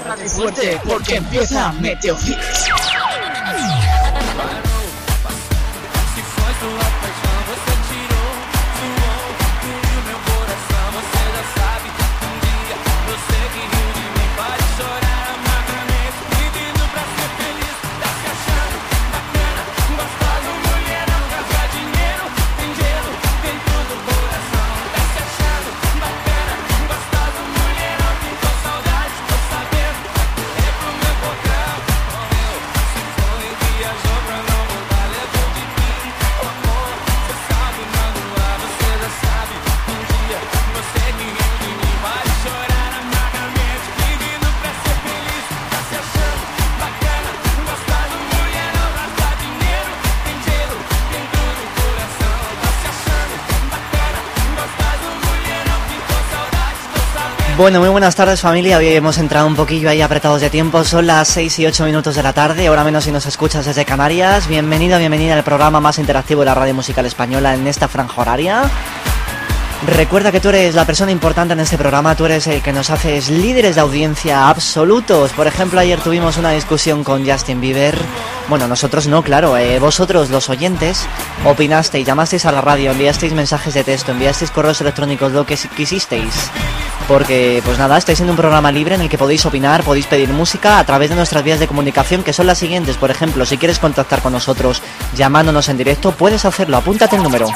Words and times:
Agárrate 0.00 0.28
fuerte 0.30 0.80
porque 0.84 1.16
empieza 1.16 1.72
Meteo 1.72 2.16
Hits. 2.24 2.89
Bueno, 57.60 57.80
muy 57.80 57.90
buenas 57.90 58.16
tardes 58.16 58.40
familia. 58.40 58.78
Hoy 58.78 58.88
hemos 58.88 59.18
entrado 59.18 59.46
un 59.46 59.54
poquillo 59.54 59.90
ahí 59.90 60.00
apretados 60.00 60.40
de 60.40 60.48
tiempo. 60.48 60.82
Son 60.82 61.06
las 61.06 61.28
6 61.28 61.58
y 61.58 61.66
8 61.66 61.84
minutos 61.84 62.14
de 62.14 62.22
la 62.22 62.32
tarde, 62.32 62.66
ahora 62.68 62.84
menos 62.84 63.04
si 63.04 63.12
nos 63.12 63.26
escuchas 63.26 63.66
desde 63.66 63.84
Canarias. 63.84 64.48
Bienvenido, 64.48 64.98
bienvenida 64.98 65.34
al 65.34 65.44
programa 65.44 65.78
más 65.78 65.98
interactivo 65.98 66.40
de 66.40 66.46
la 66.46 66.54
radio 66.54 66.72
musical 66.72 67.04
española 67.04 67.52
en 67.52 67.66
esta 67.66 67.86
franja 67.86 68.18
horaria. 68.18 68.62
Recuerda 69.86 70.30
que 70.30 70.40
tú 70.40 70.50
eres 70.50 70.74
la 70.74 70.84
persona 70.84 71.10
importante 71.10 71.54
en 71.54 71.60
este 71.60 71.78
programa, 71.78 72.14
tú 72.14 72.26
eres 72.26 72.46
el 72.46 72.60
que 72.60 72.72
nos 72.72 72.90
haces 72.90 73.30
líderes 73.30 73.76
de 73.76 73.80
audiencia 73.80 74.48
absolutos. 74.48 75.32
Por 75.32 75.46
ejemplo, 75.46 75.80
ayer 75.80 75.98
tuvimos 76.00 76.36
una 76.36 76.50
discusión 76.50 77.02
con 77.02 77.26
Justin 77.26 77.62
Bieber. 77.62 77.96
Bueno, 78.48 78.68
nosotros 78.68 79.06
no, 79.06 79.22
claro, 79.22 79.56
eh, 79.56 79.78
vosotros 79.78 80.28
los 80.28 80.50
oyentes 80.50 81.06
opinasteis, 81.46 82.06
llamasteis 82.06 82.44
a 82.44 82.52
la 82.52 82.60
radio, 82.60 82.90
enviasteis 82.90 83.32
mensajes 83.32 83.72
de 83.72 83.84
texto, 83.84 84.12
enviasteis 84.12 84.50
correos 84.50 84.80
electrónicos, 84.82 85.32
lo 85.32 85.46
que 85.46 85.56
quisisteis 85.56 86.50
porque 87.10 87.60
pues 87.64 87.76
nada, 87.76 87.98
estáis 87.98 88.20
en 88.20 88.30
un 88.30 88.36
programa 88.36 88.70
libre 88.70 88.94
en 88.94 89.00
el 89.00 89.08
que 89.08 89.18
podéis 89.18 89.44
opinar, 89.44 89.82
podéis 89.82 90.06
pedir 90.06 90.28
música 90.28 90.78
a 90.78 90.86
través 90.86 91.10
de 91.10 91.16
nuestras 91.16 91.42
vías 91.42 91.58
de 91.58 91.66
comunicación 91.66 92.22
que 92.22 92.32
son 92.32 92.46
las 92.46 92.58
siguientes. 92.58 92.96
Por 92.96 93.10
ejemplo, 93.10 93.44
si 93.44 93.58
quieres 93.58 93.80
contactar 93.80 94.22
con 94.22 94.32
nosotros 94.32 94.80
llamándonos 95.16 95.68
en 95.68 95.76
directo, 95.76 96.12
puedes 96.12 96.44
hacerlo. 96.44 96.76
Apúntate 96.76 97.16
el 97.16 97.24
número. 97.24 97.48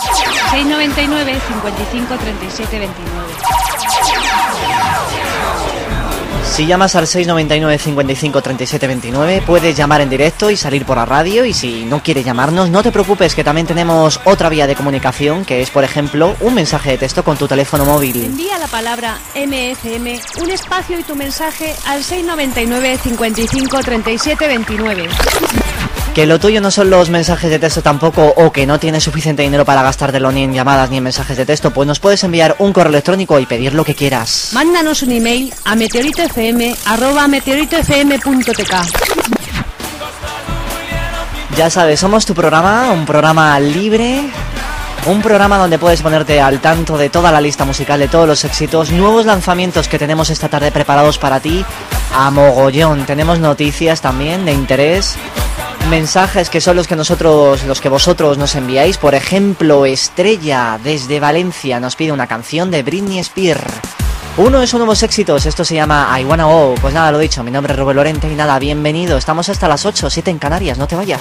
699 0.54 1.40
55 1.48 2.16
37 2.16 2.78
29. 2.78 3.28
Si 6.48 6.64
llamas 6.64 6.94
al 6.94 7.08
699 7.08 7.78
55 7.78 8.40
37 8.40 8.86
29, 8.86 9.42
puedes 9.44 9.76
llamar 9.76 10.00
en 10.02 10.10
directo 10.10 10.50
y 10.50 10.56
salir 10.56 10.84
por 10.84 10.96
la 10.96 11.04
radio. 11.06 11.44
Y 11.44 11.52
si 11.52 11.84
no 11.84 12.04
quieres 12.04 12.24
llamarnos, 12.24 12.70
no 12.70 12.84
te 12.84 12.92
preocupes, 12.92 13.34
que 13.34 13.42
también 13.42 13.66
tenemos 13.66 14.20
otra 14.22 14.48
vía 14.48 14.68
de 14.68 14.76
comunicación, 14.76 15.44
que 15.44 15.60
es, 15.60 15.70
por 15.70 15.82
ejemplo, 15.82 16.36
un 16.38 16.54
mensaje 16.54 16.90
de 16.90 16.98
texto 16.98 17.24
con 17.24 17.36
tu 17.36 17.48
teléfono 17.48 17.84
móvil. 17.84 18.22
Envía 18.22 18.56
la 18.58 18.68
palabra 18.68 19.18
MFM, 19.34 20.20
un 20.40 20.50
espacio 20.52 21.00
y 21.00 21.02
tu 21.02 21.16
mensaje 21.16 21.74
al 21.84 22.04
699 22.04 22.98
55 23.02 23.80
37 23.80 24.46
29. 24.46 25.08
Que 26.14 26.26
lo 26.26 26.38
tuyo 26.38 26.60
no 26.60 26.70
son 26.70 26.90
los 26.90 27.10
mensajes 27.10 27.50
de 27.50 27.58
texto 27.58 27.82
tampoco 27.82 28.32
o 28.36 28.52
que 28.52 28.66
no 28.66 28.78
tienes 28.78 29.02
suficiente 29.02 29.42
dinero 29.42 29.64
para 29.64 29.82
gastártelo 29.82 30.30
ni 30.30 30.44
en 30.44 30.54
llamadas 30.54 30.88
ni 30.88 30.98
en 30.98 31.02
mensajes 31.02 31.36
de 31.36 31.44
texto, 31.44 31.72
pues 31.72 31.88
nos 31.88 31.98
puedes 31.98 32.22
enviar 32.22 32.54
un 32.60 32.72
correo 32.72 32.90
electrónico 32.90 33.40
y 33.40 33.46
pedir 33.46 33.74
lo 33.74 33.84
que 33.84 33.96
quieras. 33.96 34.50
Mándanos 34.52 35.02
un 35.02 35.10
email 35.10 35.52
a 35.64 35.74
meteoritofm@meteoritofm.tk. 35.74 38.74
Ya 41.56 41.68
sabes, 41.68 41.98
somos 41.98 42.24
tu 42.24 42.32
programa, 42.32 42.92
un 42.92 43.06
programa 43.06 43.58
libre, 43.58 44.20
un 45.06 45.20
programa 45.20 45.58
donde 45.58 45.80
puedes 45.80 46.00
ponerte 46.00 46.40
al 46.40 46.60
tanto 46.60 46.96
de 46.96 47.10
toda 47.10 47.32
la 47.32 47.40
lista 47.40 47.64
musical, 47.64 47.98
de 47.98 48.06
todos 48.06 48.28
los 48.28 48.44
éxitos, 48.44 48.92
nuevos 48.92 49.26
lanzamientos 49.26 49.88
que 49.88 49.98
tenemos 49.98 50.30
esta 50.30 50.48
tarde 50.48 50.70
preparados 50.70 51.18
para 51.18 51.40
ti 51.40 51.64
a 52.14 52.30
mogollón. 52.30 53.04
Tenemos 53.04 53.40
noticias 53.40 54.00
también 54.00 54.44
de 54.44 54.52
interés 54.52 55.16
mensajes 55.88 56.50
que 56.50 56.60
son 56.60 56.76
los 56.76 56.86
que 56.86 56.96
nosotros, 56.96 57.64
los 57.64 57.80
que 57.80 57.88
vosotros 57.88 58.38
nos 58.38 58.54
enviáis. 58.54 58.96
Por 58.96 59.14
ejemplo, 59.14 59.86
Estrella 59.86 60.78
desde 60.82 61.20
Valencia 61.20 61.80
nos 61.80 61.96
pide 61.96 62.12
una 62.12 62.26
canción 62.26 62.70
de 62.70 62.82
Britney 62.82 63.18
Spears. 63.18 63.62
Uno 64.36 64.60
de 64.60 64.66
sus 64.66 64.78
nuevos 64.78 65.02
éxitos, 65.02 65.46
esto 65.46 65.64
se 65.64 65.74
llama 65.74 66.08
I 66.18 66.24
Wanna 66.24 66.44
Go. 66.44 66.74
Pues 66.80 66.92
nada, 66.92 67.12
lo 67.12 67.18
dicho, 67.18 67.44
mi 67.44 67.50
nombre 67.50 67.72
es 67.72 67.78
Rubén 67.78 67.96
Lorente 67.96 68.30
y 68.30 68.34
nada, 68.34 68.58
bienvenido. 68.58 69.16
Estamos 69.16 69.48
hasta 69.48 69.68
las 69.68 69.86
8, 69.86 70.10
7 70.10 70.30
en 70.30 70.38
Canarias, 70.38 70.78
no 70.78 70.86
te 70.86 70.96
vayas. 70.96 71.20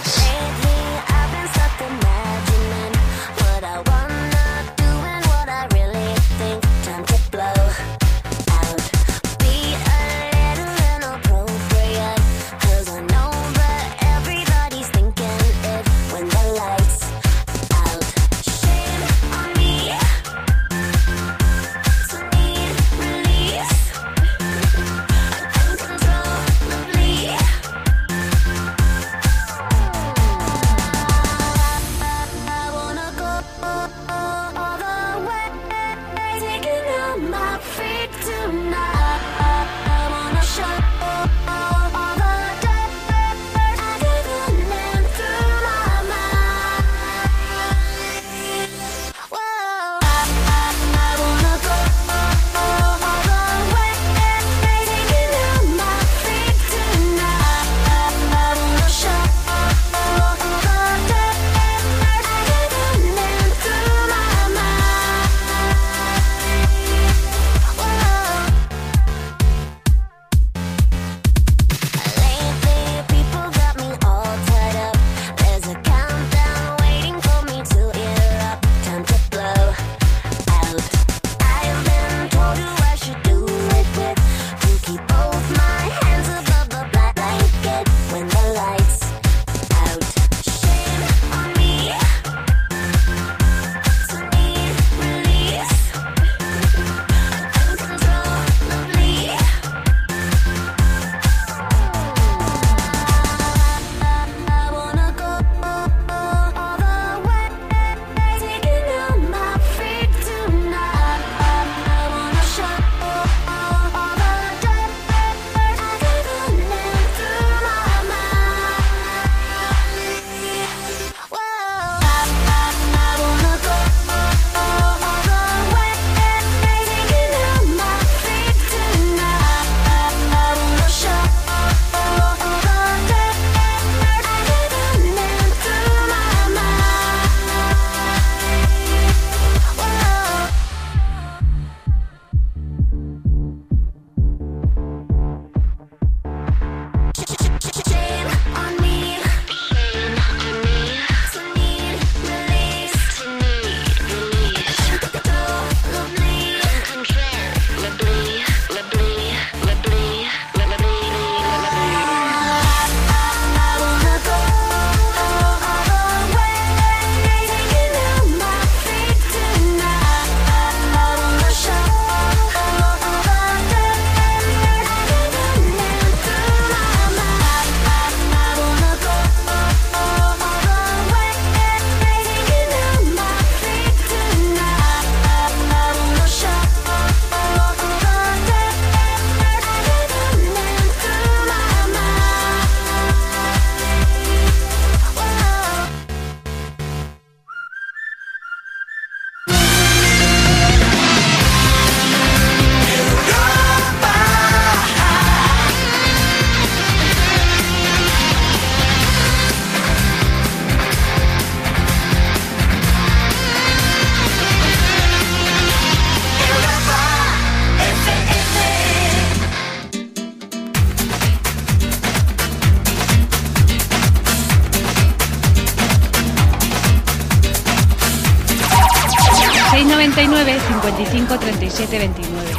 55 231.24 231.40
37 231.40 232.00
29. 232.00 232.52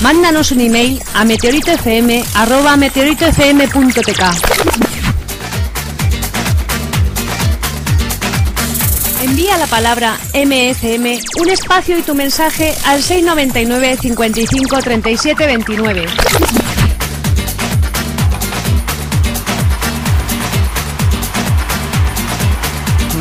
Mándanos 0.00 0.52
un 0.52 0.60
email 0.60 1.02
a 1.14 1.24
meteoritofm.meteoritofm.tk 1.24 4.22
Envía 9.22 9.56
la 9.56 9.66
palabra 9.66 10.18
MFM, 10.34 11.18
un 11.40 11.50
espacio 11.50 11.98
y 11.98 12.02
tu 12.02 12.14
mensaje 12.14 12.74
al 12.84 13.02
699 13.02 13.96
55 14.00 14.82
37 14.82 15.46
29. 15.46 16.06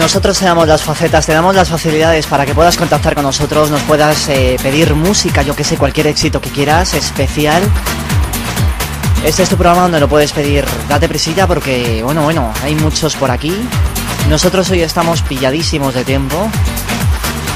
Nosotros 0.03 0.37
te 0.37 0.43
damos 0.43 0.67
las 0.67 0.83
facetas, 0.83 1.25
te 1.25 1.31
damos 1.31 1.55
las 1.55 1.69
facilidades 1.69 2.27
para 2.27 2.45
que 2.45 2.53
puedas 2.53 2.75
contactar 2.75 3.15
con 3.15 3.23
nosotros, 3.23 3.71
nos 3.71 3.81
puedas 3.83 4.27
eh, 4.27 4.57
pedir 4.61 4.93
música, 4.95 5.43
yo 5.43 5.55
que 5.55 5.63
sé, 5.63 5.77
cualquier 5.77 6.07
éxito 6.07 6.41
que 6.41 6.49
quieras, 6.49 6.93
especial. 6.93 7.63
Este 9.23 9.43
es 9.43 9.49
tu 9.49 9.55
programa 9.55 9.83
donde 9.83 10.01
lo 10.01 10.09
puedes 10.09 10.33
pedir. 10.33 10.65
Date 10.89 11.07
prisilla 11.07 11.47
porque, 11.47 12.03
bueno, 12.03 12.21
bueno, 12.23 12.51
hay 12.63 12.75
muchos 12.75 13.15
por 13.15 13.31
aquí. 13.31 13.55
Nosotros 14.29 14.69
hoy 14.71 14.81
estamos 14.81 15.21
pilladísimos 15.21 15.93
de 15.93 16.03
tiempo. 16.03 16.49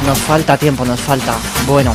Nos 0.06 0.18
falta 0.18 0.56
tiempo, 0.56 0.86
nos 0.86 1.02
falta. 1.02 1.36
Bueno. 1.68 1.94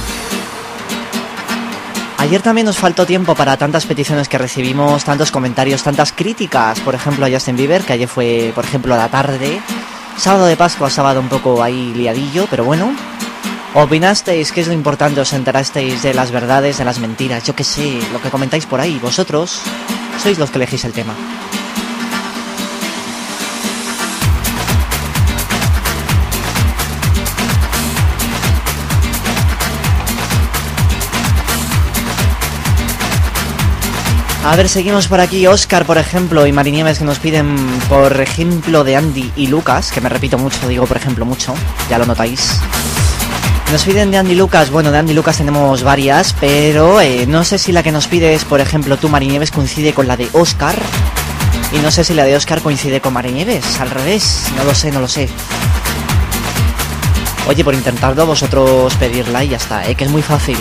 Ayer 2.18 2.42
también 2.42 2.66
nos 2.66 2.76
faltó 2.76 3.06
tiempo 3.06 3.34
para 3.34 3.56
tantas 3.56 3.86
peticiones 3.86 4.28
que 4.28 4.36
recibimos, 4.36 5.02
tantos 5.02 5.30
comentarios, 5.30 5.82
tantas 5.82 6.12
críticas. 6.12 6.78
Por 6.80 6.94
ejemplo, 6.94 7.24
a 7.24 7.30
Justin 7.30 7.56
Bieber, 7.56 7.82
que 7.82 7.94
ayer 7.94 8.06
fue, 8.06 8.52
por 8.54 8.66
ejemplo, 8.66 8.92
a 8.92 8.98
la 8.98 9.08
tarde. 9.08 9.62
Sábado 10.16 10.46
de 10.46 10.56
Pascua, 10.56 10.90
sábado 10.90 11.20
un 11.20 11.28
poco 11.28 11.62
ahí 11.62 11.92
liadillo, 11.94 12.46
pero 12.50 12.64
bueno. 12.64 12.94
¿Opinasteis? 13.74 14.52
¿Qué 14.52 14.60
es 14.60 14.66
lo 14.68 14.74
importante? 14.74 15.20
¿Os 15.20 15.32
enterasteis 15.32 16.02
de 16.02 16.14
las 16.14 16.30
verdades, 16.30 16.78
de 16.78 16.84
las 16.84 16.98
mentiras? 16.98 17.44
Yo 17.44 17.56
qué 17.56 17.64
sé, 17.64 17.98
lo 18.12 18.20
que 18.20 18.28
comentáis 18.28 18.66
por 18.66 18.80
ahí. 18.80 18.98
Vosotros 19.02 19.60
sois 20.22 20.38
los 20.38 20.50
que 20.50 20.58
elegís 20.58 20.84
el 20.84 20.92
tema. 20.92 21.14
A 34.44 34.56
ver, 34.56 34.68
seguimos 34.68 35.06
por 35.06 35.20
aquí. 35.20 35.46
Oscar, 35.46 35.86
por 35.86 35.98
ejemplo, 35.98 36.46
y 36.46 36.52
Marinieves 36.52 36.98
que 36.98 37.04
nos 37.04 37.20
piden, 37.20 37.56
por 37.88 38.20
ejemplo, 38.20 38.82
de 38.82 38.96
Andy 38.96 39.32
y 39.36 39.46
Lucas, 39.46 39.92
que 39.92 40.00
me 40.00 40.08
repito 40.08 40.36
mucho, 40.36 40.66
digo 40.66 40.84
por 40.84 40.96
ejemplo 40.96 41.24
mucho, 41.24 41.54
ya 41.88 41.96
lo 41.96 42.06
notáis. 42.06 42.60
Nos 43.70 43.84
piden 43.84 44.10
de 44.10 44.18
Andy 44.18 44.34
Lucas, 44.34 44.70
bueno, 44.70 44.90
de 44.90 44.98
Andy 44.98 45.14
Lucas 45.14 45.38
tenemos 45.38 45.84
varias, 45.84 46.34
pero 46.40 47.00
eh, 47.00 47.24
no 47.26 47.44
sé 47.44 47.56
si 47.56 47.70
la 47.70 47.84
que 47.84 47.92
nos 47.92 48.08
pides, 48.08 48.44
por 48.44 48.60
ejemplo, 48.60 48.96
tú, 48.96 49.08
Marinieves, 49.08 49.52
coincide 49.52 49.94
con 49.94 50.08
la 50.08 50.16
de 50.16 50.28
Oscar. 50.32 50.74
Y 51.72 51.78
no 51.78 51.92
sé 51.92 52.02
si 52.02 52.12
la 52.12 52.24
de 52.24 52.34
Oscar 52.34 52.60
coincide 52.60 53.00
con 53.00 53.12
Marinieves, 53.12 53.80
al 53.80 53.90
revés, 53.90 54.46
no 54.56 54.64
lo 54.64 54.74
sé, 54.74 54.90
no 54.90 55.00
lo 55.00 55.08
sé. 55.08 55.28
Oye, 57.46 57.62
por 57.62 57.74
intentarlo 57.74 58.26
vosotros 58.26 58.92
pedirla 58.96 59.44
y 59.44 59.50
ya 59.50 59.56
está, 59.56 59.88
¿eh? 59.88 59.94
que 59.94 60.04
es 60.04 60.10
muy 60.10 60.22
fácil. 60.22 60.58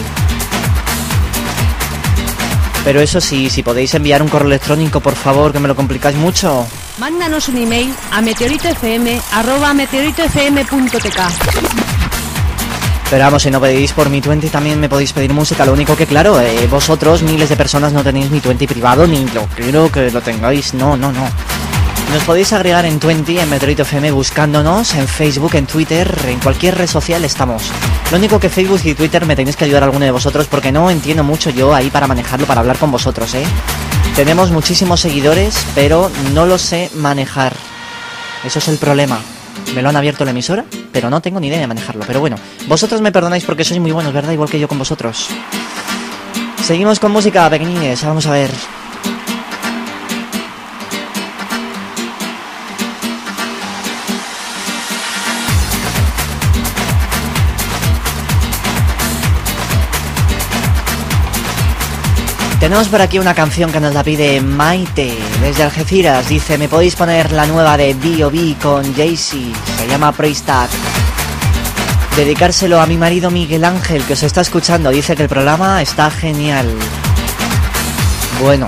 Pero 2.84 3.00
eso 3.00 3.22
sí, 3.22 3.48
si 3.50 3.62
podéis 3.62 3.94
enviar 3.94 4.24
un 4.24 4.28
correo 4.28 4.48
electrónico, 4.48 5.00
por 5.02 5.14
favor, 5.14 5.54
que 5.54 5.60
me 5.60 5.68
lo 5.68 5.76
complicáis 5.76 6.18
mucho. 6.18 6.66
Mándanos 6.98 7.48
un 7.48 7.58
email 7.58 7.94
a 8.12 8.22
meteoritofm.meteoritofm.tk 8.22 11.20
Pero 13.10 13.24
vamos, 13.24 13.44
si 13.44 13.52
no 13.52 13.62
pedís 13.62 13.94
por 13.94 14.10
mi 14.10 14.20
20 14.20 14.50
también 14.50 14.80
me 14.80 14.90
podéis 14.90 15.14
pedir 15.14 15.32
música. 15.32 15.64
Lo 15.66 15.74
único 15.74 15.96
que, 15.96 16.08
claro, 16.08 16.42
eh, 16.42 16.66
vosotros, 16.68 17.22
miles 17.22 17.50
de 17.50 17.58
personas, 17.58 17.94
no 17.94 18.04
tenéis 18.04 18.32
mi 18.32 18.40
20 18.40 18.68
privado 18.68 19.06
ni 19.06 19.26
lo 19.28 19.46
quiero 19.56 19.92
que 19.92 20.10
lo 20.10 20.22
tengáis. 20.22 20.74
No, 20.74 20.98
no, 20.98 21.12
no. 21.12 21.30
Nos 22.10 22.24
podéis 22.24 22.52
agregar 22.52 22.86
en 22.86 23.00
20 23.00 23.42
en 23.42 23.50
Meteorito 23.50 23.84
FM 23.84 24.12
buscándonos 24.12 24.96
en 24.96 25.08
Facebook, 25.08 25.56
en 25.56 25.66
Twitter, 25.66 26.14
en 26.28 26.40
cualquier 26.40 26.78
red 26.78 26.88
social 26.88 27.24
estamos. 27.24 27.72
Lo 28.12 28.18
único 28.18 28.40
que 28.40 28.50
Facebook 28.50 28.82
y 28.84 28.94
Twitter 28.96 29.26
me 29.26 29.36
tenéis 29.36 29.56
que 29.56 29.64
ayudar 29.64 29.84
a 29.84 29.86
alguno 29.86 30.04
de 30.04 30.12
vosotros 30.12 30.48
porque 30.48 30.74
no 30.74 30.90
entiendo 30.90 31.24
mucho 31.24 31.50
yo 31.50 31.74
ahí 31.74 31.90
para 31.90 32.08
manejarlo, 32.08 32.46
para 32.46 32.60
hablar 32.60 32.78
con 32.78 32.92
vosotros, 32.92 33.34
¿eh? 33.36 33.44
Tenemos 34.16 34.52
muchísimos 34.52 35.00
seguidores, 35.00 35.56
pero 35.74 36.12
no 36.34 36.46
lo 36.46 36.58
sé 36.58 36.92
manejar. 36.96 37.54
Eso 38.44 38.60
es 38.60 38.68
el 38.68 38.78
problema. 38.78 39.20
Me 39.74 39.82
lo 39.82 39.88
han 39.88 39.96
abierto 39.96 40.26
la 40.26 40.32
emisora, 40.32 40.66
pero 40.92 41.10
no 41.10 41.22
tengo 41.22 41.40
ni 41.40 41.48
idea 41.48 41.60
de 41.60 41.68
manejarlo. 41.68 42.04
Pero 42.06 42.20
bueno, 42.20 42.36
vosotros 42.68 43.00
me 43.00 43.14
perdonáis 43.14 43.46
porque 43.46 43.64
sois 43.64 43.80
muy 43.80 43.92
buenos, 43.92 44.12
¿verdad? 44.12 44.34
Igual 44.34 44.50
que 44.50 44.60
yo 44.60 44.68
con 44.68 44.78
vosotros. 44.80 45.30
Seguimos 46.66 47.00
con 47.00 47.12
música, 47.12 47.50
pequeñines. 47.50 48.04
Vamos 48.04 48.26
a 48.28 48.32
ver. 48.32 48.52
Tenemos 62.62 62.90
por 62.90 63.02
aquí 63.02 63.18
una 63.18 63.34
canción 63.34 63.72
que 63.72 63.80
nos 63.80 63.92
la 63.92 64.04
pide 64.04 64.40
Maite 64.40 65.18
desde 65.42 65.64
Algeciras. 65.64 66.30
Dice, 66.30 66.60
¿me 66.60 66.70
podéis 66.70 66.96
poner 66.96 67.32
la 67.32 67.48
nueva 67.48 67.76
de 67.76 67.96
B.O.B. 67.96 68.58
con 68.62 68.94
Jay-Z? 68.94 69.36
Se 69.80 69.88
llama 69.88 70.12
Praise. 70.12 70.44
Dedicárselo 72.16 72.80
a 72.80 72.86
mi 72.86 72.98
marido 72.98 73.32
Miguel 73.32 73.66
Ángel 73.66 74.04
que 74.04 74.14
os 74.14 74.22
está 74.22 74.42
escuchando. 74.42 74.92
Dice 74.92 75.16
que 75.16 75.24
el 75.24 75.28
programa 75.28 75.82
está 75.82 76.12
genial. 76.12 76.68
Bueno. 78.40 78.68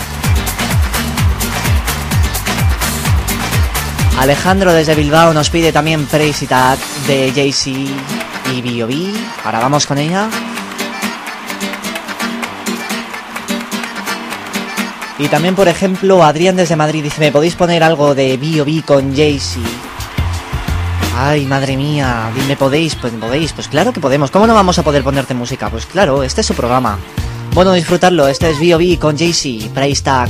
Alejandro 4.18 4.74
desde 4.74 4.96
Bilbao 4.96 5.36
nos 5.36 5.52
pide 5.52 5.72
también 5.72 6.08
Praise 6.08 6.48
de 7.06 7.32
Jay-Z 7.32 7.70
y 8.56 8.62
B.O.B. 8.64 9.14
Ahora 9.46 9.60
vamos 9.60 9.86
con 9.86 10.00
ella. 10.00 10.32
Y 15.20 15.28
también, 15.28 15.56
por 15.56 15.68
ejemplo, 15.68 16.24
Adrián 16.24 16.56
desde 16.56 16.76
Madrid 16.76 17.04
dice, 17.04 17.20
¿me 17.20 17.32
podéis 17.32 17.56
poner 17.56 17.84
algo 17.84 18.16
de 18.16 18.36
B.O.B. 18.38 18.84
con 18.86 19.16
Jay-Z? 19.16 19.60
Ay, 21.16 21.46
madre 21.46 21.78
mía, 21.78 22.32
dime, 22.36 22.58
¿podéis? 22.58 22.96
Pues 22.96 23.14
podéis, 23.14 23.54
pues 23.54 23.68
claro 23.68 23.94
que 23.94 24.00
podemos. 24.00 24.32
¿Cómo 24.32 24.48
no 24.48 24.56
vamos 24.56 24.80
a 24.80 24.84
poder 24.84 25.04
ponerte 25.04 25.36
música? 25.36 25.70
Pues 25.70 25.86
claro, 25.86 26.24
este 26.24 26.42
es 26.42 26.48
su 26.48 26.56
programa. 26.56 26.98
Bueno, 27.54 27.74
disfrutarlo, 27.74 28.28
este 28.28 28.50
es 28.50 28.60
B.O.B. 28.60 28.98
con 29.00 29.16
Jay-Z, 29.16 29.72
Price 29.76 30.02
Tag. 30.02 30.30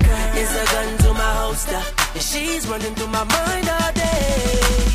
is 0.41 0.53
a 0.55 0.65
gun 0.73 0.97
to 1.03 1.13
my 1.13 1.31
holster. 1.41 1.81
And 2.15 2.23
she's 2.29 2.67
running 2.67 2.93
through 2.95 3.13
my 3.19 3.25
mind 3.37 3.67
all 3.69 3.91
day. 3.93 4.25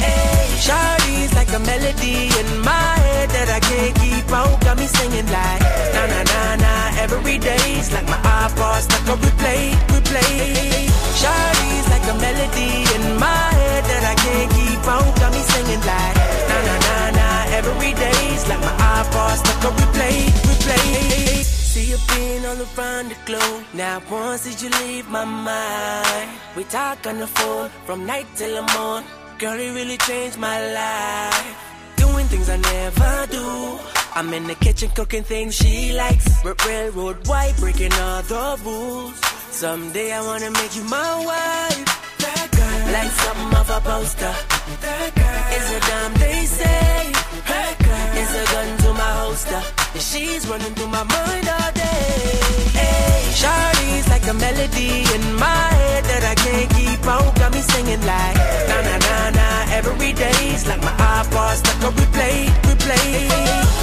Hey, 0.02 0.42
Shawty's 0.66 1.32
like 1.38 1.50
a 1.58 1.60
melody 1.70 2.18
in 2.40 2.48
my 2.70 2.90
head 3.06 3.28
that 3.36 3.48
I 3.58 3.60
can't 3.60 3.94
keep 4.02 4.26
out. 4.38 4.58
Got 4.66 4.76
me 4.78 4.86
singing 4.98 5.28
like 5.36 5.62
na 5.94 6.02
na 6.12 6.20
na 6.32 6.40
na. 6.64 6.74
Every 7.04 7.38
day's 7.38 7.92
like 7.94 8.08
my 8.14 8.20
iPod 8.42 8.80
stuck 8.86 9.06
on 9.12 9.18
replay, 9.26 9.62
replay. 9.94 10.90
Shawty's 11.20 11.86
like 11.94 12.06
a 12.14 12.16
melody 12.26 12.72
in 12.96 13.04
my 13.24 13.46
head 13.60 13.82
that 13.90 14.04
I 14.12 14.14
can't 14.24 14.50
keep 14.58 14.82
out. 14.94 15.10
Got 15.20 15.30
me 15.36 15.42
singing 15.52 15.82
like 15.92 16.16
na 16.50 16.58
na 16.66 16.74
na 16.86 16.96
na. 17.18 17.28
Every 17.58 17.92
day's 17.94 18.42
like 18.50 18.62
my 18.68 18.74
iPod 18.98 19.34
stuck 19.42 19.62
on 19.68 19.72
replay, 19.78 20.16
replay. 20.48 21.65
See 21.76 21.90
you 21.90 21.98
being 22.08 22.42
all 22.46 22.56
around 22.56 23.10
the 23.10 23.16
globe. 23.26 23.62
Now 23.74 24.00
once 24.10 24.44
did 24.44 24.62
you 24.62 24.70
leave 24.80 25.10
my 25.10 25.26
mind? 25.26 26.30
We 26.56 26.64
talk 26.64 27.06
on 27.06 27.18
the 27.18 27.26
phone 27.26 27.68
from 27.84 28.06
night 28.06 28.26
till 28.34 28.54
the 28.56 28.64
morn. 28.72 29.04
Girl, 29.38 29.60
it 29.60 29.74
really 29.74 29.98
changed 29.98 30.38
my 30.38 30.58
life. 30.72 31.56
Doing 31.96 32.24
things 32.28 32.48
I 32.48 32.56
never 32.56 33.26
do. 33.30 33.78
I'm 34.14 34.32
in 34.32 34.46
the 34.46 34.54
kitchen 34.54 34.88
cooking 34.96 35.22
things 35.22 35.54
she 35.54 35.92
likes. 35.92 36.26
Railroad 36.64 37.28
white, 37.28 37.54
breaking 37.58 37.92
all 37.92 38.22
the 38.22 38.58
rules. 38.64 39.20
Someday 39.50 40.12
I 40.12 40.22
wanna 40.22 40.50
make 40.52 40.74
you 40.74 40.84
my 40.84 41.12
wife. 41.30 41.84
That 42.24 42.48
girl, 42.56 42.92
like 42.96 43.12
something 43.22 43.54
off 43.60 43.68
a 43.68 43.80
poster. 43.82 44.34
That 44.80 45.10
girl 45.20 45.44
is 45.58 45.66
a 45.76 45.80
damn 45.88 46.14
they 46.14 46.46
say. 46.46 47.12
That 47.52 47.74
girl 47.84 48.22
is 48.22 48.30
a 48.42 48.44
gun 48.54 48.78
to 48.78 48.92
my 48.94 49.12
holster. 49.20 49.85
And 49.96 50.02
she's 50.02 50.46
running 50.46 50.74
through 50.74 50.92
my 50.92 51.04
mind 51.04 51.48
all 51.48 51.72
day. 51.72 52.36
Hey, 52.76 53.32
Shawty's 53.32 54.06
like 54.12 54.28
a 54.28 54.34
melody 54.34 55.08
in 55.16 55.24
my 55.40 55.68
head 55.80 56.04
that 56.04 56.20
I 56.20 56.34
can't 56.36 56.68
keep 56.76 57.00
out. 57.08 57.32
Got 57.40 57.54
me 57.56 57.62
singing 57.64 58.04
like 58.04 58.36
na 58.68 58.76
na 58.84 58.96
na 59.00 59.16
na. 59.32 59.48
Every 59.72 60.12
day's 60.12 60.68
like 60.68 60.82
my 60.84 60.92
iPod 61.00 61.56
stuck 61.56 61.80
on 61.80 61.94
replay, 61.96 62.44
replay. 62.68 63.24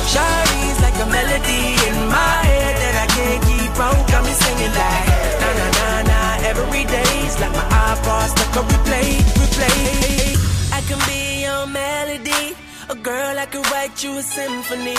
Shawty's 0.05 0.79
like 0.86 0.93
a 1.01 1.10
melody 1.10 1.82
in 1.82 1.98
my 2.05 2.38
head 2.46 2.75
that 2.77 2.96
I 3.01 3.08
can't 3.17 3.41
keep 3.50 3.74
out. 3.82 3.98
Got 4.13 4.22
me 4.22 4.34
singing 4.38 4.74
like 4.77 5.10
na 5.41 5.50
na 5.58 5.67
na 5.82 5.89
na. 6.13 6.20
Every 6.46 6.86
day's 6.93 7.41
like 7.41 7.53
my 7.58 7.65
iPod 7.89 8.27
stuck 8.38 8.53
on 8.62 8.70
replay, 8.70 9.17
replay. 9.41 10.38
I 10.77 10.79
can 10.86 11.01
be 11.10 11.41
your 11.41 11.65
melody. 11.65 12.53
A 12.90 12.96
girl 12.96 13.40
I 13.40 13.46
could 13.46 13.66
write 13.72 14.04
you 14.04 14.18
a 14.18 14.22
symphony. 14.24 14.96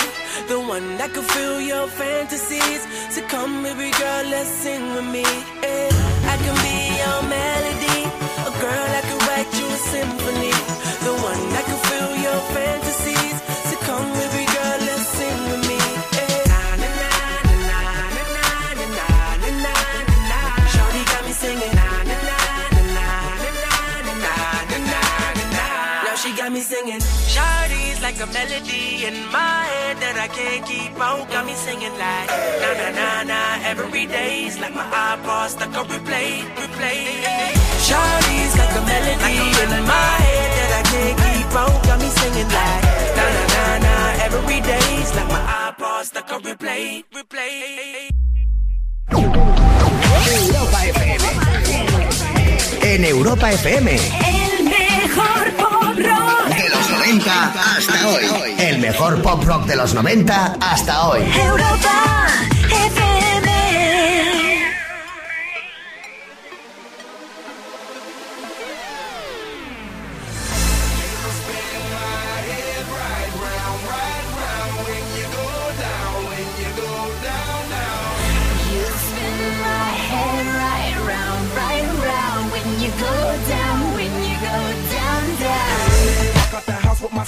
The 0.49 0.59
one 0.59 0.97
that 0.99 1.12
could 1.12 1.25
fill 1.25 1.61
your 1.61 1.87
fantasies. 1.88 2.83
So 3.14 3.21
come, 3.29 3.62
baby 3.62 3.91
girl, 3.99 4.25
let's 4.33 4.49
sing 4.49 4.83
with 4.95 5.05
me. 5.05 5.23
Yeah. 5.62 6.33
I 6.33 6.37
can 6.43 6.57
be 6.64 6.76
your 7.03 7.21
melody. 7.29 8.00
A 8.49 8.53
girl 8.64 8.88
I 8.99 9.03
could 9.09 9.23
write 9.29 9.50
you 9.59 9.67
a 9.69 9.79
symphony. 9.93 10.55
The 11.07 11.12
one 11.31 11.43
that 11.55 11.64
could 11.69 11.83
fill 11.91 12.12
your 12.26 12.41
fantasies. 12.57 13.37
So 13.69 13.75
come, 13.87 14.09
baby 14.17 14.45
girl, 14.49 14.79
let's 14.88 15.07
sing 15.19 15.38
with 15.50 15.62
me. 15.69 15.81
Yeah. 16.17 16.50
Na, 16.50 16.61
na, 16.81 16.88
na, 16.99 17.11
na 17.69 17.79
na 17.79 17.81
na 18.17 18.25
na 18.25 18.47
na 18.81 19.09
na 19.45 19.75
na 20.09 20.17
na. 20.31 20.41
Shawty 20.73 21.03
got 21.12 21.23
me 21.29 21.33
singing. 21.37 21.75
Na 21.76 21.88
na 22.11 22.17
na 22.29 22.38
na 22.75 22.83
na 22.97 23.07
na 23.45 23.53
na 24.09 24.14
na 24.17 24.25
na 24.25 25.00
na 25.37 25.45
na. 25.53 25.67
Now 26.09 26.14
she 26.17 26.31
got 26.37 26.50
me 26.50 26.61
singing. 26.61 27.03
Shawty's 28.14 28.21
like 28.21 28.28
a 28.28 28.33
melody 28.33 29.06
in 29.06 29.14
my 29.33 29.64
head 29.64 29.97
that 29.99 30.16
I 30.16 30.28
can't 30.28 30.64
keep 30.66 31.00
out. 31.00 31.28
Got 31.30 31.47
me 31.47 31.54
singing 31.54 31.92
like 31.99 32.28
na 32.62 32.71
na 32.78 32.88
na 32.94 33.23
na. 33.25 33.40
Every 33.66 34.06
day's 34.06 34.59
like 34.61 34.75
my 34.75 34.87
iPod 34.87 35.49
stuck 35.49 35.75
on 35.75 35.87
replay, 35.88 36.42
replay. 36.54 37.11
Shawty's 37.87 38.54
like 38.56 38.71
a 38.71 38.83
melody 38.87 39.35
in 39.62 39.71
my 39.87 40.14
head 40.26 40.50
that 40.59 40.71
I 40.78 40.83
can't 40.92 41.16
keep 41.25 41.56
out. 41.59 41.83
Got 41.85 41.99
me 42.00 42.09
singing 42.09 42.50
like 42.54 42.83
na 43.18 43.25
na 43.35 43.42
na 43.54 43.64
na. 43.87 43.94
Every 44.26 44.61
day's 44.61 45.11
like 45.16 45.28
my 45.28 45.42
iPod 45.66 46.04
stuck 46.04 46.33
on 46.33 46.42
replay, 46.42 47.02
replay. 47.12 48.11
Europa 50.30 50.78
FM. 50.99 51.21
En 52.83 53.04
Europa 53.04 53.47
FM. 53.50 54.63
El 55.14 55.21
mejor 55.21 55.52
pop 55.56 55.97
rock. 55.97 56.56
De 56.56 56.68
los 56.68 56.90
90 56.90 57.52
hasta 57.76 58.09
hoy. 58.09 58.54
El 58.59 58.79
mejor 58.81 59.22
pop 59.22 59.44
rock 59.44 59.64
de 59.66 59.77
los 59.77 59.94
90 59.94 60.57
hasta 60.61 61.09
hoy. 61.09 61.22
Europa 61.22 62.27
FM. 62.68 64.54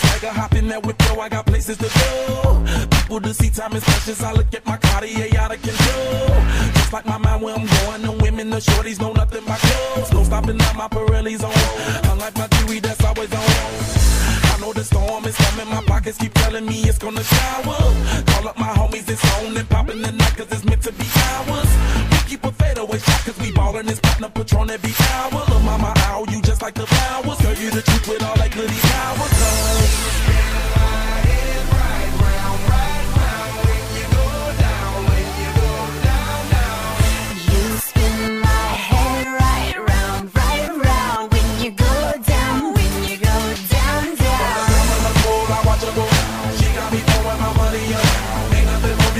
My 0.02 0.28
hop 0.28 0.54
in 0.54 0.68
that 0.68 0.85
whip, 0.85 1.00
yo, 1.02 1.20
I 1.20 1.28
got 1.28 1.46
places 1.46 1.76
to 1.78 1.88
go. 1.88 2.45
People 3.07 3.21
to 3.21 3.35
see 3.35 3.51
time 3.51 3.73
is 3.73 3.85
precious. 3.85 4.21
I 4.21 4.33
look 4.33 4.53
at 4.53 4.66
my 4.66 4.77
Cartier 4.79 5.31
out 5.38 5.55
of 5.55 5.62
control. 5.62 6.27
Just 6.75 6.92
like 6.92 7.07
my 7.07 7.19
mind 7.19 7.40
where 7.40 7.55
I'm 7.55 7.64
going, 7.64 8.03
the 8.03 8.11
women, 8.21 8.51
the 8.51 8.57
shorties 8.57 9.01
know 9.01 9.12
nothing 9.12 9.45
but 9.47 9.61
clothes. 9.61 10.12
No 10.12 10.25
stopping 10.25 10.61
at 10.61 10.75
my 10.75 10.88
Pirelli's 10.88 11.45
on. 11.45 11.55
Unlike 12.11 12.37
my 12.37 12.49
jewelry, 12.49 12.81
that's 12.81 13.05
always 13.05 13.33
on. 13.33 13.47
I 14.51 14.59
know 14.61 14.73
the 14.73 14.83
storm 14.83 15.25
is 15.25 15.37
coming, 15.37 15.69
my 15.73 15.83
pockets 15.83 16.19
keep 16.19 16.35
telling 16.35 16.66
me 16.66 16.83
it's 16.83 16.99
gonna 16.99 17.23
shower. 17.23 17.79
Call 18.27 18.49
up 18.49 18.59
my 18.59 18.75
homies, 18.75 19.09
it's 19.09 19.23
on 19.38 19.57
and 19.57 19.69
popping 19.69 20.03
the 20.03 20.11
night, 20.11 20.37
cause 20.37 20.51
it's 20.51 20.64
meant 20.64 20.83
to 20.83 20.90
be 20.90 21.07
ours. 21.31 21.71
We 22.11 22.19
keep 22.27 22.42
a 22.42 22.51
fadeaway 22.51 22.99
shot, 22.99 23.21
cause 23.23 23.38
we 23.38 23.53
ballin' 23.53 23.87
this 23.87 24.01
platinum 24.01 24.33
patron 24.33 24.69
every 24.69 24.95
hour. 25.14 25.45
Look, 25.47 25.62
mama, 25.62 25.95
ow, 26.11 26.27
you 26.29 26.42
just 26.42 26.61
like 26.61 26.75
the 26.75 26.88
flowers. 26.88 27.38
Girl, 27.38 27.55
you 27.55 27.71
the 27.71 27.83
truth 27.83 28.09
with 28.09 28.25
all 28.25 28.35
that 28.35 28.51
goody 28.51 28.81
power. 28.83 29.29
Cause 29.31 29.87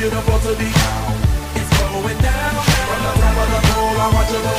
beautiful 0.09 0.38
to 0.38 0.53
be. 0.59 0.71
It's 1.59 1.71
going 1.83 2.19
down. 2.23 2.55
From 2.87 3.01
the 3.07 3.12
top 3.19 3.37
of 3.42 3.49
the 3.51 3.61
pool, 3.66 3.97
I 3.99 4.09
watch 4.14 4.31
her 4.31 4.42
go. 4.47 4.55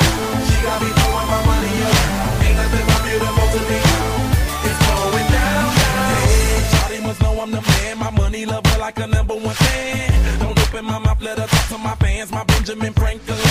She 0.48 0.58
got 0.60 0.78
me 0.84 0.90
throwing 0.98 1.30
my 1.32 1.40
money 1.48 1.74
up. 1.88 2.44
Ain't 2.44 2.58
nothing 2.60 2.86
more 2.92 3.04
beautiful 3.08 3.48
to 3.56 3.62
be. 3.70 3.80
It's 4.68 4.80
going 4.84 5.28
down. 5.32 5.68
Hey, 5.80 6.68
Charlie 6.72 7.02
must 7.08 7.22
know 7.22 7.40
I'm 7.40 7.52
the 7.52 7.62
man. 7.62 7.98
My 7.98 8.12
money 8.12 8.46
lover 8.46 8.78
like 8.78 9.00
a 9.00 9.08
number 9.08 9.36
one 9.36 9.56
fan. 9.56 10.40
Don't 10.40 10.60
open 10.60 10.84
my 10.84 11.00
mouth, 11.00 11.22
let 11.22 11.40
her 11.40 11.48
talk 11.48 11.68
to 11.70 11.78
my 11.78 11.96
fans. 11.96 12.30
My 12.30 12.44
Benjamin 12.44 12.92
Franklin's. 12.92 13.47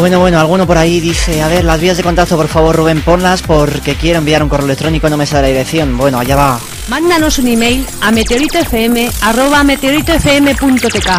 Bueno, 0.00 0.18
bueno, 0.18 0.40
alguno 0.40 0.66
por 0.66 0.78
ahí 0.78 0.98
dice, 0.98 1.42
a 1.42 1.48
ver, 1.48 1.62
las 1.62 1.78
vías 1.78 1.98
de 1.98 2.02
contacto, 2.02 2.34
por 2.34 2.48
favor, 2.48 2.74
Rubén, 2.74 3.02
ponlas 3.02 3.42
porque 3.42 3.96
quiero 3.96 4.18
enviar 4.18 4.42
un 4.42 4.48
correo 4.48 4.64
electrónico, 4.64 5.10
no 5.10 5.18
me 5.18 5.26
sale 5.26 5.42
la 5.42 5.48
dirección. 5.48 5.98
Bueno, 5.98 6.18
allá 6.18 6.36
va. 6.36 6.58
Mándanos 6.88 7.38
un 7.38 7.48
email 7.48 7.86
a 8.00 8.10
meteoritofm 8.10 9.10
arroba 9.20 9.62
meteoritofm.tk. 9.62 11.10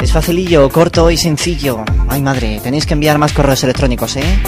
Es 0.00 0.12
facilillo, 0.12 0.68
corto 0.70 1.10
y 1.10 1.16
sencillo. 1.16 1.84
Ay, 2.08 2.22
madre, 2.22 2.60
tenéis 2.62 2.86
que 2.86 2.94
enviar 2.94 3.18
más 3.18 3.32
correos 3.32 3.64
electrónicos, 3.64 4.14
¿eh? 4.16 4.38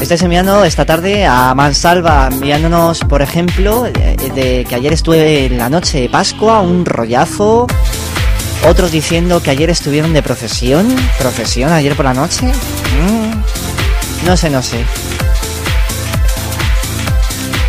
Estáis 0.00 0.22
enviando 0.22 0.64
esta 0.64 0.84
tarde 0.84 1.24
a 1.24 1.54
Mansalva, 1.54 2.28
enviándonos, 2.30 2.98
por 3.04 3.22
ejemplo, 3.22 3.84
de, 3.84 4.16
de 4.34 4.66
que 4.68 4.74
ayer 4.74 4.92
estuve 4.92 5.46
en 5.46 5.58
la 5.58 5.70
noche 5.70 6.00
de 6.00 6.08
Pascua, 6.08 6.60
un 6.60 6.84
rollazo. 6.84 7.68
Otros 8.64 8.92
diciendo 8.92 9.42
que 9.42 9.50
ayer 9.50 9.70
estuvieron 9.70 10.12
de 10.12 10.22
procesión. 10.22 10.94
¿Procesión 11.18 11.72
ayer 11.72 11.96
por 11.96 12.04
la 12.04 12.14
noche? 12.14 12.46
Mm, 12.46 14.26
No 14.26 14.36
sé, 14.36 14.50
no 14.50 14.62
sé. 14.62 14.84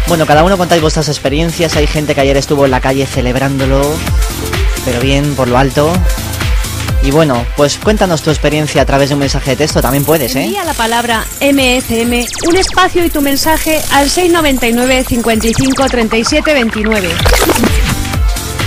Bueno, 0.08 0.26
cada 0.28 0.44
uno 0.44 0.58
contáis 0.58 0.82
vuestras 0.82 1.08
experiencias. 1.10 1.76
Hay 1.76 1.88
gente 1.88 2.14
que 2.14 2.22
ayer 2.22 2.38
estuvo 2.38 2.66
en 2.66 2.72
la 2.72 2.80
calle 2.82 3.06
celebrándolo, 3.08 3.82
pero 4.86 5.00
bien, 5.00 5.34
por 5.36 5.48
lo 5.48 5.58
alto. 5.58 5.92
Y 7.02 7.10
bueno, 7.12 7.44
pues 7.58 7.78
cuéntanos 7.78 8.22
tu 8.22 8.30
experiencia 8.30 8.84
a 8.84 8.86
través 8.86 9.10
de 9.10 9.16
un 9.16 9.20
mensaje 9.20 9.52
de 9.52 9.56
texto, 9.58 9.82
también 9.82 10.06
puedes, 10.06 10.36
¿eh? 10.36 10.44
Envía 10.46 10.64
la 10.64 10.74
palabra 10.74 11.26
MSM, 11.42 12.26
un 12.48 12.56
espacio 12.58 13.04
y 13.04 13.10
tu 13.10 13.22
mensaje 13.22 13.82
al 13.92 14.10
699 14.10 15.04
55 15.10 15.86
37 15.90 16.54
29. 16.54 17.10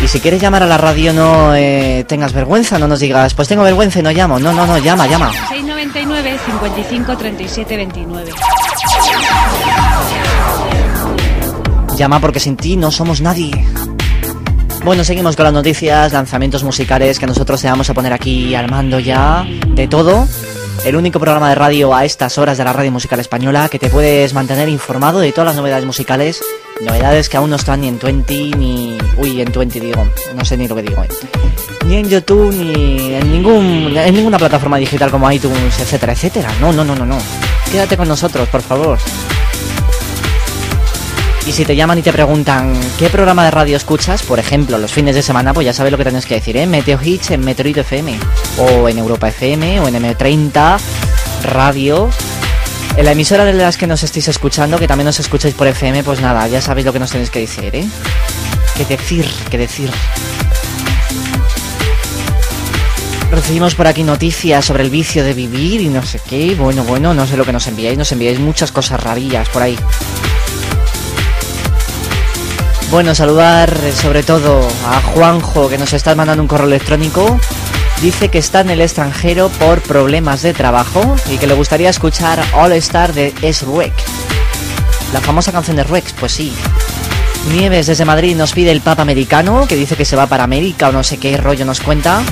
Y 0.07 0.09
si 0.09 0.21
quieres 0.21 0.41
llamar 0.41 0.63
a 0.63 0.67
la 0.67 0.79
radio 0.79 1.13
no 1.13 1.53
eh, 1.57 2.05
tengas 2.07 2.33
vergüenza, 2.33 2.79
no 2.79 2.87
nos 2.87 3.01
digas, 3.01 3.35
pues 3.35 3.49
tengo 3.49 3.65
vergüenza 3.65 3.99
y 3.99 4.03
no 4.03 4.13
llamo. 4.13 4.39
No, 4.39 4.53
no, 4.53 4.65
no, 4.65 4.79
llama, 4.79 5.09
llama. 5.09 5.33
699 5.49 6.39
55 6.47 7.17
37 7.17 7.77
29. 7.77 8.31
Llama 11.97 12.21
porque 12.21 12.39
sin 12.39 12.57
ti 12.57 12.77
no 12.77 12.93
somos 12.93 13.21
nadie. 13.21 13.51
Bueno, 14.85 15.03
seguimos 15.03 15.35
con 15.35 15.43
las 15.43 15.53
noticias, 15.53 16.13
lanzamientos 16.13 16.63
musicales 16.63 17.19
que 17.19 17.27
nosotros 17.27 17.61
te 17.61 17.69
vamos 17.69 17.91
a 17.91 17.95
poner 17.95 18.13
aquí 18.13 18.55
al 18.55 18.71
mando 18.71 19.01
ya 19.01 19.45
de 19.75 19.89
todo. 19.89 20.29
El 20.85 20.95
único 20.97 21.19
programa 21.19 21.49
de 21.49 21.55
radio 21.57 21.95
a 21.95 22.05
estas 22.05 22.39
horas 22.39 22.59
de 22.59 22.65
la 22.65 22.73
radio 22.73 22.93
musical 22.93 23.19
española 23.19 23.69
que 23.69 23.79
te 23.79 23.89
puedes 23.91 24.33
mantener 24.35 24.69
informado 24.69 25.19
de 25.19 25.33
todas 25.33 25.47
las 25.47 25.57
novedades 25.57 25.85
musicales 25.85 26.41
Novedades 26.81 27.31
que 27.31 27.39
aún 27.39 27.49
no 27.49 27.57
están 27.57 27.81
ni 27.81 27.89
en 27.89 27.99
20 27.99 28.35
ni... 28.59 28.99
Uy, 29.17 29.41
en 29.41 29.51
20 29.51 29.81
digo, 29.81 30.07
no 30.35 30.45
sé 30.45 30.59
ni 30.59 30.69
lo 30.69 30.77
que 30.77 30.83
digo. 30.83 31.03
eh. 31.03 31.09
Ni 31.87 31.97
en 31.97 32.09
YouTube 32.09 32.53
ni 32.53 33.15
en 33.15 33.33
ningún 33.33 33.97
en 33.97 34.15
ninguna 34.15 34.37
plataforma 34.39 34.77
digital 34.77 35.11
como 35.11 35.31
iTunes, 35.33 35.79
etcétera, 35.81 36.13
etcétera. 36.13 36.51
No, 36.61 36.73
no, 36.73 36.85
no, 36.85 36.95
no, 36.95 37.07
no. 37.07 37.17
Quédate 37.73 37.97
con 37.97 38.09
nosotros, 38.09 38.47
por 38.51 38.61
favor. 38.61 38.99
Y 41.47 41.53
si 41.53 41.65
te 41.65 41.77
llaman 41.77 41.99
y 41.99 42.03
te 42.03 42.13
preguntan 42.13 42.75
qué 42.99 43.09
programa 43.09 43.45
de 43.45 43.53
radio 43.53 43.77
escuchas, 43.77 44.25
por 44.25 44.41
ejemplo, 44.41 44.79
los 44.79 44.93
fines 44.93 45.15
de 45.15 45.23
semana, 45.23 45.55
pues 45.55 45.65
ya 45.65 45.73
sabes 45.73 45.93
lo 45.93 45.99
que 45.99 46.03
tienes 46.03 46.27
que 46.27 46.35
decir, 46.35 46.57
¿eh? 46.57 46.67
Meteo 46.67 46.99
Hits 47.01 47.31
en 47.31 47.45
Meteorito 47.45 47.83
FM, 47.83 48.19
o 48.59 48.89
en 48.89 48.99
Europa 48.99 49.29
FM, 49.29 49.79
o 49.79 49.87
en 49.87 49.95
M30 49.95 50.79
Radio. 51.45 52.11
En 52.97 53.05
la 53.05 53.13
emisora 53.13 53.45
de 53.45 53.53
las 53.53 53.77
que 53.77 53.87
nos 53.87 54.03
estéis 54.03 54.27
escuchando, 54.27 54.77
que 54.77 54.89
también 54.89 55.07
nos 55.07 55.21
escucháis 55.21 55.55
por 55.55 55.69
FM, 55.69 56.03
pues 56.03 56.21
nada, 56.21 56.49
ya 56.49 56.61
sabéis 56.61 56.85
lo 56.85 56.93
que 56.93 56.99
nos 56.99 57.13
tenéis 57.13 57.31
que 57.31 57.39
decir, 57.39 57.77
¿eh? 57.77 57.87
Que 58.77 58.85
decir, 58.85 59.31
que 59.49 59.59
decir. 59.59 59.91
Recibimos 63.31 63.77
por 63.77 63.87
aquí 63.87 64.03
noticias 64.03 64.65
sobre 64.65 64.83
el 64.83 64.91
vicio 64.91 65.23
de 65.23 65.33
vivir 65.33 65.81
y 65.81 65.89
no 65.91 66.03
sé 66.03 66.21
qué. 66.29 66.57
Bueno, 66.57 66.83
bueno, 66.83 67.15
no 67.15 67.25
sé 67.25 67.37
lo 67.37 67.45
que 67.45 67.53
nos 67.53 67.69
enviáis, 67.69 67.97
nos 67.97 68.11
enviáis 68.11 68.41
muchas 68.41 68.73
cosas 68.73 69.01
rarillas 69.01 69.49
por 69.51 69.63
ahí. 69.63 69.79
Bueno, 72.91 73.15
saludar 73.15 73.77
eh, 73.83 73.93
sobre 73.93 74.23
todo 74.23 74.67
a 74.87 75.01
Juanjo 75.01 75.69
que 75.69 75.77
nos 75.77 75.93
está 75.93 76.15
mandando 76.15 76.43
un 76.43 76.49
correo 76.49 76.67
electrónico. 76.67 77.39
Dice 78.01 78.29
que 78.29 78.39
está 78.39 78.61
en 78.61 78.71
el 78.71 78.81
extranjero 78.81 79.49
por 79.49 79.83
problemas 79.83 80.43
de 80.43 80.55
trabajo 80.55 81.17
y 81.31 81.39
que 81.39 81.47
le 81.47 81.55
gustaría 81.55 81.91
escuchar 81.91 82.43
All 82.55 82.73
Star 82.73 83.13
de 83.13 83.35
S-Rec. 83.43 83.93
La 85.13 85.21
famosa 85.21 85.51
canción 85.51 85.77
de 85.77 85.85
Rex, 85.85 86.13
pues 86.13 86.33
sí. 86.33 86.53
Nieves 87.53 87.87
desde 87.87 88.05
Madrid 88.05 88.37
nos 88.37 88.53
pide 88.53 88.71
el 88.71 88.81
Papa 88.81 89.03
americano, 89.03 89.67
que 89.69 89.77
dice 89.77 89.97
que 89.97 90.05
se 90.05 90.17
va 90.17 90.27
para 90.27 90.45
América 90.45 90.89
o 90.89 90.93
no 90.93 91.03
sé 91.03 91.19
qué 91.19 91.37
rollo 91.37 91.65
nos 91.65 91.81
cuenta. 91.81 92.23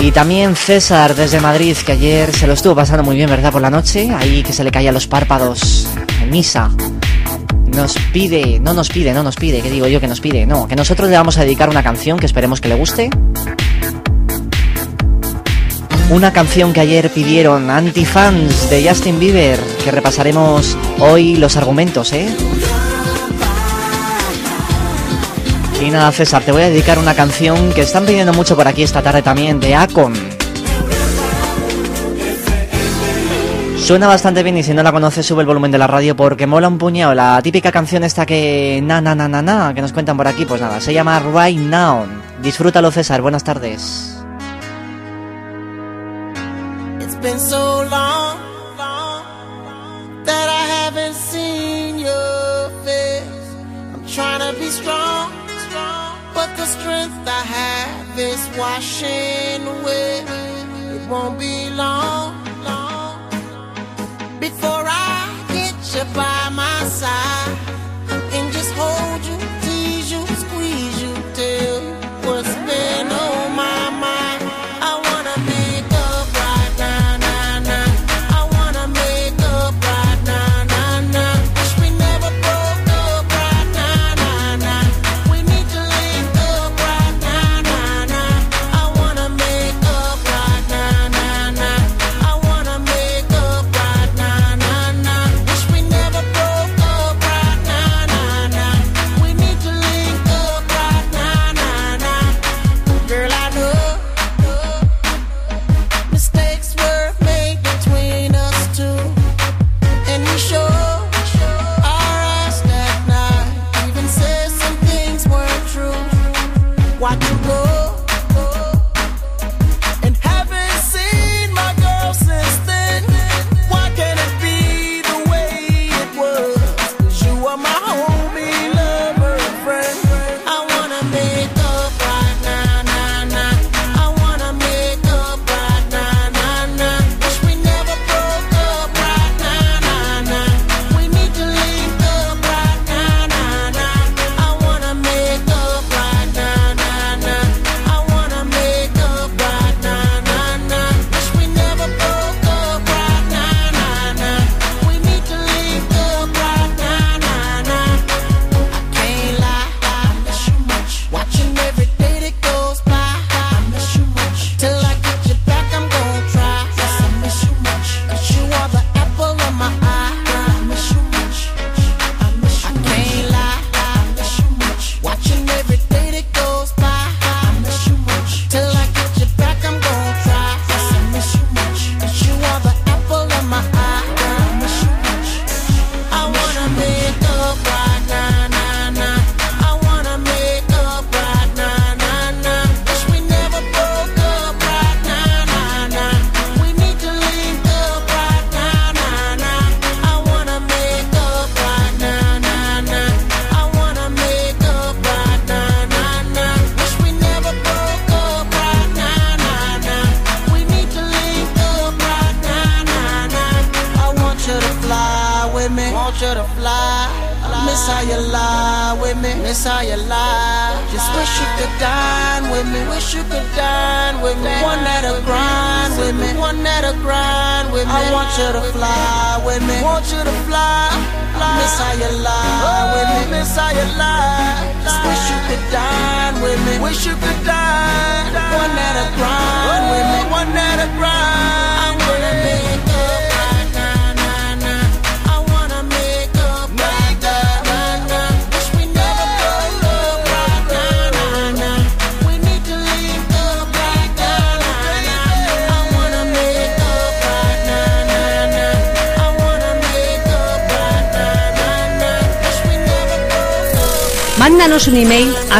Y 0.00 0.10
también 0.10 0.56
César 0.56 1.14
desde 1.14 1.40
Madrid, 1.40 1.76
que 1.76 1.92
ayer 1.92 2.34
se 2.34 2.46
lo 2.46 2.52
estuvo 2.52 2.74
pasando 2.74 3.02
muy 3.02 3.16
bien, 3.16 3.30
¿verdad? 3.30 3.52
Por 3.52 3.62
la 3.62 3.70
noche, 3.70 4.10
ahí 4.14 4.42
que 4.42 4.52
se 4.52 4.64
le 4.64 4.70
caían 4.70 4.94
los 4.94 5.06
párpados 5.06 5.86
en 6.20 6.30
misa. 6.30 6.70
Nos 7.74 7.96
pide, 8.12 8.60
no 8.60 8.72
nos 8.72 8.88
pide, 8.88 9.12
no 9.12 9.24
nos 9.24 9.34
pide, 9.34 9.60
¿qué 9.60 9.68
digo 9.68 9.88
yo 9.88 10.00
que 10.00 10.06
nos 10.06 10.20
pide? 10.20 10.46
No, 10.46 10.68
que 10.68 10.76
nosotros 10.76 11.10
le 11.10 11.16
vamos 11.16 11.38
a 11.38 11.42
dedicar 11.42 11.68
una 11.68 11.82
canción 11.82 12.18
que 12.18 12.26
esperemos 12.26 12.60
que 12.60 12.68
le 12.68 12.76
guste. 12.76 13.10
Una 16.10 16.32
canción 16.32 16.72
que 16.72 16.80
ayer 16.80 17.10
pidieron 17.10 17.70
antifans 17.70 18.70
de 18.70 18.88
Justin 18.88 19.18
Bieber, 19.18 19.58
que 19.82 19.90
repasaremos 19.90 20.76
hoy 21.00 21.36
los 21.36 21.56
argumentos, 21.56 22.12
¿eh? 22.12 22.28
Y 25.82 25.90
nada, 25.90 26.12
César, 26.12 26.42
te 26.44 26.52
voy 26.52 26.62
a 26.62 26.70
dedicar 26.70 26.98
una 27.00 27.14
canción 27.14 27.72
que 27.72 27.80
están 27.80 28.06
pidiendo 28.06 28.32
mucho 28.32 28.54
por 28.54 28.68
aquí 28.68 28.84
esta 28.84 29.02
tarde 29.02 29.22
también, 29.22 29.58
de 29.58 29.74
Akon. 29.74 30.14
Suena 33.84 34.06
bastante 34.06 34.42
bien 34.42 34.56
y 34.56 34.62
si 34.62 34.72
no 34.72 34.82
la 34.82 34.92
conoces 34.92 35.26
sube 35.26 35.42
el 35.42 35.46
volumen 35.46 35.70
de 35.70 35.76
la 35.76 35.86
radio 35.86 36.16
porque 36.16 36.46
mola 36.46 36.68
un 36.68 36.78
puñado. 36.78 37.12
La 37.12 37.42
típica 37.42 37.70
canción 37.70 38.02
esta 38.02 38.24
que 38.24 38.80
na 38.82 39.02
na 39.02 39.14
na 39.14 39.28
na 39.28 39.42
na 39.42 39.74
que 39.74 39.82
nos 39.82 39.92
cuentan 39.92 40.16
por 40.16 40.26
aquí, 40.26 40.46
pues 40.46 40.62
nada, 40.62 40.80
se 40.80 40.94
llama 40.94 41.20
Right 41.20 41.58
Now. 41.58 42.06
Disfrútalo 42.40 42.90
César, 42.90 43.20
buenas 43.20 43.44
tardes. 43.44 44.24
It's 46.98 47.16
been 47.20 47.38
so 47.38 47.84
long, 47.90 48.38
long 48.78 50.24
that 50.24 50.48
I 50.48 50.64
haven't 50.86 51.14
seen 51.14 51.98
your 51.98 52.70
face. 52.86 53.28
I'm 53.92 54.06
trying 54.06 54.50
to 54.50 54.58
be 54.58 54.70
strong, 54.70 55.30
strong, 55.68 56.16
but 56.32 56.48
the 56.56 56.64
strength 56.64 57.28
I 57.28 57.44
have 57.52 58.18
is 58.18 58.48
washing 58.56 59.60
away. 59.66 60.24
It 60.94 61.06
won't 61.06 61.38
be 61.38 61.63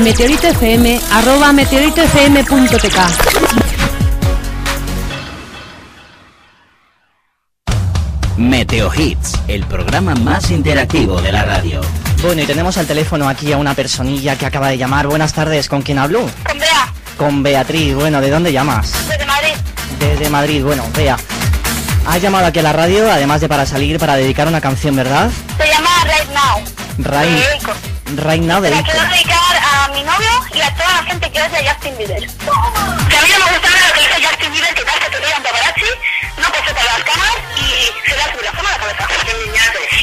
email 0.07 0.13
a 0.13 0.13
meteoritofm 0.13 1.01
arroba 1.13 1.53
meteoritofm.tk. 1.53 2.99
Meteo 8.37 8.93
Hits, 8.95 9.41
el 9.49 9.65
programa 9.65 10.15
más 10.15 10.51
interactivo 10.51 11.21
de 11.23 11.33
la 11.33 11.45
radio. 11.45 11.81
Bueno, 12.23 12.43
y 12.43 12.47
tenemos 12.47 12.77
al 12.77 12.87
teléfono 12.87 13.29
aquí 13.29 13.53
a 13.53 13.57
una 13.57 13.75
personilla 13.75 14.37
que 14.37 14.47
acaba 14.47 14.69
de 14.69 14.79
llamar. 14.79 15.07
Buenas 15.07 15.33
tardes, 15.33 15.69
¿con 15.69 15.83
quién 15.83 15.99
hablo? 15.99 16.29
Con 16.47 16.59
Bea, 16.59 16.93
Con 17.17 17.43
Beatriz. 17.43 17.95
Bueno, 17.95 18.21
¿de 18.21 18.31
dónde 18.31 18.53
llamas? 18.53 18.93
desde 19.09 19.25
Madrid. 19.25 19.55
Desde 19.99 20.29
Madrid. 20.31 20.65
Bueno, 20.65 20.85
Bea. 20.95 21.17
Has 22.07 22.21
llamado 22.21 22.47
aquí 22.47 22.59
a 22.59 22.63
la 22.63 22.73
radio, 22.73 23.11
además 23.11 23.41
de 23.41 23.49
para 23.49 23.65
salir, 23.65 23.99
para 23.99 24.17
dedicar 24.17 24.49
una 24.49 24.61
canción, 24.61 24.97
¿verdad? 24.97 25.31
Se 25.57 25.67
llama 25.67 25.91
Right 26.05 26.31
Now. 26.35 26.75
Right, 26.99 28.23
right 28.23 28.43
now 28.43 28.61
de 28.61 28.71
Ico. 28.71 29.44
Mi 29.95 30.03
novio 30.03 30.31
y 30.53 30.61
a 30.61 30.75
toda 30.75 30.93
la 30.93 31.03
gente 31.05 31.31
que 31.31 31.41
oye 31.41 31.57
a 31.57 31.73
Justin 31.73 31.97
Bieber. 31.97 32.19
Que 32.19 33.17
a 33.17 33.23
mí 33.23 33.29
no 33.31 33.47
me 33.47 33.53
gusta 33.53 33.71
nada 33.71 33.89
lo 33.89 33.95
que 33.95 34.01
dice 34.01 34.27
Justin 34.27 34.53
Bieber, 34.53 34.75
que 34.75 34.83
tal 34.83 34.99
que 34.99 35.11
te 35.11 35.21
vean 35.21 35.43
paparazzi, 35.43 35.91
no 36.37 36.49
pase 36.51 36.75
por 36.75 36.85
las 36.85 37.05
cámaras 37.05 37.37
y 37.57 38.11
se 38.11 38.17
le 38.17 38.23
hace 38.23 38.43
la 38.43 38.53
fama 38.53 38.69
a 38.71 38.73
la 38.73 38.79
cabeza. 38.79 39.09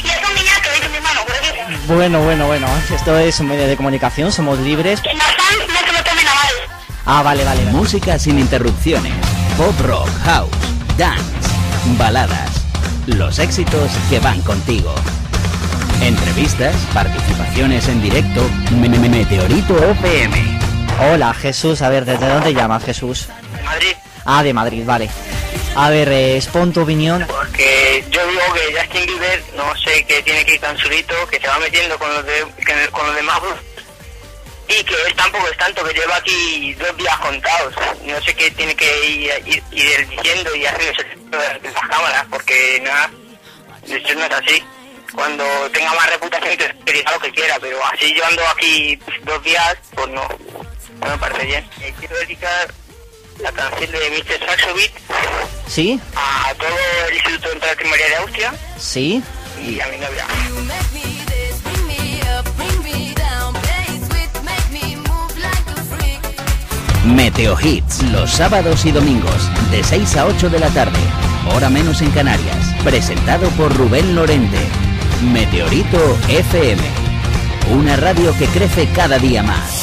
Y 0.02 0.08
es 0.08 0.28
un 0.28 0.34
niñato, 0.34 0.68
dice 0.74 0.88
mi 0.88 0.96
hermano, 0.96 1.20
por. 1.26 1.94
Bueno, 1.94 2.22
bueno, 2.22 2.46
bueno. 2.46 2.66
Esto 2.90 3.18
es 3.18 3.38
un 3.40 3.48
medio 3.48 3.66
de 3.66 3.76
comunicación, 3.76 4.32
somos 4.32 4.58
libres. 4.60 5.02
Los 5.04 5.22
fans 5.22 5.68
no 5.68 5.80
se 5.86 5.92
lo 5.92 6.04
tomen 6.04 6.26
a 6.26 6.34
mal. 6.34 6.54
Ah, 7.04 7.22
vale, 7.22 7.44
vale. 7.44 7.64
vale. 7.64 7.76
Música 7.76 8.18
sin 8.18 8.38
interrupciones. 8.38 9.12
Pop 9.58 9.78
rock, 9.82 10.08
house, 10.24 10.50
dance, 10.96 11.22
baladas. 11.98 12.50
Los 13.06 13.38
éxitos 13.38 13.90
que 14.08 14.20
van 14.20 14.40
contigo. 14.40 14.94
Entrevistas, 16.06 16.74
participaciones 16.92 17.86
en 17.88 18.02
directo. 18.02 18.42
Me- 18.72 18.88
me- 18.88 18.98
me- 18.98 19.08
Meteorito 19.08 19.76
FM. 19.92 20.58
Hola, 21.12 21.32
Jesús. 21.34 21.80
A 21.82 21.88
ver, 21.88 22.04
¿desde 22.04 22.28
dónde 22.28 22.52
llamas, 22.54 22.84
Jesús? 22.84 23.28
Madrid, 23.64 23.92
Ah, 24.24 24.42
de 24.42 24.52
Madrid, 24.52 24.82
vale. 24.84 25.08
A 25.74 25.90
ver, 25.90 26.08
eh, 26.08 26.36
expon 26.36 26.72
tu 26.72 26.82
opinión. 26.82 27.24
porque 27.28 28.04
yo 28.10 28.20
digo 28.28 28.40
que 28.54 28.78
Justin 28.78 29.06
Bieber 29.06 29.42
no 29.56 29.74
sé 29.76 30.04
qué 30.06 30.22
tiene 30.22 30.44
que 30.44 30.54
ir 30.54 30.60
tan 30.60 30.76
solito, 30.78 31.14
que 31.30 31.40
se 31.40 31.46
va 31.48 31.58
metiendo 31.60 31.98
con 31.98 32.12
los, 32.12 32.24
de, 32.26 32.44
que- 32.64 32.88
con 32.90 33.06
los 33.06 33.16
demás 33.16 33.40
y 34.68 34.84
que 34.84 34.94
él 35.06 35.14
tampoco 35.16 35.46
es 35.48 35.56
tanto, 35.56 35.82
que 35.84 35.94
lleva 35.94 36.16
aquí 36.16 36.74
dos 36.74 36.96
días 36.96 37.16
contados. 37.18 37.74
No 38.04 38.22
sé 38.22 38.34
qué 38.34 38.50
tiene 38.52 38.74
que 38.74 39.06
ir, 39.08 39.30
ir, 39.46 39.62
ir 39.72 40.08
diciendo 40.08 40.54
y 40.54 40.60
de 40.60 41.70
las 41.72 41.88
cámaras, 41.88 42.26
porque 42.30 42.80
nada, 42.84 43.10
eso 43.86 44.14
no 44.14 44.24
es 44.24 44.32
así. 44.32 44.62
Cuando 45.14 45.44
tenga 45.72 45.92
más 45.94 46.10
reputación 46.10 46.56
que 46.56 46.72
que 46.84 46.92
diga 46.92 47.12
lo 47.12 47.20
que 47.20 47.30
quiera, 47.32 47.58
pero 47.60 47.78
así 47.86 48.14
yo 48.14 48.24
ando 48.24 48.42
aquí 48.48 48.98
dos 49.24 49.42
días, 49.42 49.76
pues 49.94 50.08
no, 50.08 50.22
no 51.00 51.06
me 51.06 51.18
parece 51.18 51.46
bien. 51.46 51.70
Eh, 51.80 51.94
quiero 51.98 52.16
dedicar 52.16 52.72
la 53.38 53.52
canción 53.52 53.90
de 53.90 54.10
Mr. 54.10 54.46
Saxo 54.46 54.74
Beat 54.74 54.92
¿Sí? 55.66 56.00
a 56.14 56.54
todo 56.54 56.76
el 57.08 57.14
Instituto 57.14 57.66
de 57.66 57.76
Primaria 57.76 58.08
de 58.08 58.16
Austria 58.16 58.54
¿Sí? 58.78 59.22
y 59.60 59.80
a 59.80 59.86
mi 59.88 59.96
novia. 59.98 60.26
Meteo 67.04 67.58
Hits, 67.60 68.02
los 68.04 68.30
sábados 68.30 68.84
y 68.84 68.92
domingos, 68.92 69.50
de 69.70 69.82
6 69.82 70.16
a 70.16 70.26
8 70.26 70.50
de 70.50 70.60
la 70.60 70.68
tarde, 70.68 70.98
hora 71.54 71.68
menos 71.68 72.00
en 72.00 72.10
Canarias. 72.12 72.56
Presentado 72.84 73.48
por 73.50 73.76
Rubén 73.76 74.14
Lorente. 74.14 74.58
Meteorito 75.22 76.18
FM. 76.28 76.82
Una 77.74 77.96
radio 77.96 78.36
que 78.36 78.46
crece 78.46 78.88
cada 78.88 79.18
día 79.18 79.42
más. 79.42 79.81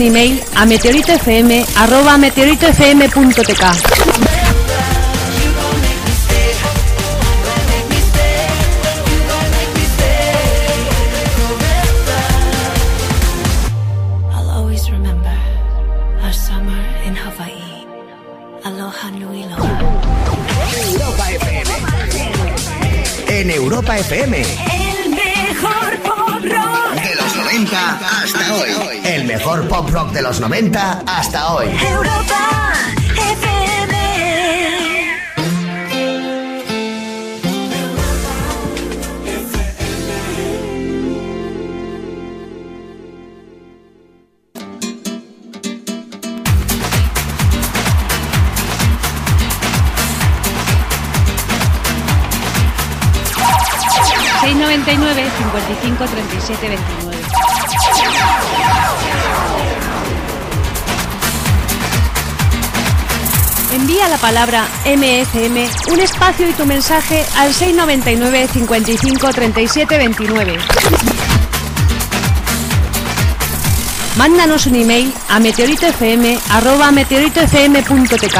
Un 0.00 0.06
email 0.06 0.42
a 0.56 0.64
meteoritofm 0.64 1.64
arroba 1.76 2.16
meteoritofm.tk 2.16 3.64
I'll 14.32 14.50
always 14.50 14.90
remember 14.90 15.20
los 30.40 30.48
90 30.48 31.02
hasta 31.06 31.54
hoy. 31.54 31.68
Europa 31.68 32.72
FM. 33.14 33.60
...699-55-37-29... 54.40 57.09
palabra 64.20 64.68
MSM, 64.84 65.92
un 65.92 66.00
espacio 66.00 66.48
y 66.48 66.52
tu 66.52 66.66
mensaje 66.66 67.24
al 67.36 67.54
699 67.54 68.48
55 68.48 69.30
37 69.32 69.98
29. 69.98 70.58
Mándanos 74.16 74.66
un 74.66 74.74
email 74.74 75.12
a 75.28 75.40
meteoritofm 75.40 76.38
arroba 76.50 76.90
meteoritofm.tk. 76.90 78.38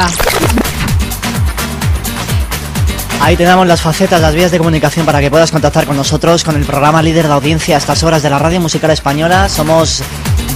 Ahí 3.21 3.35
te 3.35 3.43
damos 3.43 3.67
las 3.67 3.81
facetas, 3.81 4.21
las 4.21 4.33
vías 4.35 4.51
de 4.51 4.57
comunicación 4.57 5.05
para 5.05 5.19
que 5.19 5.29
puedas 5.29 5.51
contactar 5.51 5.85
con 5.85 5.95
nosotros, 5.95 6.43
con 6.43 6.55
el 6.55 6.65
programa 6.65 7.01
líder 7.01 7.27
de 7.27 7.33
audiencia 7.33 7.75
a 7.75 7.77
estas 7.79 8.03
horas 8.03 8.23
de 8.23 8.29
la 8.29 8.39
radio 8.39 8.59
musical 8.59 8.91
española. 8.91 9.49
Somos 9.49 10.03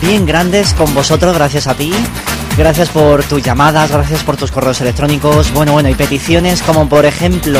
bien 0.02 0.26
grandes 0.26 0.74
con 0.74 0.94
vosotros, 0.94 1.36
gracias 1.36 1.68
a 1.68 1.76
ti. 1.76 1.94
Gracias 2.58 2.90
por 2.90 3.24
tus 3.24 3.44
llamadas, 3.44 3.92
gracias 3.92 4.24
por 4.24 4.38
tus 4.38 4.50
correos 4.50 4.80
electrónicos. 4.80 5.52
Bueno, 5.52 5.74
bueno, 5.74 5.90
y 5.90 5.94
peticiones 5.94 6.62
como 6.62 6.88
por 6.88 7.06
ejemplo 7.06 7.60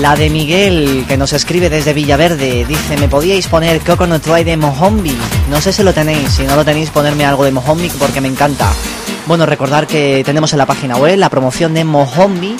la 0.00 0.16
de 0.16 0.28
Miguel, 0.28 1.06
que 1.08 1.16
nos 1.16 1.32
escribe 1.32 1.70
desde 1.70 1.94
Villaverde. 1.94 2.66
Dice, 2.66 2.98
¿me 2.98 3.08
podíais 3.08 3.48
poner 3.48 3.80
Coconut 3.80 4.26
Ride 4.26 4.44
de 4.44 4.56
Mohombi? 4.58 5.16
No 5.48 5.62
sé 5.62 5.72
si 5.72 5.82
lo 5.82 5.94
tenéis, 5.94 6.30
si 6.30 6.42
no 6.42 6.56
lo 6.56 6.64
tenéis, 6.64 6.90
ponerme 6.90 7.24
algo 7.24 7.44
de 7.44 7.52
Mohombi 7.52 7.88
porque 7.98 8.20
me 8.20 8.28
encanta. 8.28 8.70
Bueno, 9.26 9.46
recordar 9.46 9.86
que 9.86 10.22
tenemos 10.26 10.52
en 10.52 10.58
la 10.58 10.66
página 10.66 10.96
web 10.96 11.16
la 11.16 11.30
promoción 11.30 11.72
de 11.72 11.84
Mohombi. 11.84 12.56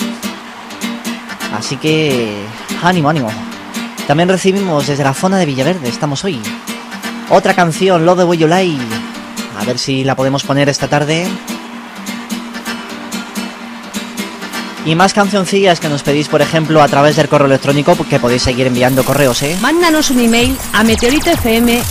Así 1.55 1.77
que, 1.77 2.35
ánimo, 2.81 3.09
ánimo. 3.09 3.29
También 4.07 4.29
recibimos 4.29 4.87
desde 4.87 5.03
la 5.03 5.13
zona 5.13 5.37
de 5.37 5.45
Villaverde, 5.45 5.87
estamos 5.87 6.23
hoy. 6.23 6.41
Otra 7.29 7.53
canción, 7.53 8.05
Love 8.05 8.19
the 8.19 8.23
Way 8.23 8.37
You 8.39 8.47
Lie. 8.47 9.04
A 9.57 9.63
ver 9.63 9.79
si 9.79 10.03
la 10.03 10.15
podemos 10.15 10.43
poner 10.43 10.69
esta 10.69 10.87
tarde. 10.87 11.27
Y 14.85 14.93
más 14.93 15.13
cancioncillas 15.13 15.79
que 15.79 15.89
nos 15.89 16.03
pedís, 16.03 16.27
por 16.27 16.41
ejemplo, 16.43 16.83
a 16.83 16.87
través 16.87 17.15
del 17.15 17.27
correo 17.27 17.47
electrónico, 17.47 17.97
que 18.07 18.19
podéis 18.19 18.43
seguir 18.43 18.67
enviando 18.67 19.03
correos, 19.03 19.41
¿eh? 19.41 19.57
Mándanos 19.61 20.11
un 20.11 20.19
email 20.19 20.55
a 20.73 20.83
meteoritofm 20.83 21.81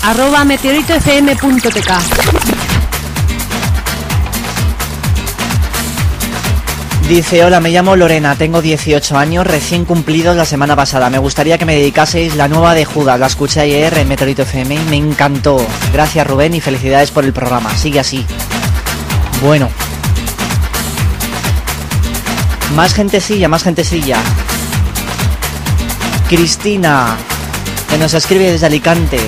Dice, 7.09 7.45
hola, 7.45 7.61
me 7.61 7.71
llamo 7.71 7.97
Lorena, 7.97 8.35
tengo 8.35 8.63
18 8.63 9.19
años, 9.19 9.47
recién 9.47 9.85
cumplidos 9.85 10.35
la 10.37 10.47
semana 10.47 10.75
pasada. 10.75 11.11
Me 11.11 11.19
gustaría 11.19 11.59
que 11.59 11.67
me 11.67 11.77
dedicaseis 11.77 12.35
la 12.35 12.49
nueva 12.49 12.75
de 12.75 12.87
Judas. 12.87 13.21
La 13.21 13.27
escuché 13.27 13.61
ayer 13.61 13.97
en 13.99 14.09
Meteorito 14.09 14.43
FM 14.43 14.75
y 14.75 14.79
me 14.89 14.97
encantó. 14.97 15.59
Gracias 15.93 16.27
Rubén 16.27 16.55
y 16.55 16.63
felicidades 16.63 17.11
por 17.11 17.27
el 17.27 17.35
programa. 17.35 17.77
Sigue 17.77 18.01
así. 18.01 18.25
Bueno. 19.43 19.69
Más 22.75 22.95
gentecilla, 22.95 23.49
más 23.49 23.63
gentecilla. 23.63 24.17
Cristina, 26.29 27.19
que 27.91 27.99
nos 27.99 28.15
escribe 28.15 28.51
desde 28.51 28.65
Alicante. 28.65 29.19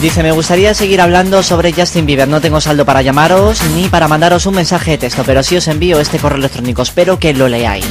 Dice, 0.00 0.22
me 0.22 0.32
gustaría 0.32 0.72
seguir 0.72 1.00
hablando 1.02 1.42
sobre 1.42 1.72
Justin 1.74 2.06
Bieber. 2.06 2.26
No 2.26 2.40
tengo 2.40 2.60
saldo 2.60 2.86
para 2.86 3.02
llamaros 3.02 3.60
ni 3.74 3.86
para 3.88 4.08
mandaros 4.08 4.46
un 4.46 4.54
mensaje 4.54 4.92
de 4.92 4.98
texto, 4.98 5.22
pero 5.26 5.42
sí 5.42 5.56
os 5.56 5.68
envío 5.68 6.00
este 6.00 6.18
correo 6.18 6.38
electrónico. 6.38 6.80
Espero 6.82 7.18
que 7.18 7.34
lo 7.34 7.48
leáis. 7.48 7.84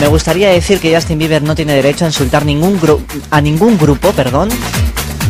Me 0.00 0.08
gustaría 0.08 0.48
decir 0.50 0.80
que 0.80 0.94
Justin 0.94 1.18
Bieber 1.18 1.42
no 1.42 1.54
tiene 1.54 1.74
derecho 1.74 2.04
a 2.04 2.08
insultar 2.08 2.44
ningún 2.44 2.80
gru- 2.80 3.00
a 3.30 3.40
ningún 3.40 3.78
grupo, 3.78 4.10
perdón, 4.12 4.48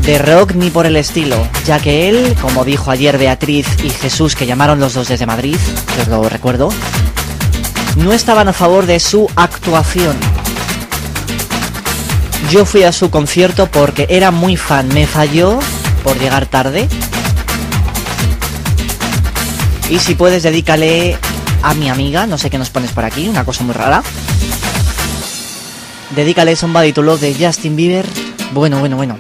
de 0.01 0.18
rock 0.18 0.55
ni 0.55 0.70
por 0.70 0.87
el 0.87 0.97
estilo, 0.97 1.37
ya 1.66 1.79
que 1.79 2.09
él, 2.09 2.35
como 2.41 2.64
dijo 2.64 2.91
ayer 2.91 3.18
Beatriz 3.18 3.66
y 3.85 3.91
Jesús, 3.91 4.35
que 4.35 4.47
llamaron 4.47 4.81
los 4.81 4.95
dos 4.95 5.09
desde 5.09 5.27
Madrid, 5.27 5.57
que 5.95 6.03
os 6.03 6.09
lo 6.09 6.27
recuerdo, 6.29 6.70
no 7.97 8.12
estaban 8.12 8.49
a 8.49 8.53
favor 8.53 8.87
de 8.87 8.99
su 8.99 9.29
actuación. 9.37 10.16
Yo 12.51 12.65
fui 12.65 12.85
a 12.85 12.93
su 12.93 13.11
concierto 13.11 13.67
porque 13.67 14.07
era 14.09 14.31
muy 14.31 14.57
fan, 14.57 14.89
me 14.89 15.07
falló 15.07 15.59
por 16.05 16.19
llegar 16.19 16.47
tarde. 16.47 16.89
Y 19.91 19.99
si 19.99 20.15
puedes, 20.15 20.43
dedícale 20.43 21.19
a 21.63 21.75
mi 21.75 21.89
amiga, 21.89 22.27
no 22.27 22.39
sé 22.39 22.51
qué 22.51 22.59
nos 22.59 22.71
pones 22.71 22.93
por 22.93 23.05
aquí, 23.05 23.29
una 23.29 23.45
cosa 23.45 23.65
muy 23.65 23.75
rara. 23.75 24.03
Dedícale 26.15 26.55
Somebody 26.55 26.93
to 26.93 27.03
Love 27.03 27.21
de 27.21 27.35
Justin 27.35 27.75
Bieber. 27.75 28.07
Bueno, 28.53 28.79
bueno, 28.79 28.97
bueno. 28.97 29.19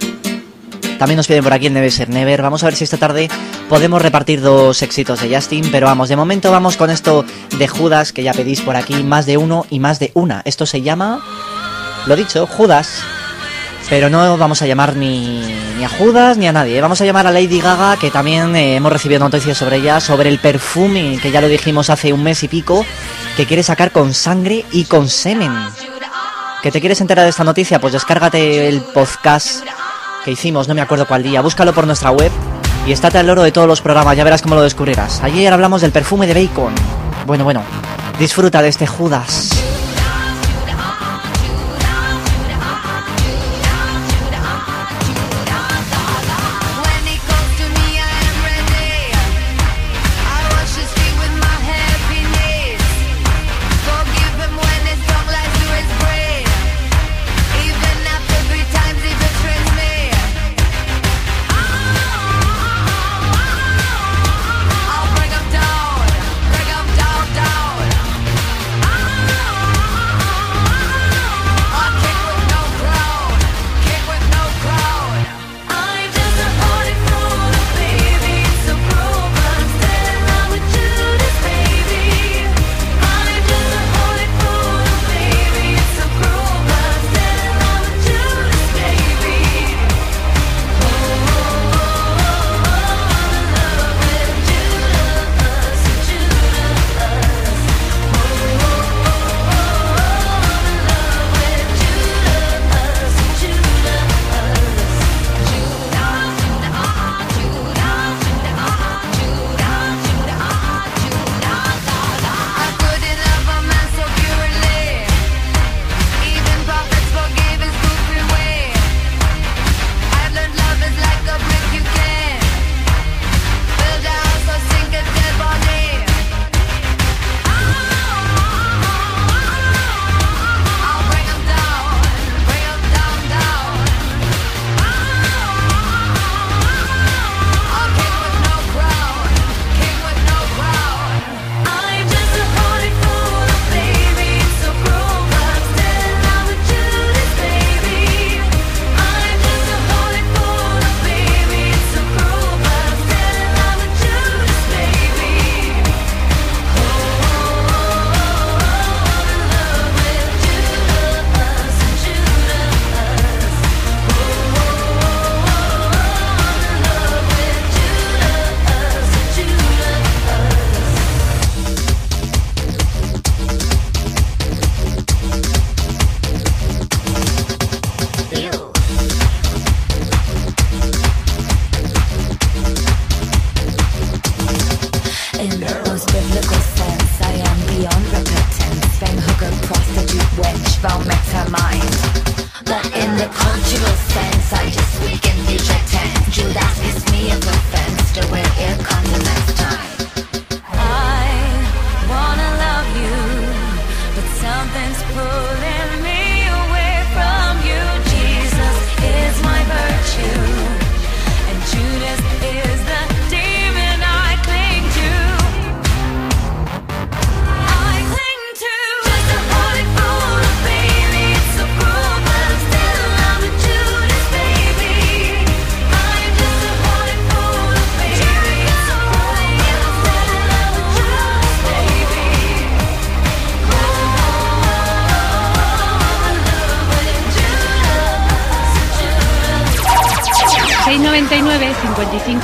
También 0.98 1.16
nos 1.16 1.26
piden 1.26 1.44
por 1.44 1.52
aquí 1.52 1.66
el 1.66 1.74
Never 1.74 1.92
Ser 1.92 2.08
Never. 2.08 2.40
Vamos 2.42 2.62
a 2.62 2.66
ver 2.66 2.76
si 2.76 2.84
esta 2.84 2.96
tarde 2.96 3.28
podemos 3.68 4.00
repartir 4.00 4.40
dos 4.40 4.80
éxitos 4.82 5.20
de 5.20 5.34
Justin. 5.34 5.68
Pero 5.70 5.86
vamos, 5.86 6.08
de 6.08 6.16
momento 6.16 6.50
vamos 6.50 6.76
con 6.76 6.90
esto 6.90 7.24
de 7.58 7.68
Judas 7.68 8.12
que 8.12 8.22
ya 8.22 8.32
pedís 8.32 8.60
por 8.62 8.76
aquí. 8.76 9.02
Más 9.02 9.26
de 9.26 9.36
uno 9.36 9.66
y 9.68 9.78
más 9.78 9.98
de 9.98 10.10
una. 10.14 10.42
Esto 10.44 10.64
se 10.64 10.80
llama, 10.80 11.22
lo 12.06 12.16
dicho, 12.16 12.46
Judas. 12.46 13.02
Pero 13.88 14.10
no 14.10 14.36
vamos 14.36 14.62
a 14.62 14.66
llamar 14.66 14.96
ni, 14.96 15.40
ni 15.76 15.84
a 15.84 15.88
Judas 15.88 16.36
ni 16.38 16.48
a 16.48 16.52
nadie. 16.52 16.80
Vamos 16.80 17.00
a 17.00 17.04
llamar 17.04 17.26
a 17.26 17.30
Lady 17.30 17.60
Gaga, 17.60 17.96
que 17.96 18.10
también 18.10 18.56
eh, 18.56 18.76
hemos 18.76 18.92
recibido 18.92 19.20
noticias 19.20 19.56
sobre 19.56 19.76
ella, 19.76 20.00
sobre 20.00 20.28
el 20.28 20.40
perfume, 20.40 21.18
que 21.22 21.30
ya 21.30 21.40
lo 21.40 21.48
dijimos 21.48 21.88
hace 21.90 22.12
un 22.12 22.22
mes 22.22 22.42
y 22.42 22.48
pico, 22.48 22.84
que 23.36 23.46
quiere 23.46 23.62
sacar 23.62 23.92
con 23.92 24.12
sangre 24.12 24.64
y 24.72 24.84
con 24.84 25.08
semen. 25.08 25.52
¿Que 26.62 26.72
te 26.72 26.80
quieres 26.80 27.00
enterar 27.00 27.24
de 27.24 27.30
esta 27.30 27.44
noticia? 27.44 27.80
Pues 27.80 27.92
descárgate 27.92 28.68
el 28.68 28.80
podcast 28.80 29.64
que 30.24 30.32
hicimos, 30.32 30.66
no 30.66 30.74
me 30.74 30.80
acuerdo 30.80 31.06
cuál 31.06 31.22
día. 31.22 31.40
Búscalo 31.40 31.72
por 31.72 31.86
nuestra 31.86 32.10
web 32.10 32.32
y 32.88 32.92
estate 32.92 33.18
al 33.18 33.26
loro 33.28 33.44
de 33.44 33.52
todos 33.52 33.68
los 33.68 33.80
programas, 33.80 34.16
ya 34.16 34.24
verás 34.24 34.42
cómo 34.42 34.56
lo 34.56 34.62
descubrirás. 34.62 35.22
Ayer 35.22 35.52
hablamos 35.52 35.82
del 35.82 35.92
perfume 35.92 36.26
de 36.26 36.34
bacon. 36.34 36.74
Bueno, 37.24 37.44
bueno, 37.44 37.62
disfruta 38.18 38.62
de 38.62 38.68
este 38.68 38.88
Judas. 38.88 39.50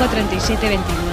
37 0.09 0.69
29. 0.69 1.13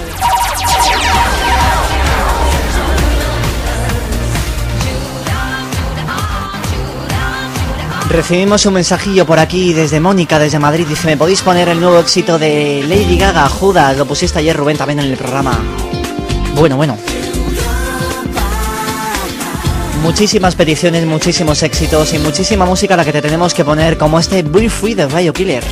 Recibimos 8.10 8.66
un 8.66 8.74
mensajillo 8.74 9.24
por 9.24 9.38
aquí 9.38 9.72
desde 9.72 10.00
Mónica, 10.00 10.40
desde 10.40 10.58
Madrid. 10.58 10.84
Dice, 10.88 11.06
¿me 11.06 11.16
podéis 11.16 11.42
poner 11.42 11.68
el 11.68 11.78
nuevo 11.78 12.00
éxito 12.00 12.40
de 12.40 12.84
Lady 12.88 13.16
Gaga, 13.16 13.48
Judas? 13.48 13.96
Lo 13.96 14.04
pusiste 14.04 14.40
ayer, 14.40 14.56
Rubén, 14.56 14.76
también 14.76 14.98
en 14.98 15.06
el 15.06 15.16
programa. 15.16 15.56
Bueno, 16.56 16.76
bueno. 16.76 16.98
Muchísimas 20.02 20.56
peticiones, 20.56 21.06
muchísimos 21.06 21.62
éxitos 21.62 22.12
y 22.12 22.18
muchísima 22.18 22.64
música 22.64 22.96
la 22.96 23.04
que 23.04 23.12
te 23.12 23.22
tenemos 23.22 23.54
que 23.54 23.64
poner, 23.64 23.96
como 23.96 24.18
este 24.18 24.42
Be 24.42 24.68
Free 24.68 24.94
de 24.94 25.06
Rayo 25.06 25.32
Killer. 25.32 25.62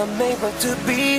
I'm 0.00 0.22
able 0.22 0.50
to 0.50 0.74
be 0.86 1.09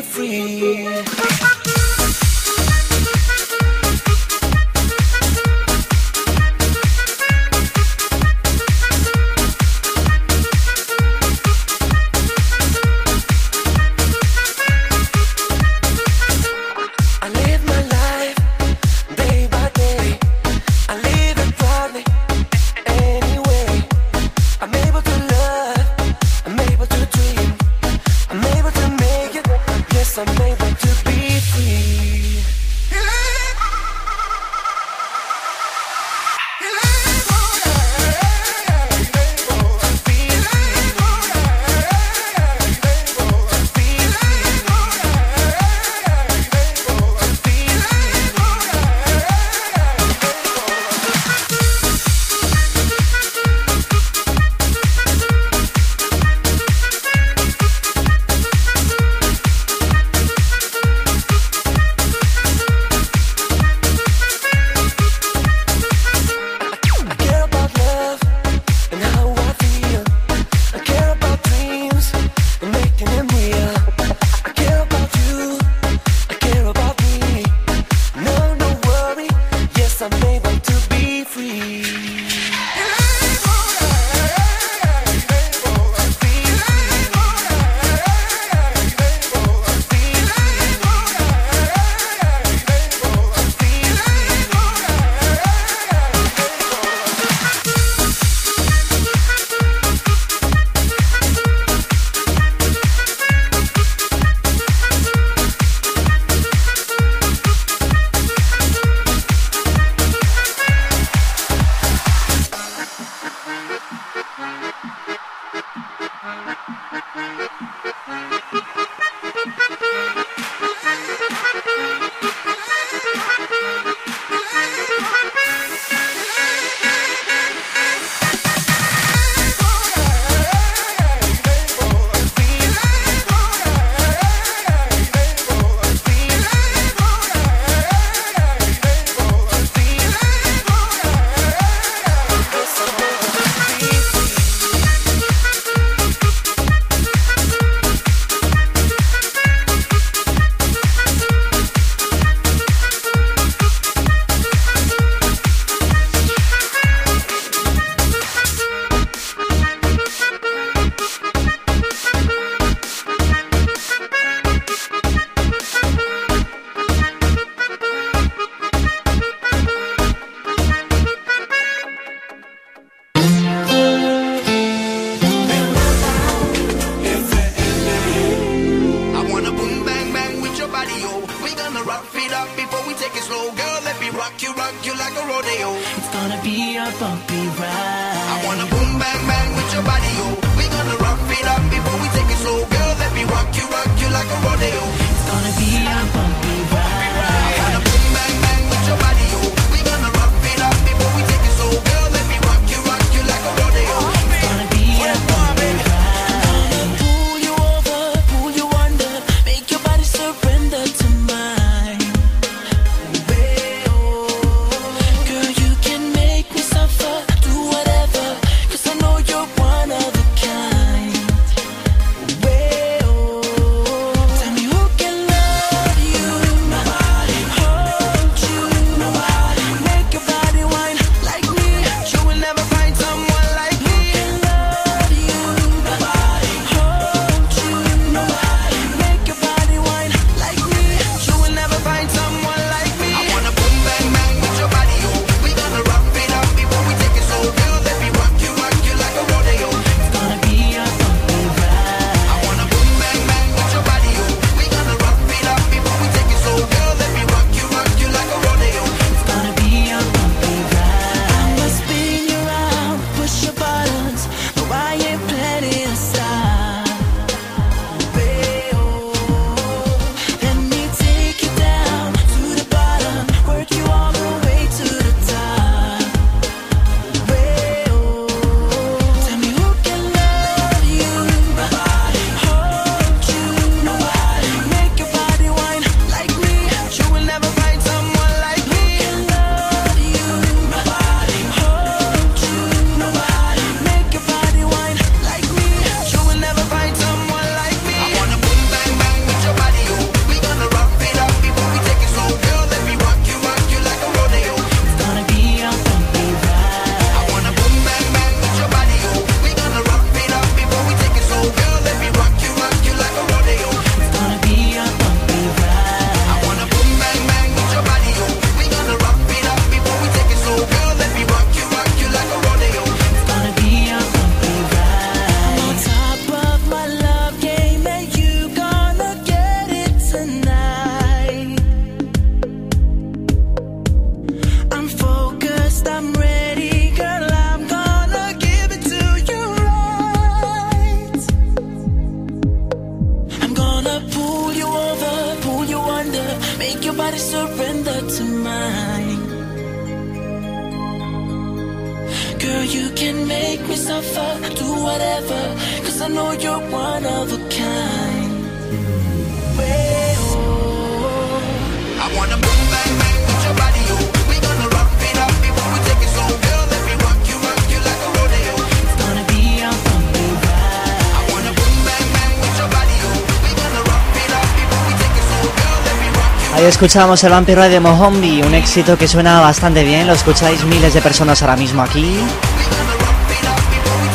escuchábamos 376.71 377.21
el 377.25 377.31
vampiro 377.31 377.61
de 377.67 377.81
Mohombi, 377.81 378.41
un 378.43 378.55
éxito 378.55 378.97
que 378.97 379.05
suena 379.05 379.41
bastante 379.41 379.83
bien, 379.83 380.07
lo 380.07 380.13
escucháis 380.13 380.63
miles 380.63 380.93
de 380.93 381.01
personas 381.01 381.41
ahora 381.41 381.57
mismo 381.57 381.81
aquí. 381.81 382.15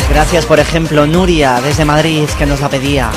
Gracias, 0.09 0.47
por 0.47 0.59
ejemplo, 0.59 1.07
Nuria 1.07 1.61
desde 1.61 1.85
Madrid 1.85 2.27
que 2.39 2.47
nos 2.47 2.61
la 2.61 2.71
pedía. 2.71 3.11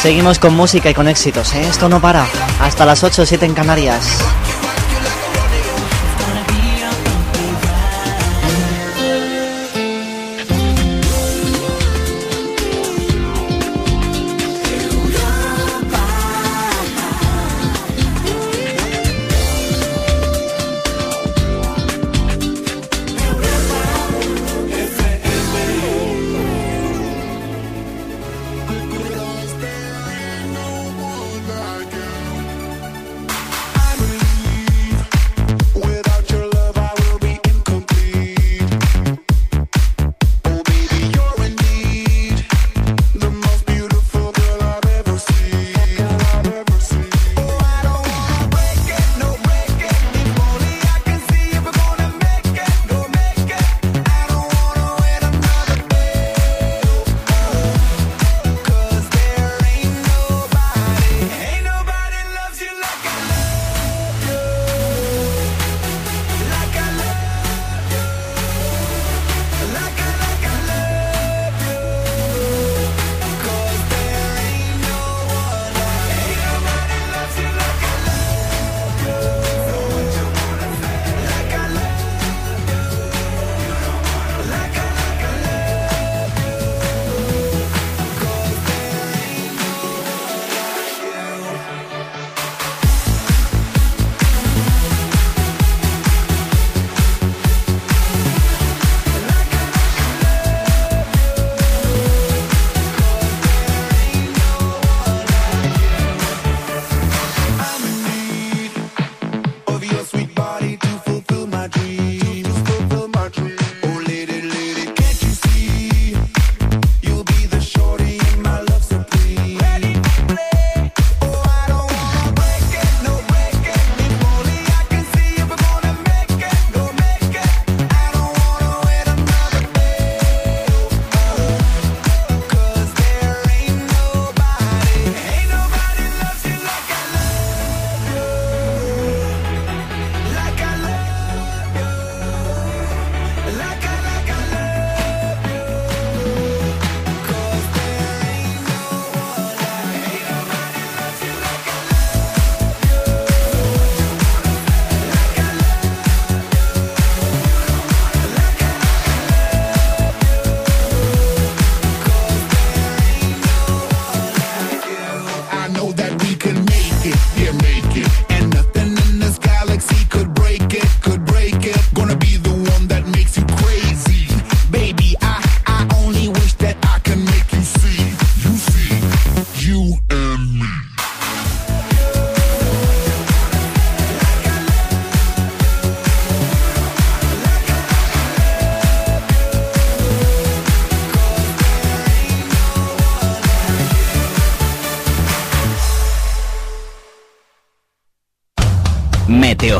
Seguimos 0.00 0.38
con 0.38 0.54
música 0.54 0.88
y 0.88 0.94
con 0.94 1.06
éxitos, 1.06 1.52
¿eh? 1.54 1.66
esto 1.68 1.90
no 1.90 2.00
para. 2.00 2.26
Hasta 2.62 2.86
las 2.86 3.04
8 3.04 3.22
o 3.22 3.26
7 3.26 3.44
en 3.44 3.52
Canarias. 3.52 4.18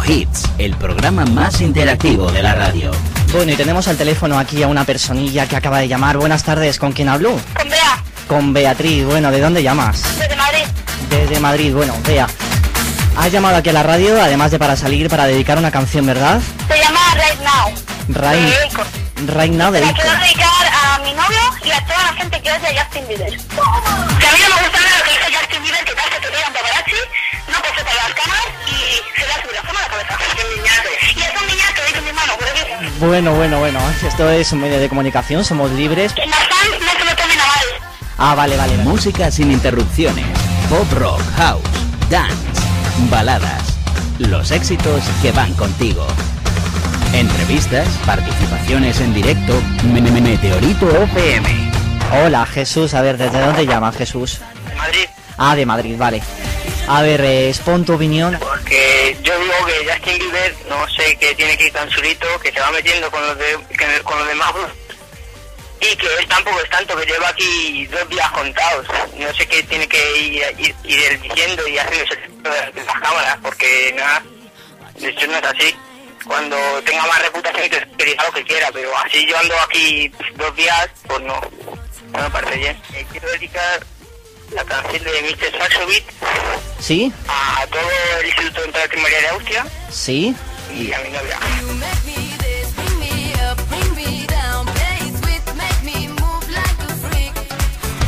Hits, 0.09 0.45
el 0.57 0.75
programa 0.77 1.27
más 1.27 1.61
interactivo 1.61 2.33
de 2.33 2.43
la 2.43 2.55
radio. 2.55 2.91
Bueno, 3.31 3.53
y 3.53 3.57
tenemos 3.57 3.89
al 3.89 3.99
teléfono 3.99 4.39
aquí 4.39 4.63
a 4.63 4.67
una 4.67 4.85
personilla 4.85 5.47
que 5.47 5.55
acaba 5.55 5.81
de 5.81 5.89
llamar. 5.89 6.17
Buenas 6.17 6.43
tardes, 6.43 6.79
¿con 6.79 6.93
quién 6.93 7.11
habló? 7.11 7.39
Con 7.55 7.69
Bea. 7.69 8.03
Con 8.27 8.53
Beatriz, 8.55 9.05
bueno, 9.05 9.31
¿de 9.31 9.41
dónde 9.41 9.63
llamas? 9.63 10.03
Desde 10.19 10.35
Madrid. 10.35 10.65
Desde 11.11 11.41
Madrid, 11.41 11.75
bueno, 11.75 11.95
Bea. 12.07 12.27
Has 13.19 13.31
llamado 13.31 13.57
aquí 13.57 13.69
a 13.69 13.75
la 13.75 13.83
radio, 13.83 14.21
además 14.23 14.51
de 14.51 14.59
para 14.59 14.77
salir, 14.77 15.11
para 15.11 15.27
dedicar 15.27 15.59
una 15.59 15.71
canción, 15.71 16.07
¿verdad? 16.07 16.41
Se 16.69 16.79
llama 16.79 17.01
Right 17.15 17.41
Now. 17.43 18.23
Right, 18.31 19.35
right 19.37 19.53
Now 19.53 19.73
de 19.73 19.81
Rico. 19.81 20.01
Bueno, 33.01 33.33
bueno, 33.35 33.61
bueno, 33.61 33.79
esto 34.05 34.29
es 34.29 34.53
un 34.53 34.61
medio 34.61 34.81
de 34.81 34.89
comunicación, 34.89 35.45
somos 35.45 35.71
libres. 35.71 36.13
A. 38.19 38.33
Ah, 38.33 38.35
vale, 38.35 38.57
vale. 38.57 38.77
Música 38.79 39.31
sin 39.31 39.53
interrupciones, 39.53 40.27
pop 40.69 40.93
rock, 40.95 41.23
house, 41.37 41.63
dance, 42.11 42.35
baladas, 43.09 43.63
los 44.19 44.51
éxitos 44.51 45.05
que 45.23 45.31
van 45.31 45.55
contigo. 45.55 46.05
Entrevistas, 47.13 47.87
participaciones 48.05 49.01
en 49.01 49.15
directo, 49.15 49.55
Meteorito 49.85 50.91
FM. 50.91 51.71
Hola 52.25 52.47
Jesús, 52.47 52.95
a 52.95 53.03
ver, 53.03 53.17
¿desde 53.17 53.41
dónde 53.41 53.65
llamas 53.65 53.97
Jesús? 53.97 54.41
De 54.69 54.75
Madrid. 54.75 55.05
Ah, 55.37 55.55
de 55.55 55.67
Madrid, 55.67 55.95
vale. 55.97 56.21
A 56.89 57.03
ver, 57.03 57.21
eh, 57.21 57.49
expon 57.49 57.85
tu 57.85 57.93
opinión 57.93 58.37
que 61.29 61.35
tiene 61.35 61.59
que 61.59 61.67
ir 61.67 61.73
tan 61.73 61.91
solito, 61.91 62.27
que 62.41 62.51
se 62.51 62.61
va 62.61 62.71
metiendo 62.71 63.11
con 63.11 63.21
los, 63.27 63.37
de, 63.37 63.59
con 64.03 64.19
los 64.19 64.29
demás 64.29 64.53
y 65.81 65.95
que 65.97 66.07
él 66.07 66.27
tampoco 66.27 66.59
es 66.61 66.71
tanto, 66.71 66.97
que 66.97 67.07
lleva 67.07 67.29
aquí 67.29 67.87
dos 67.87 68.09
días 68.09 68.29
contados. 68.33 68.87
No 69.17 69.33
sé 69.35 69.47
qué 69.47 69.63
tiene 69.63 69.87
que 69.87 70.19
ir, 70.19 70.43
ir, 70.59 70.75
ir 70.85 71.21
diciendo 71.21 71.69
y 71.69 71.79
haciendo 71.79 72.51
de 72.51 72.83
las 72.85 73.01
cámaras, 73.01 73.39
porque 73.43 73.95
nada, 73.97 74.23
de 74.99 75.09
hecho 75.09 75.27
no 75.29 75.37
es 75.37 75.45
así. 75.45 75.77
Cuando 76.27 76.57
tenga 76.85 77.07
más 77.07 77.23
reputación 77.23 77.71
que 77.71 78.05
diga 78.05 78.25
lo 78.25 78.33
que 78.33 78.45
quiera, 78.45 78.71
pero 78.73 78.91
así 78.99 79.25
yo 79.27 79.39
ando 79.39 79.55
aquí 79.61 80.11
dos 80.35 80.57
días, 80.57 80.89
pues 81.07 81.21
no, 81.21 81.41
no 82.13 82.23
me 82.23 82.31
parece 82.31 82.57
bien. 82.57 82.83
Eh, 82.95 83.07
quiero 83.13 83.31
dedicar 83.31 83.81
la 84.53 84.65
canción 84.65 85.05
de 85.05 85.23
Mr. 85.23 85.59
Saxo 85.59 85.87
Beat 85.87 86.05
¿Sí? 86.81 87.13
a 87.29 87.67
todo 87.67 87.91
el 88.21 88.27
Instituto 88.27 88.63
Central 88.63 88.83
de 88.83 88.89
Primaria 88.89 89.21
de 89.21 89.29
Austria 89.29 89.67
¿Sí? 89.91 90.35
Y 90.75 90.93
a 90.93 90.99
mi 91.01 91.11
novia. 91.11 91.39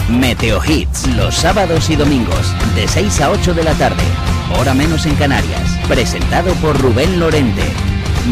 Meteo 0.08 0.60
Hits, 0.64 1.06
los 1.08 1.34
sábados 1.34 1.88
y 1.88 1.96
domingos, 1.96 2.54
de 2.74 2.86
6 2.88 3.20
a 3.20 3.30
8 3.30 3.54
de 3.54 3.62
la 3.62 3.74
tarde, 3.74 4.02
hora 4.58 4.74
menos 4.74 5.06
en 5.06 5.14
Canarias. 5.14 5.78
Presentado 5.88 6.52
por 6.54 6.78
Rubén 6.80 7.18
Lorente. 7.20 7.62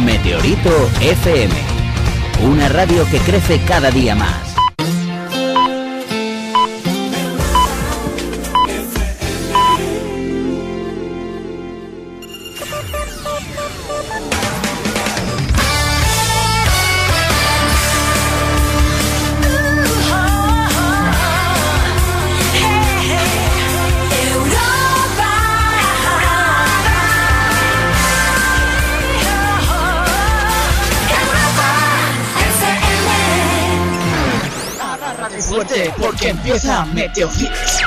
Meteorito 0.05 0.91
FM. 1.01 1.55
Una 2.43 2.69
radio 2.69 3.05
que 3.11 3.19
crece 3.19 3.61
cada 3.67 3.91
día 3.91 4.15
más. 4.15 4.48
Empieza 36.49 36.85
Meteo 36.87 37.29
Hits. 37.29 37.83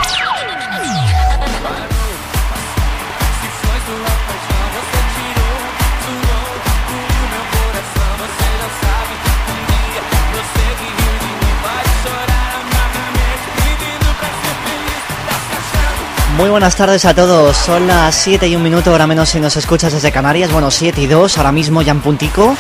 Muy 16.38 16.50
buenas 16.50 16.76
tardes 16.76 17.06
a 17.06 17.14
todos, 17.14 17.56
son 17.58 17.88
las 17.88 18.16
7 18.16 18.48
y 18.48 18.56
un 18.56 18.64
minuto, 18.64 18.92
ahora 18.92 19.06
menos 19.06 19.30
si 19.30 19.40
nos 19.40 19.58
escuchas 19.58 19.94
desde 19.94 20.12
Canarias, 20.12 20.52
bueno 20.52 20.72
7 20.72 21.02
y 21.02 21.08
2, 21.08 21.38
ahora 21.38 21.52
mismo 21.52 21.82
ya 21.82 21.92
en 21.92 22.02
puntico. 22.02 22.56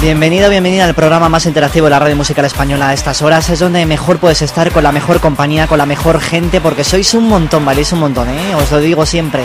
Bienvenido, 0.00 0.48
bienvenida 0.48 0.86
al 0.86 0.94
programa 0.94 1.28
más 1.28 1.44
interactivo 1.44 1.84
de 1.84 1.90
la 1.90 1.98
radio 1.98 2.16
musical 2.16 2.46
española 2.46 2.88
a 2.88 2.94
estas 2.94 3.20
horas, 3.20 3.50
es 3.50 3.58
donde 3.58 3.84
mejor 3.84 4.18
puedes 4.18 4.40
estar 4.40 4.72
con 4.72 4.82
la 4.82 4.92
mejor 4.92 5.20
compañía, 5.20 5.66
con 5.66 5.76
la 5.76 5.84
mejor 5.84 6.22
gente, 6.22 6.58
porque 6.58 6.84
sois 6.84 7.12
un 7.12 7.28
montón, 7.28 7.66
valéis 7.66 7.92
un 7.92 8.00
montón, 8.00 8.30
¿eh? 8.30 8.54
os 8.54 8.70
lo 8.70 8.80
digo 8.80 9.04
siempre. 9.04 9.42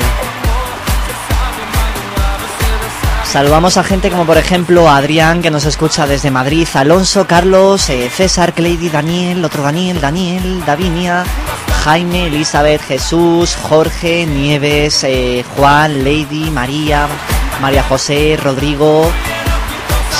Saludamos 3.25 3.75
a 3.75 3.83
gente 3.83 4.09
como 4.09 4.25
por 4.25 4.37
ejemplo 4.37 4.89
Adrián 4.89 5.41
que 5.41 5.51
nos 5.51 5.65
escucha 5.65 6.07
desde 6.07 6.31
Madrid, 6.31 6.69
Alonso, 6.73 7.27
Carlos, 7.27 7.89
eh, 7.89 8.09
César, 8.09 8.53
Cleidy, 8.53 8.87
Daniel, 8.87 9.43
otro 9.43 9.61
Daniel, 9.61 9.99
Daniel, 9.99 10.63
Davinia, 10.65 11.25
Jaime, 11.83 12.27
Elizabeth, 12.27 12.81
Jesús, 12.81 13.57
Jorge, 13.57 14.25
Nieves, 14.25 15.03
eh, 15.03 15.43
Juan, 15.57 16.05
Lady, 16.05 16.49
María, 16.49 17.09
María 17.59 17.83
José, 17.83 18.39
Rodrigo, 18.41 19.11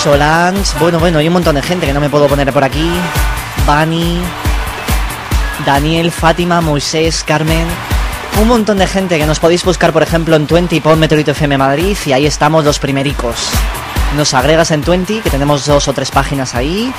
Solans, 0.06 0.76
bueno, 0.80 1.00
bueno, 1.00 1.18
hay 1.18 1.28
un 1.28 1.34
montón 1.34 1.56
de 1.56 1.64
gente 1.64 1.88
que 1.88 1.92
no 1.92 2.00
me 2.00 2.12
puedo 2.12 2.28
poner 2.28 2.54
por 2.54 2.64
aquí, 2.64 2.88
Bani, 3.66 4.22
Daniel, 5.66 6.12
Fátima, 6.12 6.62
Moisés, 6.62 7.24
Carmen, 7.24 7.66
un 8.40 8.48
montón 8.48 8.78
de 8.78 8.86
gente 8.86 9.18
que 9.18 9.26
nos 9.26 9.40
podéis 9.40 9.66
buscar, 9.66 9.92
por 9.92 10.04
ejemplo, 10.04 10.36
en 10.36 10.46
20 10.46 10.76
y 10.76 10.80
pon 10.80 11.00
Meteorito 11.00 11.32
FM 11.32 11.58
Madrid 11.58 11.98
y 12.06 12.14
ahí 12.14 12.28
estamos 12.28 12.64
los 12.64 12.78
primericos. 12.78 13.50
Nos 14.16 14.36
agregas 14.36 14.70
en 14.70 14.84
20, 14.84 15.22
que 15.22 15.30
tenemos 15.32 15.66
dos 15.66 15.88
o 15.88 15.94
tres 15.94 16.12
páginas 16.12 16.54
ahí. 16.54 16.94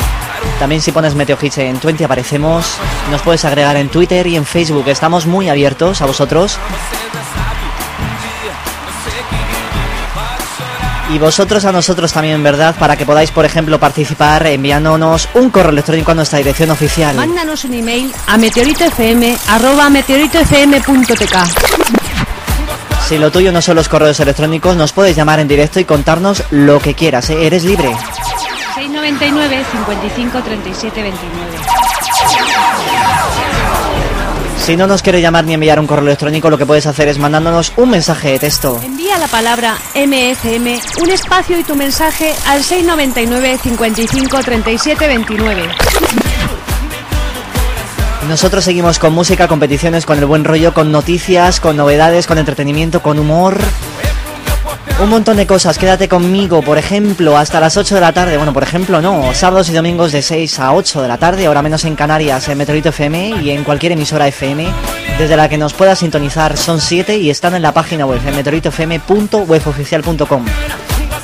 También 0.59 0.81
si 0.81 0.91
pones 0.91 1.15
Meteo 1.15 1.39
Hits 1.41 1.59
en 1.59 1.79
20 1.81 2.05
aparecemos. 2.05 2.67
Nos 3.13 3.23
puedes 3.23 3.45
agregar 3.45 3.77
en 3.77 3.89
Twitter 3.89 4.27
y 4.27 4.35
en 4.35 4.45
Facebook. 4.45 4.89
Estamos 4.89 5.27
muy 5.27 5.49
abiertos 5.49 6.03
a 6.03 6.07
vosotros. 6.07 6.59
Y 11.09 11.19
vosotros 11.19 11.65
a 11.65 11.73
nosotros 11.73 12.13
también, 12.13 12.43
¿verdad? 12.43 12.75
Para 12.77 12.97
que 12.97 13.07
podáis, 13.07 13.31
por 13.31 13.45
ejemplo, 13.45 13.79
participar 13.79 14.45
enviándonos 14.47 15.29
un 15.35 15.51
correo 15.51 15.71
electrónico 15.71 16.11
a 16.11 16.15
nuestra 16.15 16.39
dirección 16.39 16.71
oficial. 16.71 17.15
Mándanos 17.15 17.65
un 17.65 17.75
email 17.75 18.13
a 18.27 18.37
meteoritofm 18.37 19.37
arroba 19.49 19.89
meteoritofm.tk. 19.89 21.37
Si 23.09 23.19
lo 23.19 23.31
tuyo 23.31 23.53
no 23.53 23.63
son 23.63 23.77
los 23.77 23.89
correos 23.89 24.19
electrónicos, 24.19 24.77
nos 24.77 24.93
puedes 24.93 25.15
llamar 25.15 25.39
en 25.39 25.47
directo 25.47 25.79
y 25.79 25.85
contarnos 25.85 26.43
lo 26.51 26.81
que 26.81 26.95
quieras, 26.95 27.31
¿eh? 27.31 27.47
Eres 27.47 27.63
libre. 27.63 27.89
699 28.75 29.65
55 29.73 30.43
37 30.43 31.03
29. 31.03 31.86
Si 34.67 34.77
no 34.77 34.89
nos 34.89 35.01
quiere 35.01 35.21
llamar 35.21 35.45
ni 35.45 35.55
enviar 35.55 35.79
un 35.79 35.87
correo 35.87 36.07
electrónico, 36.07 36.51
lo 36.51 36.59
que 36.59 36.67
puedes 36.67 36.89
hacer 36.89 37.07
es 37.07 37.21
mandándonos 37.21 37.73
un 37.77 37.89
mensaje 37.89 38.33
de 38.33 38.41
texto. 38.41 38.81
Envía 38.83 39.17
la 39.17 39.29
palabra 39.29 39.77
MFM, 39.95 40.81
un 41.01 41.11
espacio 41.11 41.57
y 41.57 41.63
tu 41.63 41.77
mensaje 41.77 42.35
al 42.49 42.65
699 42.65 43.59
55 43.63 44.41
37 44.41 45.07
29. 45.07 45.63
Nosotros 48.29 48.65
seguimos 48.65 48.99
con 48.99 49.13
música, 49.13 49.47
competiciones, 49.47 50.05
con 50.05 50.19
el 50.19 50.27
buen 50.27 50.43
rollo, 50.43 50.75
con 50.75 50.91
noticias, 50.91 51.61
con 51.61 51.77
novedades, 51.77 52.27
con 52.27 52.39
entretenimiento, 52.39 53.03
con 53.03 53.21
humor. 53.21 53.61
Un 54.99 55.11
montón 55.11 55.37
de 55.37 55.47
cosas, 55.47 55.77
quédate 55.77 56.09
conmigo, 56.09 56.63
por 56.63 56.79
ejemplo, 56.79 57.37
hasta 57.37 57.61
las 57.61 57.77
8 57.77 57.97
de 57.97 58.01
la 58.01 58.15
tarde. 58.15 58.39
Bueno, 58.39 58.55
por 58.55 58.63
ejemplo, 58.63 59.03
no, 59.03 59.35
sábados 59.35 59.69
y 59.69 59.75
domingos 59.75 60.11
de 60.11 60.23
6 60.23 60.59
a 60.59 60.73
8 60.73 61.03
de 61.03 61.09
la 61.09 61.19
tarde, 61.19 61.45
ahora 61.45 61.61
menos 61.61 61.85
en 61.85 61.97
Canarias, 61.97 62.49
en 62.49 62.57
Meteorito 62.57 62.89
FM 62.89 63.43
y 63.43 63.51
en 63.51 63.63
cualquier 63.63 63.93
emisora 63.93 64.27
FM, 64.27 64.67
desde 65.19 65.37
la 65.37 65.51
que 65.51 65.59
nos 65.59 65.75
puedas 65.75 65.99
sintonizar. 65.99 66.57
Son 66.57 66.81
7 66.81 67.19
y 67.19 67.29
están 67.29 67.55
en 67.55 67.61
la 67.61 67.75
página 67.75 68.07
web, 68.07 68.23
en 68.27 68.37
meteoritofm.weboficial.com. 68.37 70.47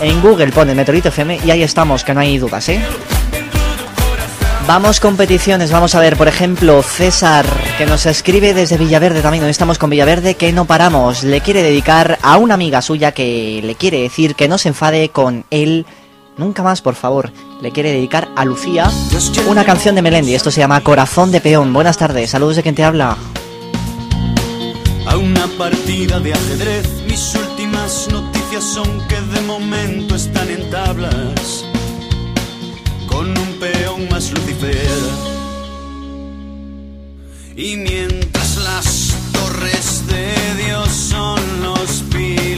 En 0.03 0.21
Google 0.21 0.53
pone 0.53 0.75
Meteorito 0.75 1.09
FM 1.09 1.41
y 1.43 1.51
ahí 1.51 1.63
estamos, 1.63 2.05
que 2.05 2.13
no 2.13 2.21
hay 2.21 2.37
dudas, 2.37 2.69
¿eh? 2.69 2.79
Vamos 4.67 5.01
competiciones, 5.01 5.73
vamos 5.73 5.95
a 5.95 6.01
ver, 6.01 6.19
por 6.19 6.29
ejemplo, 6.29 6.83
César, 6.83 7.47
que 7.79 7.87
nos 7.87 8.07
escribe 8.07 8.55
desde 8.55 8.77
Villaverde 8.77 9.23
también, 9.23 9.45
hoy 9.45 9.51
estamos 9.51 9.79
con 9.79 9.91
Villaverde, 9.91 10.35
que 10.35 10.53
no 10.53 10.67
paramos, 10.67 11.25
le 11.25 11.41
quiere 11.41 11.63
dedicar 11.63 12.19
a 12.23 12.37
una 12.37 12.55
amiga 12.55 12.83
suya 12.83 13.13
que 13.13 13.61
le 13.63 13.75
quiere 13.75 14.03
decir 14.03 14.35
que 14.35 14.49
no 14.49 14.59
se 14.59 14.69
enfade 14.69 15.09
con 15.09 15.45
él, 15.51 15.87
nunca 16.37 16.63
más, 16.63 16.83
por 16.83 16.95
favor, 16.95 17.33
le 17.61 17.73
quiere 17.73 17.93
dedicar 17.93 18.29
a 18.37 18.45
Lucía 18.45 18.91
una 19.49 19.65
canción 19.65 19.95
de 19.95 20.03
Melendi, 20.03 20.35
esto 20.35 20.51
se 20.51 20.61
llama 20.61 20.83
Corazón 20.83 21.31
de 21.31 21.41
Peón, 21.41 21.73
buenas 21.73 21.97
tardes, 21.97 22.31
saludos 22.31 22.57
de 22.57 22.63
quien 22.63 22.75
te 22.75 22.85
habla. 22.85 23.17
A 25.07 25.17
una 25.17 25.47
partida 25.59 26.21
de 26.21 26.33
ajedrez, 26.33 26.87
mis 27.09 27.35
últimas 27.35 28.09
noticias 28.11 28.65
son 28.65 29.07
que 29.09 29.21
de 29.21 29.41
momento 29.43 30.15
están 30.15 30.49
en 30.51 30.69
tablas. 30.71 31.65
Con 33.07 33.29
un 33.37 33.59
peón 33.59 34.09
más 34.11 34.31
Lucifer. 34.31 35.32
Y 37.57 37.77
mientras 37.77 38.57
las 38.57 39.15
torres 39.33 40.07
de 40.07 40.65
Dios 40.65 40.89
son 40.89 41.39
los 41.63 42.03
pilares 42.11 42.52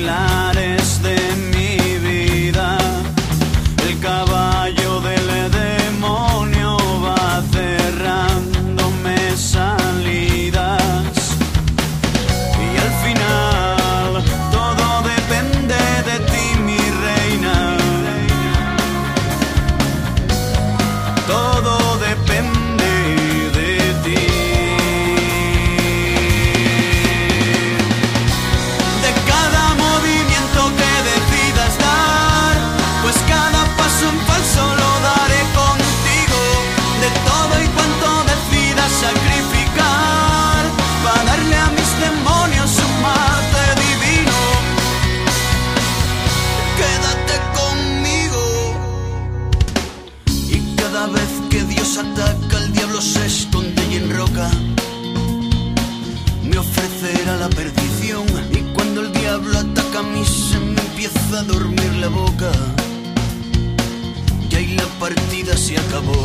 se 65.53 65.78
acabó. 65.78 66.24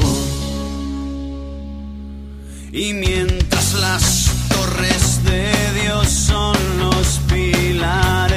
Y 2.72 2.94
mientras 2.94 3.74
las 3.74 4.32
torres 4.50 5.24
de 5.26 5.82
Dios 5.82 6.08
son 6.08 6.56
los 6.80 7.20
pilares 7.28 8.29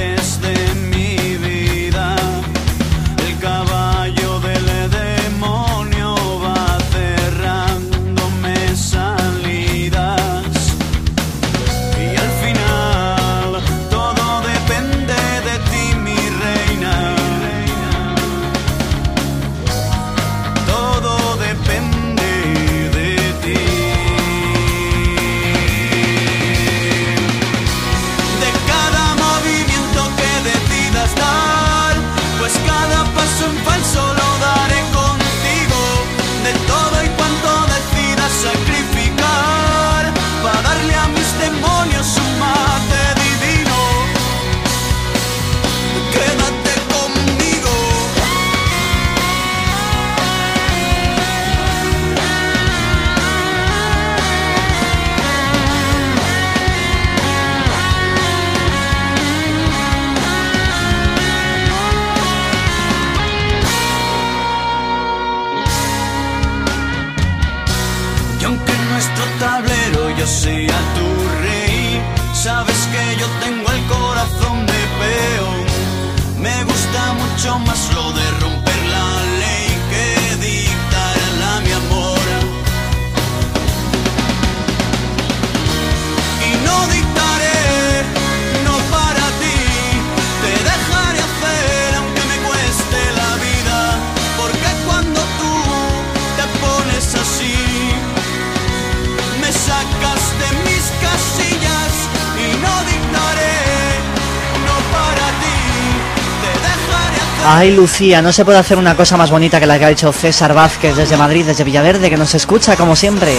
Ay, 107.45 107.75
Lucía, 107.75 108.21
no 108.21 108.31
se 108.31 108.45
puede 108.45 108.57
hacer 108.57 108.77
una 108.77 108.95
cosa 108.95 109.17
más 109.17 109.29
bonita 109.29 109.59
que 109.59 109.65
la 109.65 109.77
que 109.77 109.85
ha 109.85 109.91
hecho 109.91 110.13
César 110.13 110.53
Vázquez 110.53 110.95
desde 110.95 111.17
Madrid, 111.17 111.45
desde 111.45 111.65
Villaverde, 111.65 112.09
que 112.09 112.17
nos 112.17 112.33
escucha 112.35 112.77
como 112.77 112.95
siempre. 112.95 113.33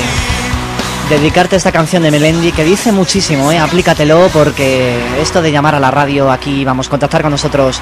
Dedicarte 1.09 1.57
a 1.57 1.59
esta 1.59 1.73
canción 1.73 2.03
de 2.03 2.11
Melendi 2.11 2.53
que 2.53 2.65
dice 2.65 2.93
muchísimo, 2.93 3.51
¿eh? 3.51 3.59
Aplícatelo 3.59 4.29
porque 4.33 4.99
esto 5.21 5.41
de 5.41 5.53
llamar 5.53 5.75
a 5.75 5.81
la 5.81 5.91
radio 5.91 6.31
aquí, 6.31 6.65
vamos, 6.65 6.89
contactar 6.89 7.23
con 7.23 7.31
nosotros 7.31 7.81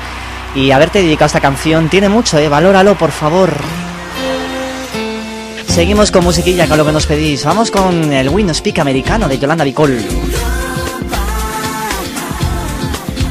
y 0.54 0.70
haberte 0.70 1.02
dedicado 1.02 1.24
a 1.24 1.26
esta 1.26 1.40
canción 1.40 1.88
tiene 1.88 2.08
mucho, 2.08 2.38
¿eh? 2.38 2.48
Valóralo, 2.48 2.96
por 2.96 3.10
favor. 3.10 3.54
Seguimos 5.66 6.10
con 6.10 6.24
musiquilla, 6.24 6.68
con 6.68 6.78
lo 6.78 6.84
que 6.84 6.92
nos 6.92 7.06
pedís. 7.06 7.44
Vamos 7.44 7.70
con 7.70 8.12
el 8.12 8.28
Windows 8.28 8.58
Speak 8.58 8.78
americano 8.78 9.28
de 9.28 9.38
Yolanda 9.38 9.64
Bicol. 9.64 9.98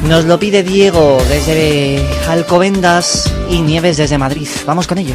Nos 0.08 0.24
lo 0.24 0.38
pide 0.38 0.62
Diego 0.62 1.18
desde 1.28 2.04
Alcobendas 2.28 3.32
y 3.48 3.60
Nieves 3.60 3.96
desde 3.96 4.18
Madrid. 4.18 4.48
Vamos 4.66 4.86
con 4.86 4.98
ello. 4.98 5.14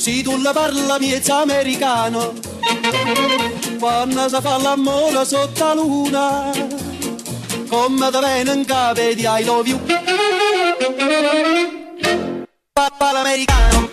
Se 0.00 0.22
tu 0.22 0.38
la 0.38 0.54
parla 0.54 0.98
miezza 0.98 1.40
americano 1.42 2.32
Quando 3.78 4.28
si 4.30 4.36
fa 4.40 4.56
l'amore 4.56 5.26
sotto 5.26 5.62
la 5.62 5.74
luna 5.74 6.50
Come 7.68 8.10
da 8.10 8.18
bene 8.20 8.52
in 8.52 8.64
capo 8.64 9.00
di 9.00 9.26
I 9.26 9.44
love 9.44 9.68
you 9.68 9.78
Papà 12.72 13.12
l'americano 13.12 13.89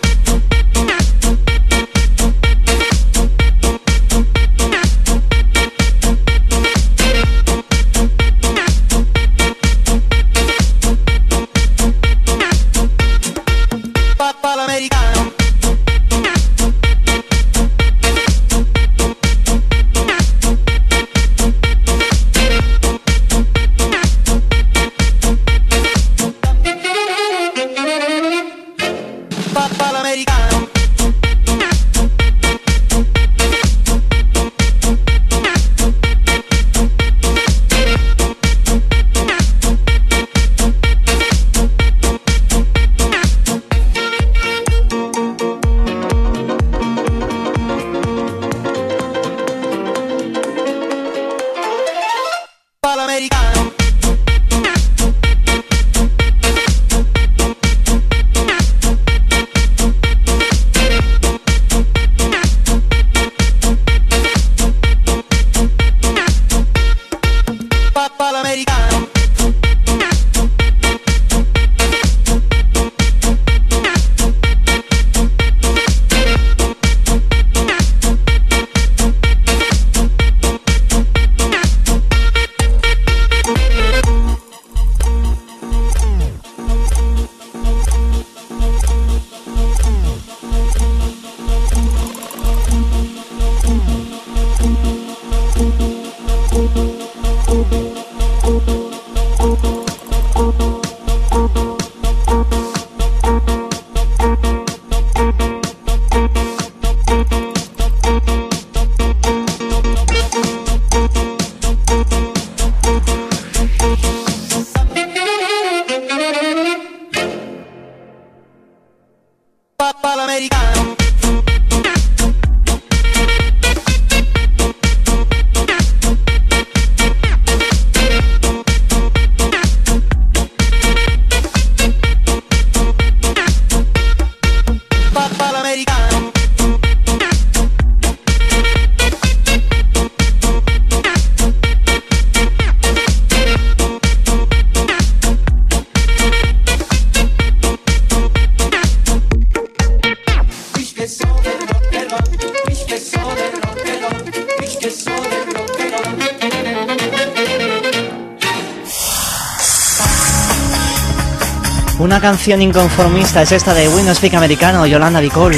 canción 162.32 162.62
inconformista 162.62 163.42
es 163.42 163.54
esta 163.54 163.74
de 163.74 163.88
Windows 163.88 164.18
Speak 164.18 164.34
Americano, 164.34 164.86
Yolanda 164.86 165.22
Bicol. 165.22 165.56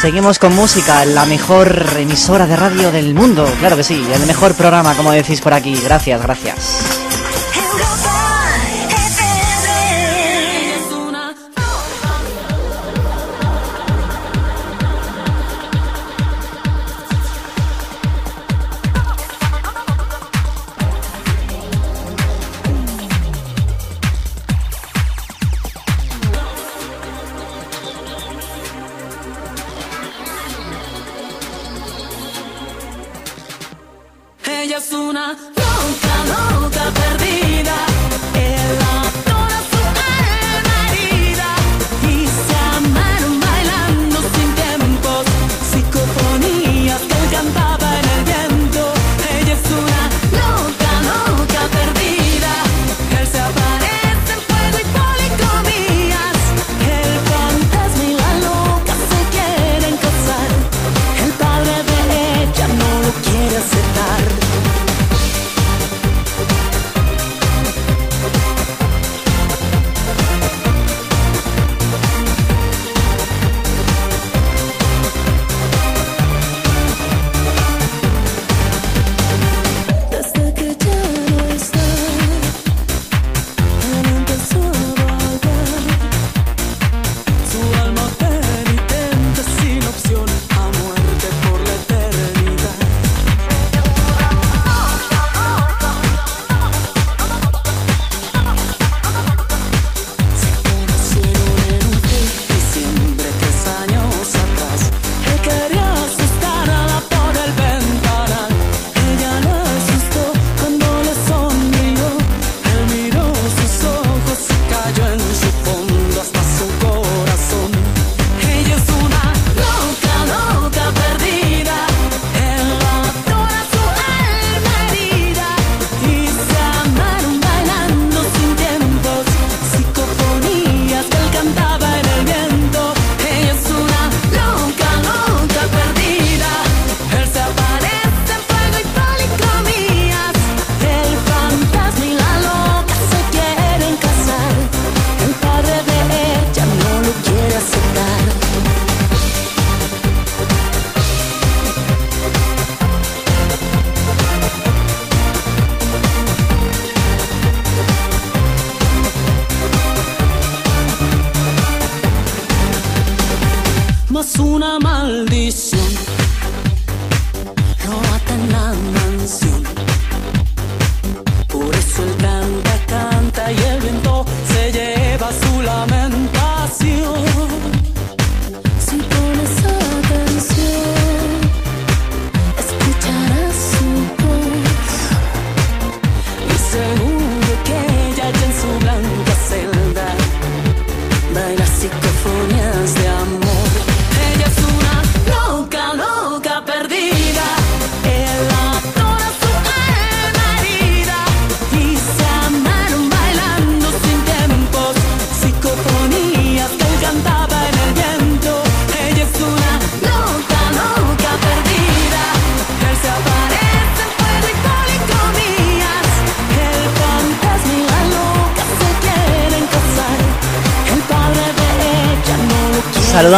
Seguimos 0.00 0.38
con 0.38 0.54
música, 0.54 1.04
la 1.04 1.24
mejor 1.24 1.84
emisora 1.98 2.46
de 2.46 2.54
radio 2.54 2.92
del 2.92 3.12
mundo, 3.12 3.44
claro 3.58 3.76
que 3.76 3.82
sí, 3.82 4.06
el 4.14 4.24
mejor 4.26 4.54
programa, 4.54 4.94
como 4.94 5.10
decís 5.10 5.40
por 5.40 5.52
aquí. 5.52 5.74
Gracias, 5.82 6.22
gracias. 6.22 6.91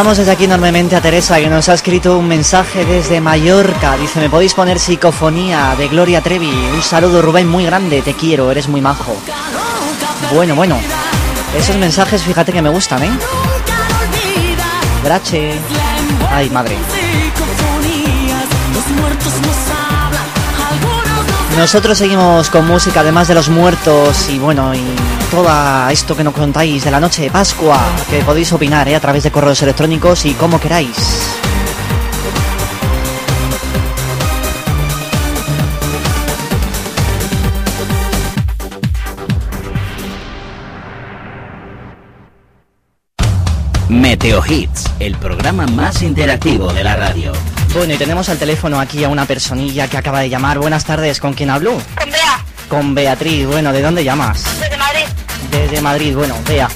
Saludamos 0.04 0.18
desde 0.18 0.32
aquí 0.32 0.44
enormemente 0.44 0.96
a 0.96 1.00
Teresa 1.00 1.40
que 1.40 1.48
nos 1.48 1.66
ha 1.70 1.72
escrito 1.72 2.18
un 2.18 2.28
mensaje 2.28 2.84
desde 2.84 3.22
Mallorca. 3.22 3.96
Dice, 3.96 4.20
¿me 4.20 4.28
podéis 4.28 4.52
poner 4.52 4.78
psicofonía 4.78 5.74
de 5.78 5.88
Gloria 5.88 6.20
Trevi? 6.20 6.50
Un 6.50 6.82
saludo 6.82 7.22
Rubén 7.22 7.48
muy 7.48 7.64
grande, 7.64 8.02
te 8.02 8.12
quiero, 8.12 8.50
eres 8.50 8.68
muy 8.68 8.82
majo. 8.82 9.16
Bueno, 10.34 10.54
bueno. 10.56 10.78
Esos 11.56 11.76
mensajes 11.78 12.22
fíjate 12.22 12.52
que 12.52 12.60
me 12.60 12.68
gustan, 12.68 13.02
¿eh? 13.02 13.10
Grache. 15.02 15.58
Ay, 16.30 16.50
madre. 16.50 16.76
Nosotros 21.56 21.96
seguimos 21.96 22.50
con 22.50 22.66
música, 22.66 23.00
además 23.00 23.28
de 23.28 23.36
los 23.36 23.48
muertos 23.48 24.28
y 24.28 24.38
bueno, 24.38 24.74
y 24.74 24.84
todo 25.34 25.90
esto 25.90 26.16
que 26.16 26.22
nos 26.22 26.32
contáis 26.32 26.84
de 26.84 26.92
la 26.92 27.00
noche 27.00 27.22
de 27.22 27.30
Pascua, 27.30 27.80
que 28.08 28.20
podéis 28.20 28.52
opinar 28.52 28.88
¿eh? 28.88 28.94
a 28.94 29.00
través 29.00 29.24
de 29.24 29.32
correos 29.32 29.60
electrónicos 29.62 30.24
y 30.26 30.34
como 30.34 30.60
queráis. 30.60 30.96
Meteo 43.88 44.40
Hits, 44.46 44.84
el 45.00 45.16
programa 45.16 45.66
más 45.66 46.02
interactivo 46.02 46.72
de 46.72 46.84
la 46.84 46.94
radio. 46.94 47.32
Bueno, 47.74 47.94
y 47.94 47.96
tenemos 47.96 48.28
al 48.28 48.38
teléfono 48.38 48.78
aquí 48.78 49.02
a 49.02 49.08
una 49.08 49.24
personilla 49.26 49.88
que 49.88 49.96
acaba 49.96 50.20
de 50.20 50.28
llamar. 50.28 50.60
Buenas 50.60 50.84
tardes, 50.84 51.18
¿con 51.18 51.32
quién 51.32 51.50
hablo? 51.50 51.72
Con 51.98 52.10
Bea, 52.12 52.44
Con 52.68 52.94
Beatriz. 52.94 53.48
Bueno, 53.48 53.72
¿de 53.72 53.82
dónde 53.82 54.04
llamas? 54.04 54.44
desde 55.58 55.80
Madrid. 55.80 56.14
Bueno, 56.14 56.36
Bea, 56.46 56.68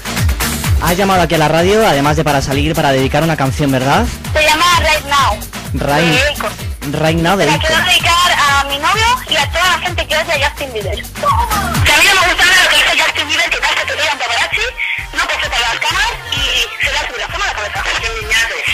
has 0.82 0.96
llamado 0.96 1.22
aquí 1.22 1.34
a 1.34 1.38
la 1.38 1.48
radio, 1.48 1.86
además 1.86 2.16
de 2.16 2.24
para 2.24 2.40
salir, 2.40 2.74
para 2.74 2.92
dedicar 2.92 3.22
una 3.22 3.36
canción, 3.36 3.70
¿verdad? 3.70 4.06
Se 4.32 4.42
llama 4.42 4.64
Right 4.80 5.05
Now. 5.06 5.38
Right, 5.74 6.94
right 6.94 7.18
Now 7.18 7.36
de 7.36 7.46
La 7.46 7.59
quiero 7.59 7.76
dedicar 7.84 8.32
a 8.32 8.64
mi 8.64 8.78
novio 8.78 9.06
y 9.28 9.36
a 9.36 9.50
toda 9.50 9.66
la 9.66 9.78
gente 9.78 10.06
que 10.06 10.16
odia 10.16 10.34
a 10.34 10.48
Justin 10.48 10.72
Bieber. 10.72 10.96
Si 10.96 11.02
a 11.02 11.96
mí 11.98 12.05
no 12.09 12.20
me 12.20 12.28
gusta 12.28 12.44
nada 12.44 12.62
lo 12.62 12.70
que 12.70 12.76
dice 12.76 13.02
Justin 13.02 13.28
Bieber, 13.28 13.50
que 13.50 13.59
tal 13.59 13.74
que 13.74 13.84
te 13.84 13.92
digan 13.92 14.18
paparazzi, 14.18 14.66
no 15.12 15.24
pase 15.24 15.50
para 15.50 15.60
las 15.60 15.80
cámaras 15.80 16.12
y 16.32 16.84
se 16.84 16.92
le 16.92 16.98
hace 16.98 17.18
la 17.18 17.28
forma 17.28 17.46
de 17.46 17.52
la 17.52 17.59
cabeza. 17.59 17.82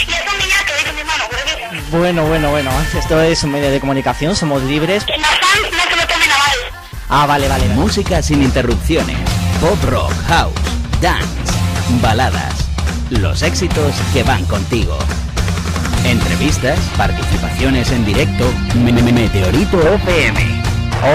Y 0.06 0.12
es 0.12 0.32
un 0.32 0.38
niñato, 0.38 0.72
dice 0.78 0.92
mi 0.92 1.00
hermano, 1.00 1.24
que... 1.30 1.96
Bueno, 1.96 2.24
bueno, 2.24 2.50
bueno, 2.50 2.70
esto 2.96 3.20
es 3.22 3.42
un 3.42 3.52
medio 3.52 3.70
de 3.70 3.80
comunicación, 3.80 4.36
somos 4.36 4.62
libres. 4.62 5.04
Que 5.04 5.16
no, 5.18 5.26
fan, 5.26 5.62
no 5.72 5.82
se 5.90 5.96
lo 5.96 6.06
tomen 6.06 6.30
a 6.30 6.38
mal. 6.38 6.58
Ah, 7.08 7.26
vale, 7.26 7.48
vale, 7.48 7.68
vale. 7.68 7.80
Música 7.80 8.22
sin 8.22 8.42
interrupciones. 8.42 9.23
Pop 9.64 9.82
rock, 9.84 10.12
house, 10.28 10.52
dance, 11.00 11.26
baladas. 12.02 12.52
Los 13.08 13.40
éxitos 13.40 13.94
que 14.12 14.22
van 14.22 14.44
contigo. 14.44 14.98
Entrevistas, 16.04 16.78
participaciones 16.98 17.90
en 17.90 18.04
directo. 18.04 18.44
Me- 18.74 18.92
me- 18.92 19.00
me- 19.00 19.10
Meteorito 19.12 19.80
FM. 19.94 20.62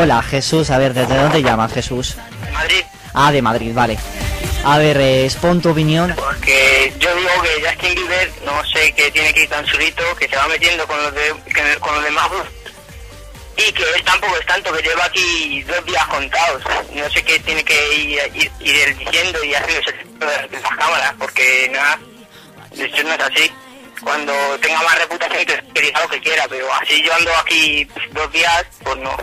Hola, 0.01 0.23
Jesús. 0.23 0.71
A 0.71 0.79
ver, 0.79 0.95
¿desde 0.95 1.15
dónde 1.15 1.43
llamas, 1.43 1.71
Jesús? 1.73 2.15
Madrid. 2.51 2.81
Ah, 3.13 3.31
de 3.31 3.43
Madrid, 3.43 3.71
vale. 3.71 3.99
A 4.63 4.79
ver, 4.79 4.97
eh, 4.97 5.25
expon 5.25 5.61
tu 5.61 5.69
opinión. 5.69 6.15
Porque 6.15 6.91
yo 6.99 7.15
digo 7.15 7.29
que 7.43 7.67
Justin 7.69 7.93
Bieber, 7.95 8.31
no 8.45 8.65
sé, 8.73 8.91
que 8.93 9.11
tiene 9.11 9.31
que 9.31 9.43
ir 9.43 9.49
tan 9.49 9.63
solito, 9.67 10.01
que 10.19 10.27
se 10.27 10.35
va 10.35 10.47
metiendo 10.47 10.87
con 10.87 10.97
los, 11.03 11.13
de, 11.13 11.35
con 11.79 11.93
los 11.93 12.03
demás 12.03 12.27
y 13.67 13.71
que 13.73 13.83
él 13.83 14.03
tampoco 14.03 14.37
es 14.37 14.45
tanto, 14.45 14.71
que 14.73 14.81
lleva 14.83 15.05
aquí 15.05 15.63
dos 15.63 15.85
días 15.85 16.05
contados. 16.07 16.63
No 16.93 17.09
sé 17.09 17.23
qué 17.23 17.39
tiene 17.39 17.63
que 17.63 17.93
ir, 17.95 18.19
ir, 18.35 18.51
ir 18.59 18.75
él 18.75 18.97
diciendo 18.97 19.43
y 19.43 19.53
haciéndose 19.53 19.91
de 19.91 20.59
las 20.61 20.77
cámaras, 20.77 21.13
porque 21.19 21.69
nada, 21.71 21.99
esto 22.71 23.03
no 23.03 23.13
es 23.13 23.19
así. 23.19 23.51
Cuando 24.03 24.33
tenga 24.59 24.81
más 24.81 24.97
reputación 24.99 25.45
que, 25.45 25.63
que 25.73 25.81
diga 25.81 26.01
lo 26.01 26.09
que 26.09 26.21
quiera, 26.21 26.47
pero 26.47 26.73
así 26.73 27.03
yo 27.03 27.13
ando 27.13 27.35
aquí 27.37 27.85
dos 28.11 28.31
días, 28.31 28.65
pues 28.83 28.95
no, 28.97 29.15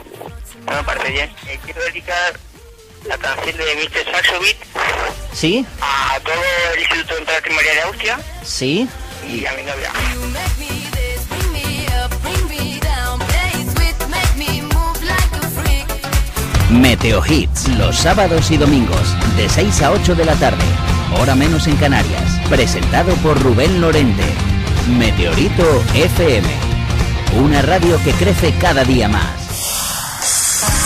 no 0.67 0.73
me 0.73 0.83
parece 0.85 1.11
bien. 1.11 1.35
Eh, 1.47 1.59
quiero 1.65 1.81
dedicar 1.85 2.39
la 3.05 3.17
canción 3.17 3.57
de 3.57 3.77
Mr. 3.77 4.13
Saxo 4.13 4.41
Beat 4.41 4.57
¿Sí? 5.33 5.65
a 5.81 6.21
todo 6.21 6.43
el 6.75 6.81
Instituto 6.81 7.15
de 7.15 7.21
Entrada 7.21 7.41
Primaria 7.41 7.73
de 7.73 7.81
Austria 7.83 8.21
¿Sí? 8.43 8.89
y 9.27 9.47
a 9.47 9.53
mi 9.53 9.63
novia. 9.63 9.93
Meteo 16.71 17.25
Hits, 17.25 17.69
los 17.69 17.97
sábados 17.97 18.51
y 18.51 18.57
domingos, 18.57 19.15
de 19.37 19.49
6 19.49 19.83
a 19.83 19.93
8 19.93 20.17
de 20.17 20.25
la 20.25 20.35
tarde, 20.35 20.65
hora 21.21 21.37
menos 21.37 21.69
en 21.69 21.77
Canarias. 21.77 22.41
Presentado 22.49 23.15
por 23.17 23.41
Rubén 23.41 23.81
Lorente. 23.81 24.25
Meteorito 24.99 25.85
FM. 25.95 26.49
Una 27.41 27.63
radio 27.63 28.01
que 28.03 28.13
crece 28.13 28.53
cada 28.61 28.83
día 28.85 29.09
más. 29.09 29.31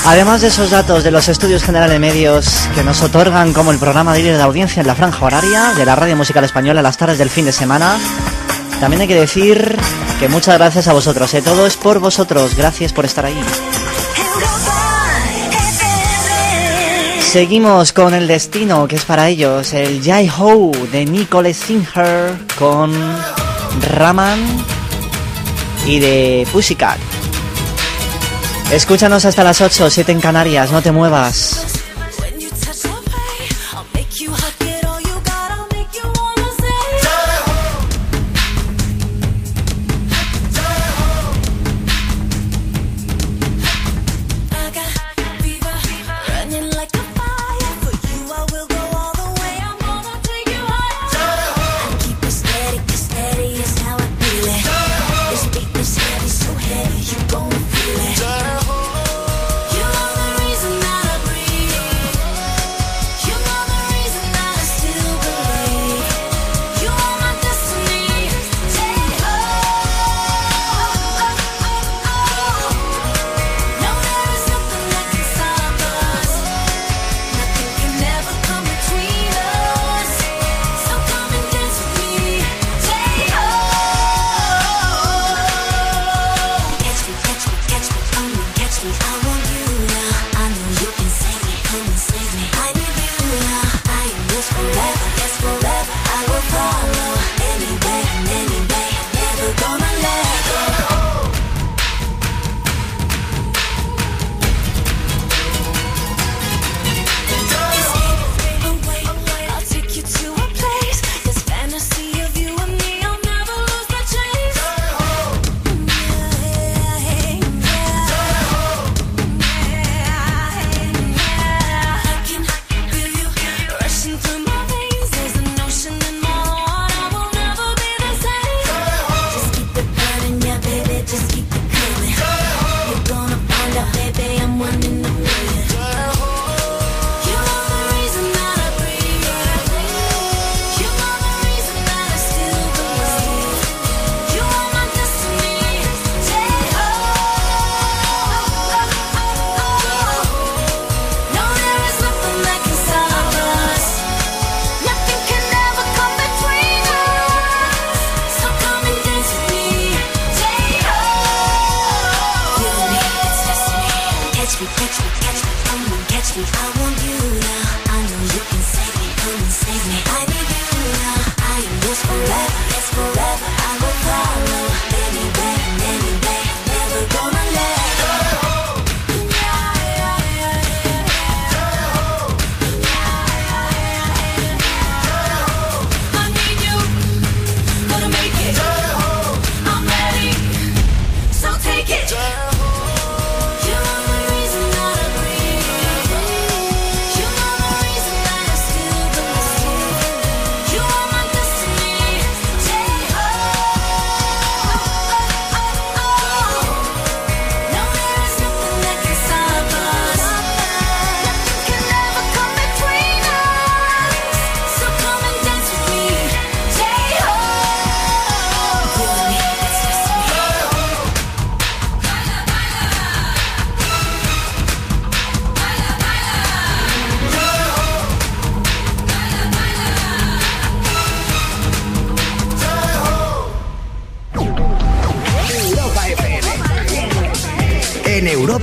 Además 0.04 0.42
de 0.42 0.48
esos 0.48 0.70
datos 0.70 1.02
de 1.02 1.10
los 1.10 1.28
estudios 1.28 1.62
generales 1.62 1.94
de 1.94 1.98
medios 1.98 2.68
que 2.74 2.84
nos 2.84 3.02
otorgan 3.02 3.52
como 3.54 3.70
el 3.70 3.78
programa 3.78 4.12
de 4.12 4.22
líder 4.22 4.36
de 4.36 4.42
audiencia 4.42 4.80
en 4.80 4.86
la 4.86 4.94
franja 4.94 5.24
horaria 5.24 5.72
de 5.74 5.86
la 5.86 5.96
radio 5.96 6.16
musical 6.16 6.44
española 6.44 6.82
las 6.82 6.96
tardes 6.98 7.18
del 7.18 7.30
fin 7.30 7.44
de 7.46 7.52
semana, 7.52 7.98
también 8.80 9.02
hay 9.02 9.08
que 9.08 9.14
decir 9.14 9.78
que 10.18 10.28
muchas 10.28 10.56
gracias 10.56 10.88
a 10.88 10.94
vosotros, 10.94 11.32
¿eh? 11.34 11.42
todo 11.42 11.66
es 11.66 11.76
por 11.76 11.98
vosotros, 11.98 12.54
gracias 12.54 12.92
por 12.94 13.04
estar 13.04 13.26
ahí. 13.26 13.38
Seguimos 17.30 17.92
con 17.92 18.12
el 18.12 18.26
destino 18.26 18.88
que 18.88 18.96
es 18.96 19.04
para 19.04 19.28
ellos, 19.28 19.72
el 19.72 20.02
Jai 20.02 20.28
Ho 20.36 20.72
de 20.90 21.04
Nicole 21.04 21.54
Singer 21.54 22.34
con 22.58 22.92
Raman 23.88 24.40
y 25.86 26.00
de 26.00 26.44
Pussycat. 26.50 26.98
Escúchanos 28.72 29.24
hasta 29.26 29.44
las 29.44 29.60
8, 29.60 29.90
7 29.90 30.10
en 30.10 30.20
Canarias, 30.20 30.72
no 30.72 30.82
te 30.82 30.90
muevas. 30.90 31.69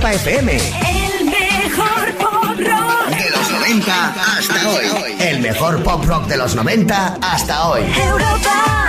Europa 0.08 0.12
FM. 0.12 0.52
El 0.52 1.24
mejor 1.26 2.14
pop 2.16 2.58
rock. 2.58 3.08
De 3.10 3.30
los 3.30 3.50
90 3.50 4.14
hasta 4.38 4.68
hoy. 4.68 5.14
El 5.20 5.40
mejor 5.40 5.82
pop 5.82 6.04
rock 6.04 6.26
de 6.26 6.36
los 6.36 6.54
90 6.54 7.18
hasta 7.20 7.68
hoy. 7.68 7.82
Europa 7.94 8.87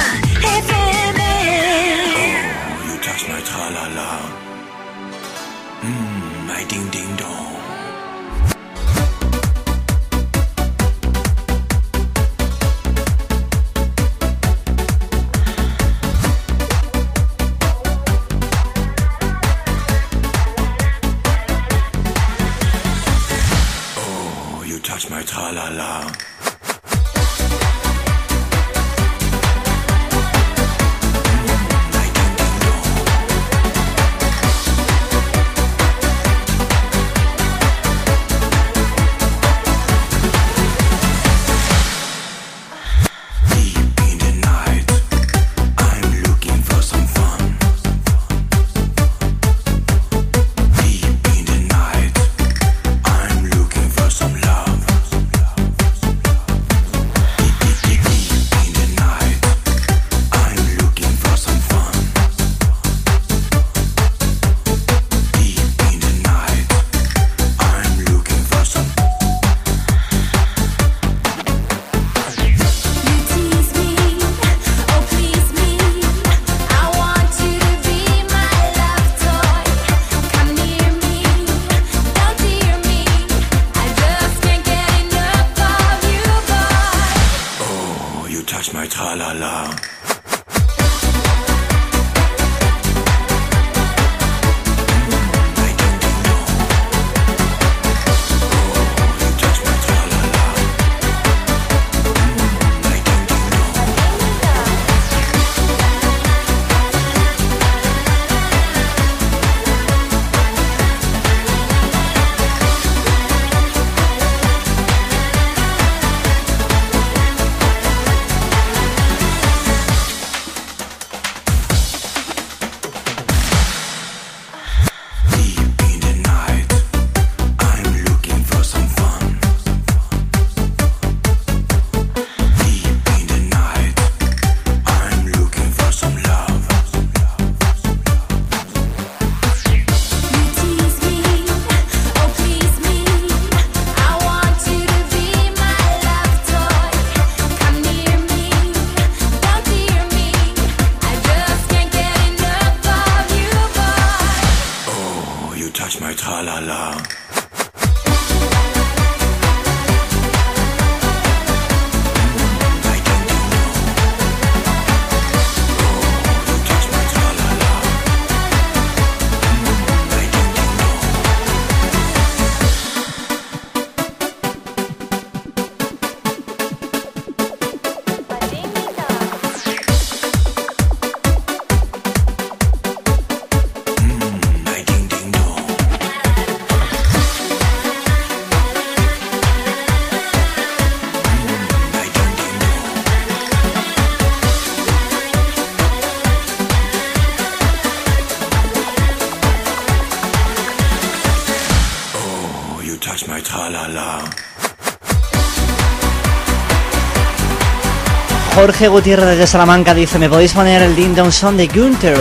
Jorge 208.69 208.87
Gutiérrez 208.87 209.35
de 209.35 209.47
Salamanca 209.47 209.95
dice, 209.95 210.19
¿me 210.19 210.29
podéis 210.29 210.53
poner 210.53 210.83
el 210.83 210.95
Ding 210.95 211.15
Song 211.31 211.55
de 211.55 211.65
Gunther? 211.65 212.15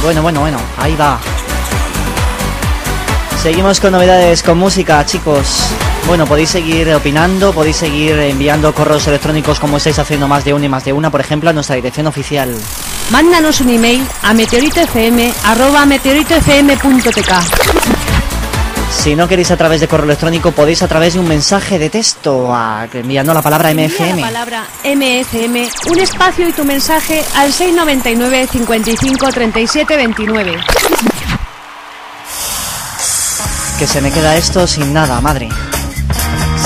Bueno, 0.00 0.22
bueno, 0.22 0.38
bueno, 0.38 0.56
ahí 0.76 0.94
va. 0.94 1.18
Seguimos 3.42 3.80
con 3.80 3.90
novedades, 3.90 4.44
con 4.44 4.58
música, 4.58 5.04
chicos. 5.04 5.70
Bueno, 6.06 6.24
podéis 6.24 6.50
seguir 6.50 6.94
opinando, 6.94 7.52
podéis 7.52 7.78
seguir 7.78 8.12
enviando 8.12 8.72
correos 8.72 9.08
electrónicos 9.08 9.58
como 9.58 9.78
estáis 9.78 9.98
haciendo 9.98 10.28
más 10.28 10.44
de 10.44 10.54
una 10.54 10.66
y 10.66 10.68
más 10.68 10.84
de 10.84 10.92
una, 10.92 11.10
por 11.10 11.20
ejemplo, 11.20 11.50
a 11.50 11.52
nuestra 11.52 11.74
dirección 11.74 12.06
oficial. 12.06 12.54
Mándanos 13.10 13.60
un 13.60 13.70
email 13.70 14.06
a 14.22 14.34
meteoritofm 14.34 15.32
arroba 15.46 15.84
meteoritofm.tk. 15.84 17.97
Si 19.08 19.16
no 19.16 19.26
queréis 19.26 19.50
a 19.50 19.56
través 19.56 19.80
de 19.80 19.88
correo 19.88 20.04
electrónico, 20.04 20.52
podéis 20.52 20.82
a 20.82 20.86
través 20.86 21.14
de 21.14 21.20
un 21.20 21.26
mensaje 21.26 21.78
de 21.78 21.88
texto, 21.88 22.54
a- 22.54 22.86
enviando 22.92 23.32
la 23.32 23.40
palabra 23.40 23.70
MFM. 23.72 24.20
la 24.20 24.26
palabra 24.26 24.66
MFM, 24.84 25.66
un 25.90 25.98
espacio 25.98 26.46
y 26.46 26.52
tu 26.52 26.62
mensaje 26.62 27.24
al 27.36 27.50
699 27.50 28.46
55 28.52 29.28
37 29.32 29.96
29. 29.96 30.58
Que 33.78 33.86
se 33.86 34.02
me 34.02 34.12
queda 34.12 34.36
esto 34.36 34.66
sin 34.66 34.92
nada, 34.92 35.18
madre. 35.22 35.48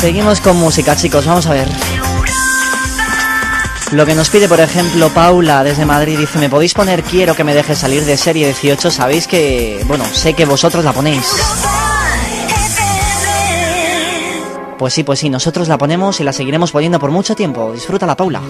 Seguimos 0.00 0.40
con 0.40 0.56
música, 0.56 0.96
chicos, 0.96 1.24
vamos 1.24 1.46
a 1.46 1.52
ver. 1.52 1.68
Lo 3.92 4.04
que 4.04 4.16
nos 4.16 4.30
pide, 4.30 4.48
por 4.48 4.58
ejemplo, 4.58 5.10
Paula 5.10 5.62
desde 5.62 5.84
Madrid 5.84 6.18
dice, 6.18 6.40
¿me 6.40 6.48
podéis 6.48 6.74
poner 6.74 7.04
Quiero 7.04 7.36
que 7.36 7.44
me 7.44 7.54
deje 7.54 7.76
salir 7.76 8.04
de 8.04 8.16
serie 8.16 8.46
18? 8.46 8.90
Sabéis 8.90 9.28
que, 9.28 9.84
bueno, 9.86 10.04
sé 10.12 10.34
que 10.34 10.44
vosotros 10.44 10.84
la 10.84 10.92
ponéis. 10.92 11.24
Pues 14.82 14.94
sí, 14.94 15.04
pues 15.04 15.20
sí, 15.20 15.30
nosotros 15.30 15.68
la 15.68 15.78
ponemos 15.78 16.18
y 16.18 16.24
la 16.24 16.32
seguiremos 16.32 16.72
poniendo 16.72 16.98
por 16.98 17.12
mucho 17.12 17.36
tiempo. 17.36 17.70
Disfrútala, 17.72 18.16
Paula. 18.16 18.42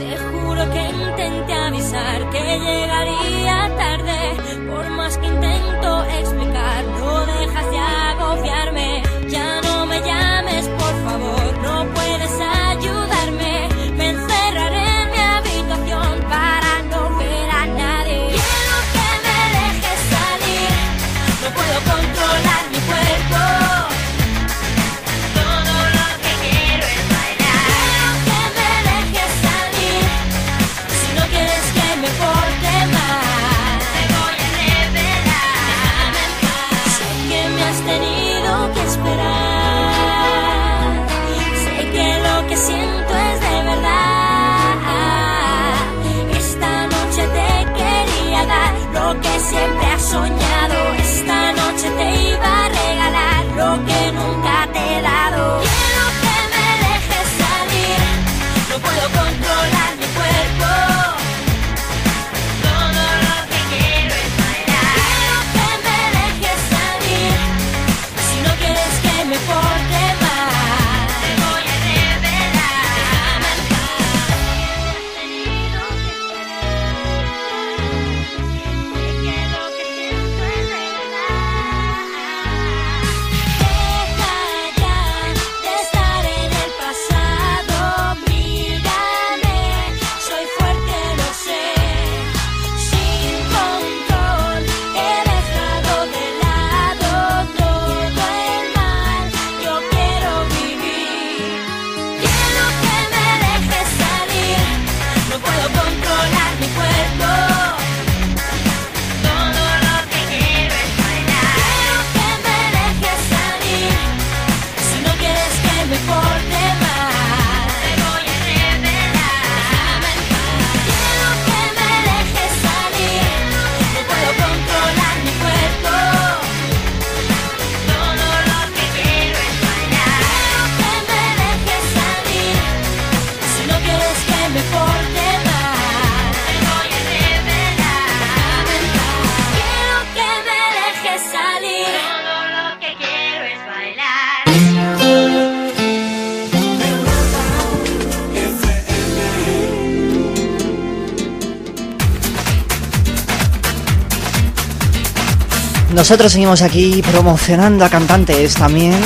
Nosotros 156.03 156.33
seguimos 156.33 156.63
aquí 156.63 157.01
promocionando 157.01 157.85
a 157.85 157.89
cantantes 157.89 158.55
también. 158.55 158.97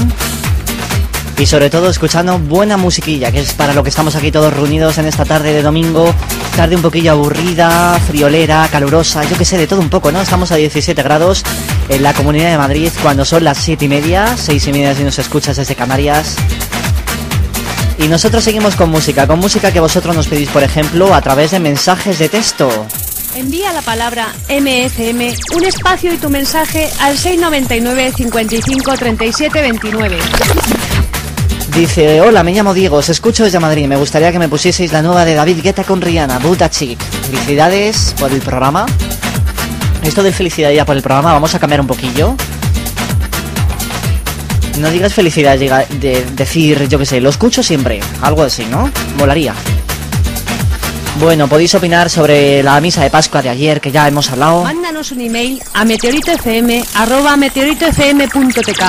Y 1.37 1.45
sobre 1.45 1.69
todo 1.69 1.91
escuchando 1.91 2.39
buena 2.39 2.79
musiquilla, 2.79 3.31
que 3.31 3.41
es 3.41 3.53
para 3.53 3.75
lo 3.75 3.83
que 3.83 3.91
estamos 3.91 4.17
aquí 4.17 4.33
todos 4.33 4.51
reunidos 4.51 4.97
en 4.97 5.05
esta 5.05 5.27
tarde 5.27 5.53
de 5.53 5.61
domingo. 5.61 6.15
Tarde 6.57 6.75
un 6.75 6.81
poquillo 6.81 7.13
aburrida, 7.13 8.01
friolera, 8.07 8.67
calurosa, 8.73 9.25
yo 9.25 9.37
que 9.37 9.45
sé, 9.45 9.59
de 9.59 9.67
todo 9.67 9.81
un 9.81 9.91
poco, 9.91 10.11
¿no? 10.11 10.23
Estamos 10.23 10.53
a 10.53 10.57
17 10.57 11.03
grados 11.03 11.43
en 11.91 12.03
la 12.03 12.15
Comunidad 12.15 12.51
de 12.51 12.57
Madrid 12.57 12.91
cuando 13.03 13.27
son 13.27 13.45
las 13.45 13.59
7 13.59 13.85
y 13.85 13.89
media, 13.89 14.35
6 14.35 14.67
y 14.67 14.73
media 14.73 14.95
si 14.95 15.05
nos 15.05 15.19
escuchas 15.19 15.59
desde 15.59 15.75
Canarias. 15.75 16.37
Y 17.99 18.09
nosotros 18.09 18.43
seguimos 18.43 18.75
con 18.75 18.89
música, 18.89 19.27
con 19.27 19.39
música 19.39 19.71
que 19.71 19.81
vosotros 19.81 20.17
nos 20.17 20.29
pedís, 20.29 20.49
por 20.49 20.63
ejemplo, 20.63 21.15
a 21.15 21.21
través 21.21 21.51
de 21.51 21.61
mensajes 21.61 22.19
de 22.19 22.31
texto. 22.31 22.87
Envía 23.37 23.71
la 23.73 23.83
palabra 23.83 24.29
MFM, 24.49 25.35
un 25.55 25.65
espacio 25.65 26.13
y 26.13 26.17
tu 26.17 26.31
mensaje 26.31 26.89
al 27.01 27.19
699 27.19 28.13
55 28.17 28.97
37 28.97 29.61
29. 29.61 30.17
Dice, 31.75 32.21
hola, 32.23 32.43
me 32.43 32.53
llamo 32.55 32.73
Diego, 32.73 32.97
os 32.97 33.11
escucho 33.11 33.45
desde 33.45 33.61
Madrid. 33.61 33.87
Me 33.87 33.97
gustaría 33.97 34.33
que 34.33 34.39
me 34.39 34.49
pusieseis 34.49 34.93
la 34.93 35.03
nueva 35.03 35.27
de 35.27 35.35
David 35.35 35.59
Guetta 35.63 35.85
con 35.85 36.01
Rihanna, 36.01 36.39
Buddha 36.39 36.71
Chic. 36.71 36.99
Felicidades 36.99 38.15
por 38.19 38.33
el 38.33 38.41
programa. 38.41 38.87
Esto 40.03 40.23
de 40.23 40.33
felicidad 40.33 40.71
ya 40.71 40.87
por 40.87 40.97
el 40.97 41.03
programa, 41.03 41.33
vamos 41.35 41.55
a 41.55 41.59
cambiar 41.59 41.83
un 41.83 41.87
poquillo. 41.87 42.35
No 44.79 44.91
digas 44.91 45.13
felicidad, 45.13 45.59
diga- 45.59 45.87
de 45.89 46.25
decir, 46.33 46.89
yo 46.89 46.99
que 46.99 47.05
sé, 47.07 47.21
lo 47.21 47.29
escucho 47.29 47.63
siempre. 47.63 48.01
Algo 48.23 48.43
así, 48.43 48.65
¿no? 48.71 48.91
Molaría. 49.19 49.55
Bueno, 51.19 51.49
podéis 51.49 51.75
opinar 51.75 52.11
sobre 52.11 52.63
la 52.63 52.79
misa 52.81 53.03
de 53.03 53.09
Pascua 53.09 53.41
de 53.41 53.49
ayer, 53.49 53.81
que 53.81 53.91
ya 53.91 54.07
hemos 54.07 54.31
hablado. 54.31 54.65
Mándanos 54.65 55.13
un 55.13 55.23
email 55.23 55.63
a 55.73 55.85
meteoritofm 55.85 56.85
arroba 56.95 57.37
meteoritofm.tk. 57.39 58.83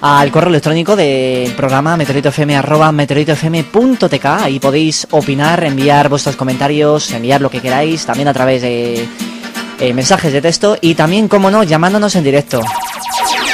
al 0.00 0.30
correo 0.32 0.48
electrónico 0.48 0.96
del 0.96 1.52
programa 1.52 1.98
meteoritofm 1.98 2.50
arroba 2.56 2.90
meteoritofm.tk 2.92 4.24
ahí 4.24 4.58
podéis 4.58 5.06
opinar, 5.10 5.62
enviar 5.64 6.08
vuestros 6.08 6.34
comentarios, 6.34 7.10
enviar 7.12 7.42
lo 7.42 7.50
que 7.50 7.60
queráis, 7.60 8.06
también 8.06 8.28
a 8.28 8.32
través 8.32 8.62
de 8.62 9.06
eh, 9.80 9.94
mensajes 9.94 10.32
de 10.32 10.40
texto 10.40 10.78
y 10.80 10.94
también, 10.94 11.28
como 11.28 11.50
no, 11.50 11.62
llamándonos 11.62 12.16
en 12.16 12.24
directo. 12.24 12.62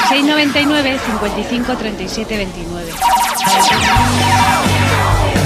699 0.08 0.98
55 1.06 1.76
37 1.76 2.36
29. 2.36 2.92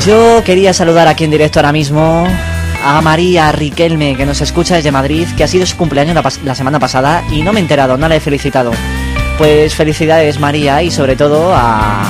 Yo 0.07 0.43
quería 0.43 0.75
saludar 0.75 1.07
aquí 1.07 1.23
en 1.23 1.31
directo 1.31 1.61
ahora 1.61 1.71
mismo 1.71 2.27
a 2.85 3.01
María 3.03 3.53
Riquelme, 3.53 4.17
que 4.17 4.27
nos 4.27 4.41
escucha 4.41 4.75
desde 4.75 4.91
Madrid, 4.91 5.29
que 5.37 5.45
ha 5.45 5.49
sido 5.49 5.65
su 5.65 5.77
cumpleaños 5.77 6.17
la, 6.43 6.55
semana 6.57 6.81
pasada 6.81 7.23
y 7.31 7.43
no 7.43 7.53
me 7.53 7.61
he 7.61 7.63
enterado, 7.63 7.97
no 7.97 8.09
la 8.09 8.17
he 8.17 8.21
felicitado. 8.21 8.73
Pues 9.39 9.77
felicidades 9.77 10.41
María 10.41 10.83
y 10.83 10.91
sobre 10.91 11.15
todo 11.15 11.53
a... 11.55 12.03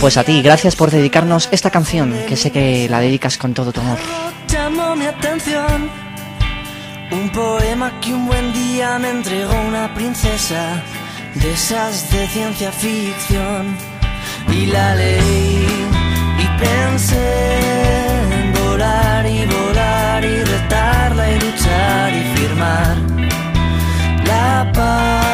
Pues 0.00 0.18
a 0.18 0.24
ti, 0.24 0.42
gracias 0.42 0.76
por 0.76 0.90
dedicarnos 0.90 1.48
esta 1.50 1.70
canción, 1.70 2.14
que 2.28 2.36
sé 2.36 2.50
que 2.50 2.88
la 2.90 3.00
dedicas 3.00 3.38
con 3.38 3.54
todo 3.54 3.72
tu 3.72 3.80
amor. 3.80 3.98
Pensé 16.58 17.60
en 18.40 18.52
volar 18.52 19.26
y 19.26 19.46
volar 19.46 20.24
y 20.24 20.44
retarla 20.44 21.30
y 21.30 21.40
luchar 21.40 22.12
y 22.14 22.22
firmar 22.36 22.96
la 24.26 24.70
paz. 24.72 25.27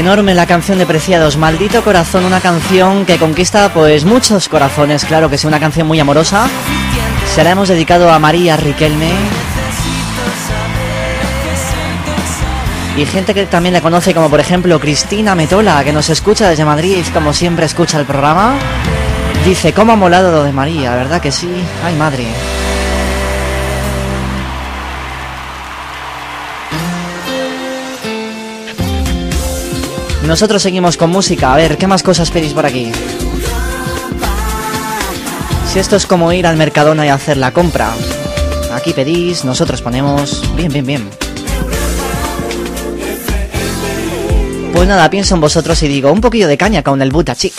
Enorme 0.00 0.34
la 0.34 0.46
canción 0.46 0.78
de 0.78 0.86
Preciados, 0.86 1.36
Maldito 1.36 1.84
Corazón, 1.84 2.24
una 2.24 2.40
canción 2.40 3.04
que 3.04 3.18
conquista 3.18 3.70
pues 3.74 4.06
muchos 4.06 4.48
corazones, 4.48 5.04
claro 5.04 5.28
que 5.28 5.34
es 5.34 5.44
una 5.44 5.60
canción 5.60 5.86
muy 5.86 6.00
amorosa. 6.00 6.48
Se 7.34 7.44
la 7.44 7.50
hemos 7.50 7.68
dedicado 7.68 8.10
a 8.10 8.18
María 8.18 8.56
Riquelme. 8.56 9.10
Y 12.96 13.04
gente 13.04 13.34
que 13.34 13.44
también 13.44 13.74
la 13.74 13.82
conoce 13.82 14.14
como 14.14 14.30
por 14.30 14.40
ejemplo 14.40 14.80
Cristina 14.80 15.34
Metola, 15.34 15.84
que 15.84 15.92
nos 15.92 16.08
escucha 16.08 16.48
desde 16.48 16.64
Madrid, 16.64 17.04
como 17.12 17.34
siempre 17.34 17.66
escucha 17.66 18.00
el 18.00 18.06
programa. 18.06 18.54
Dice, 19.44 19.74
¿cómo 19.74 19.92
ha 19.92 19.96
molado 19.96 20.32
lo 20.32 20.44
de 20.44 20.52
María? 20.52 20.96
¿Verdad 20.96 21.20
que 21.20 21.30
sí? 21.30 21.50
Ay, 21.84 21.94
madre. 21.96 22.24
Nosotros 30.30 30.62
seguimos 30.62 30.96
con 30.96 31.10
música. 31.10 31.52
A 31.52 31.56
ver, 31.56 31.76
¿qué 31.76 31.88
más 31.88 32.04
cosas 32.04 32.30
pedís 32.30 32.52
por 32.52 32.64
aquí? 32.64 32.92
Si 35.68 35.80
esto 35.80 35.96
es 35.96 36.06
como 36.06 36.32
ir 36.32 36.46
al 36.46 36.56
Mercadona 36.56 37.04
y 37.04 37.08
hacer 37.08 37.36
la 37.36 37.50
compra. 37.50 37.92
Aquí 38.72 38.92
pedís, 38.92 39.44
nosotros 39.44 39.82
ponemos... 39.82 40.40
Bien, 40.54 40.72
bien, 40.72 40.86
bien. 40.86 41.10
Pues 44.72 44.86
nada, 44.86 45.10
pienso 45.10 45.34
en 45.34 45.40
vosotros 45.40 45.82
y 45.82 45.88
digo, 45.88 46.12
un 46.12 46.20
poquillo 46.20 46.46
de 46.46 46.56
caña 46.56 46.84
con 46.84 47.02
el 47.02 47.10
Buta 47.10 47.34
Chic. 47.34 47.52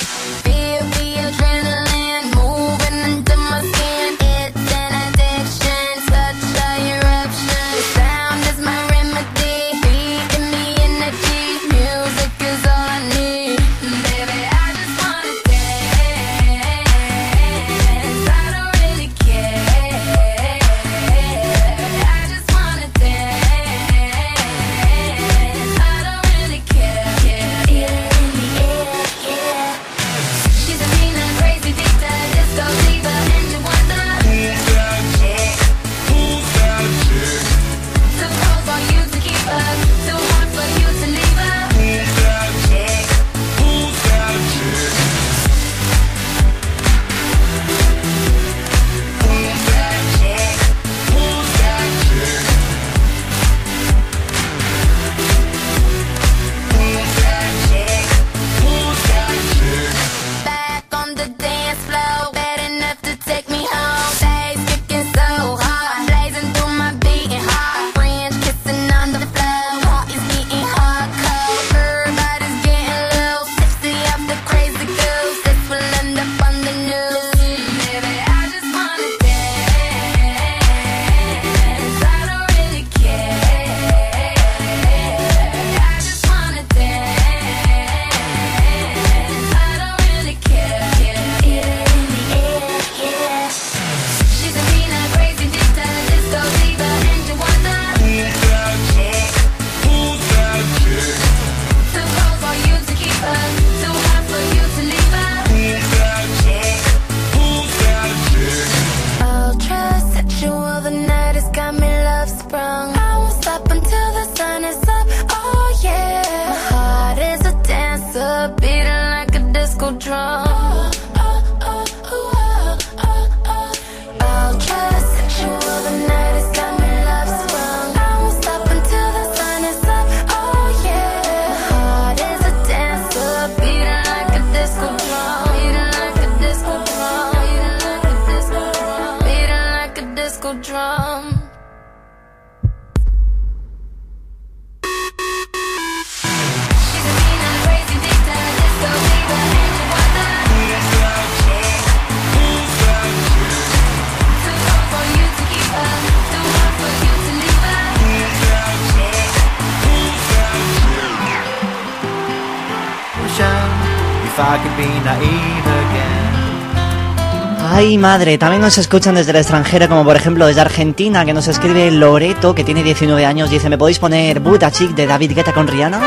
Madre, 168.01 168.39
también 168.39 168.61
nos 168.61 168.79
escuchan 168.79 169.15
desde 169.15 169.29
el 169.29 169.37
extranjero, 169.37 169.87
como 169.87 170.03
por 170.03 170.15
ejemplo 170.15 170.47
desde 170.47 170.59
Argentina, 170.59 171.23
que 171.23 171.33
nos 171.33 171.47
escribe 171.47 171.91
Loreto, 171.91 172.55
que 172.55 172.63
tiene 172.63 172.83
19 172.83 173.25
años, 173.25 173.51
dice, 173.51 173.69
¿me 173.69 173.77
podéis 173.77 173.99
poner 173.99 174.39
Buta 174.39 174.71
Chic 174.71 174.91
de 174.95 175.05
David 175.05 175.33
Guetta 175.35 175.53
con 175.53 175.67
Rihanna? 175.67 176.01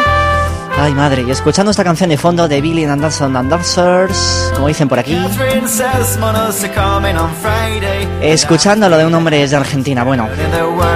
Ay, 0.77 0.93
madre, 0.93 1.25
y 1.27 1.31
escuchando 1.31 1.71
esta 1.71 1.85
canción 1.85 2.11
de 2.11 2.19
fondo 2.19 2.49
de 2.49 2.61
Billy 2.61 2.83
and 2.83 2.95
Anderson 2.95 3.37
and 3.37 3.49
Dancers, 3.49 4.51
como 4.55 4.66
dicen 4.66 4.89
por 4.89 4.99
aquí, 4.99 5.16
escuchando 8.21 8.89
lo 8.89 8.99
de 8.99 9.07
un 9.07 9.15
hombre 9.15 9.39
desde 9.39 9.55
Argentina. 9.55 10.03
Bueno, 10.03 10.29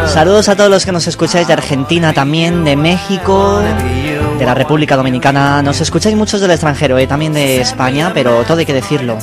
saludos 0.06 0.48
a 0.48 0.56
todos 0.56 0.68
los 0.68 0.84
que 0.84 0.90
nos 0.90 1.06
escucháis 1.06 1.46
de 1.46 1.52
Argentina 1.52 2.12
también, 2.12 2.64
de 2.64 2.74
México, 2.74 3.60
de 4.36 4.44
la 4.44 4.54
República 4.54 4.96
Dominicana. 4.96 5.62
Nos 5.62 5.80
escucháis 5.80 6.16
muchos 6.16 6.40
del 6.40 6.50
extranjero, 6.50 6.98
eh, 6.98 7.06
también 7.06 7.32
de 7.32 7.60
España, 7.60 8.10
pero 8.12 8.42
todo 8.42 8.58
hay 8.58 8.66
que 8.66 8.74
decirlo. 8.74 9.16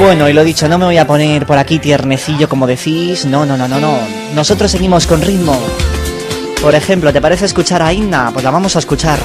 Bueno, 0.00 0.28
y 0.28 0.32
lo 0.32 0.42
dicho, 0.44 0.68
no 0.68 0.78
me 0.78 0.84
voy 0.86 0.98
a 0.98 1.06
poner 1.06 1.46
por 1.46 1.58
aquí 1.58 1.78
tiernecillo 1.78 2.48
como 2.48 2.66
decís. 2.66 3.24
No, 3.24 3.46
no, 3.46 3.56
no, 3.56 3.68
no, 3.68 3.78
no. 3.78 3.98
Nosotros 4.34 4.70
seguimos 4.70 5.06
con 5.06 5.22
ritmo. 5.22 5.58
Por 6.60 6.74
ejemplo, 6.74 7.12
¿te 7.12 7.20
parece 7.20 7.44
escuchar 7.44 7.82
a 7.82 7.92
Inna? 7.92 8.30
Pues 8.32 8.44
la 8.44 8.50
vamos 8.50 8.74
a 8.76 8.78
escuchar. 8.78 9.18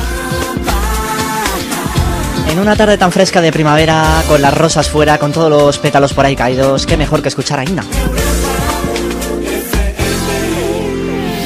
En 2.51 2.59
una 2.59 2.75
tarde 2.75 2.97
tan 2.97 3.11
fresca 3.11 3.41
de 3.41 3.51
primavera, 3.51 4.23
con 4.27 4.41
las 4.41 4.53
rosas 4.53 4.89
fuera, 4.89 5.17
con 5.17 5.31
todos 5.31 5.49
los 5.49 5.77
pétalos 5.77 6.13
por 6.13 6.25
ahí 6.25 6.35
caídos, 6.35 6.85
qué 6.85 6.97
mejor 6.97 7.21
que 7.21 7.29
escuchar 7.29 7.59
a 7.59 7.63
Inna. 7.63 7.83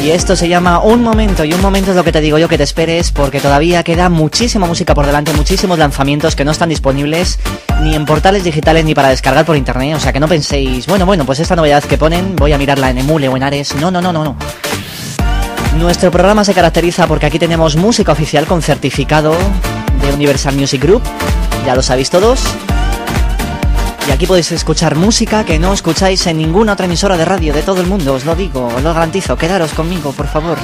Y 0.04 0.12
esto 0.12 0.36
se 0.36 0.50
llama 0.50 0.80
Un 0.80 1.02
Momento, 1.02 1.46
y 1.46 1.54
un 1.54 1.62
momento 1.62 1.92
es 1.92 1.96
lo 1.96 2.04
que 2.04 2.12
te 2.12 2.20
digo 2.20 2.38
yo 2.38 2.50
que 2.50 2.58
te 2.58 2.64
esperes, 2.64 3.14
porque 3.14 3.40
todavía 3.40 3.84
queda 3.84 4.10
muchísima 4.10 4.68
música 4.68 4.94
por 4.94 5.06
delante, 5.06 5.32
muchísimos 5.32 5.80
lanzamientos 5.80 6.36
que 6.36 6.44
no 6.44 6.52
están 6.52 6.68
disponibles 6.68 7.40
ni 7.82 7.96
en 7.96 8.06
portales 8.06 8.44
digitales 8.44 8.84
ni 8.84 8.94
para 8.94 9.08
descargar 9.08 9.46
por 9.46 9.56
internet, 9.56 9.96
o 9.96 10.02
sea 10.02 10.12
que 10.12 10.20
no 10.20 10.28
penséis, 10.28 10.88
bueno, 10.88 11.06
bueno, 11.06 11.26
pues 11.26 11.40
esta 11.40 11.56
novedad 11.56 11.82
que 11.86 11.98
ponen, 11.98 12.36
voy 12.36 12.52
a 12.52 12.58
mirarla 12.58 12.90
en 12.90 12.98
Emule 12.98 13.30
o 13.30 13.38
en 13.38 13.44
Ares, 13.44 13.76
no, 13.76 13.92
no, 13.92 14.02
no, 14.02 14.12
no, 14.12 14.26
no. 14.26 14.36
Nuestro 15.78 16.12
programa 16.12 16.44
se 16.44 16.54
caracteriza 16.54 17.08
porque 17.08 17.28
aquí 17.28 17.40
tenemos 17.40 17.78
música 17.78 18.12
oficial 18.12 18.46
con 18.46 18.62
certificado 18.62 19.34
de 20.02 20.14
Universal 20.14 20.54
Music 20.58 20.84
Group, 20.84 21.02
ya 21.66 21.76
lo 21.76 21.82
sabéis 21.82 22.10
todos. 22.10 22.42
Y 24.08 24.12
aquí 24.12 24.26
podéis 24.26 24.52
escuchar 24.52 24.96
música 24.96 25.46
que 25.46 25.60
no 25.60 25.74
escucháis 25.74 26.28
en 26.28 26.38
ninguna 26.38 26.74
otra 26.74 26.86
emisora 26.86 27.16
de 27.18 27.26
radio 27.26 27.54
de 27.54 27.62
todo 27.62 27.82
el 27.82 27.88
mundo, 27.88 28.14
os 28.14 28.26
lo 28.26 28.36
digo, 28.36 28.68
os 28.68 28.84
lo 28.84 28.94
garantizo. 28.94 29.38
Quedaros 29.38 29.74
conmigo, 29.74 30.12
por 30.12 30.28
favor. 30.28 30.58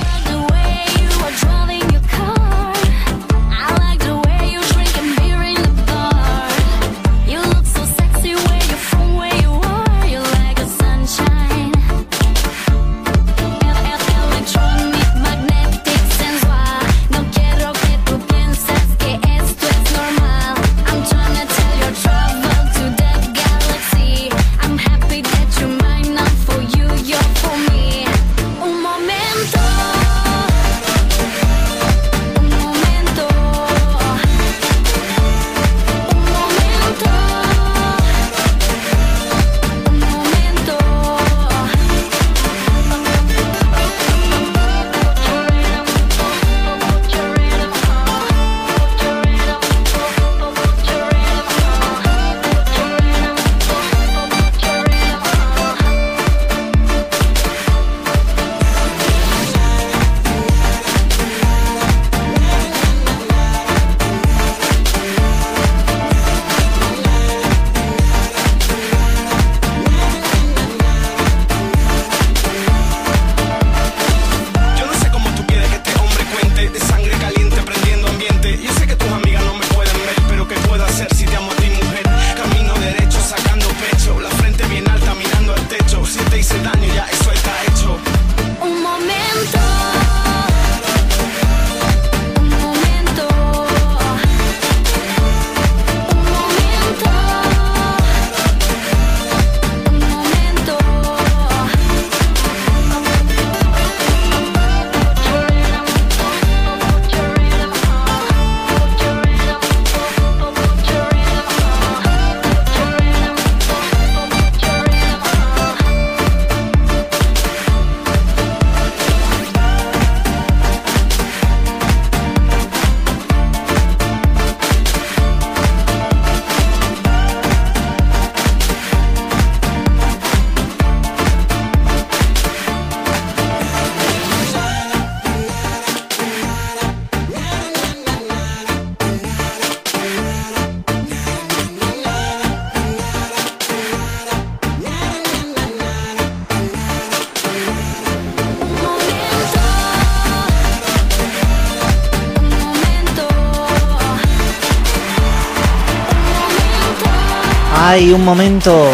Hay 157.89 158.13
un 158.13 158.23
momento. 158.23 158.87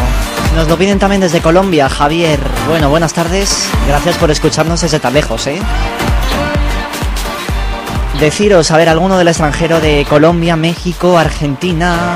Nos 0.56 0.70
lo 0.70 0.78
piden 0.78 1.00
también 1.00 1.20
desde 1.20 1.42
Colombia, 1.42 1.90
Javier. 1.90 2.40
Bueno, 2.70 2.90
buenas 2.90 3.12
tardes. 3.12 3.68
Gracias 3.90 4.16
por 4.16 4.32
escucharnos 4.32 4.80
desde 4.80 5.02
tan 5.02 5.14
lejos, 5.14 5.48
¿eh? 5.48 5.60
Deciros, 8.22 8.72
a 8.72 8.78
ver, 8.78 8.88
alguno 8.88 9.18
del 9.18 9.28
extranjero 9.28 9.82
de 9.82 10.06
Colombia, 10.10 10.56
México, 10.56 11.18
Argentina, 11.18 12.16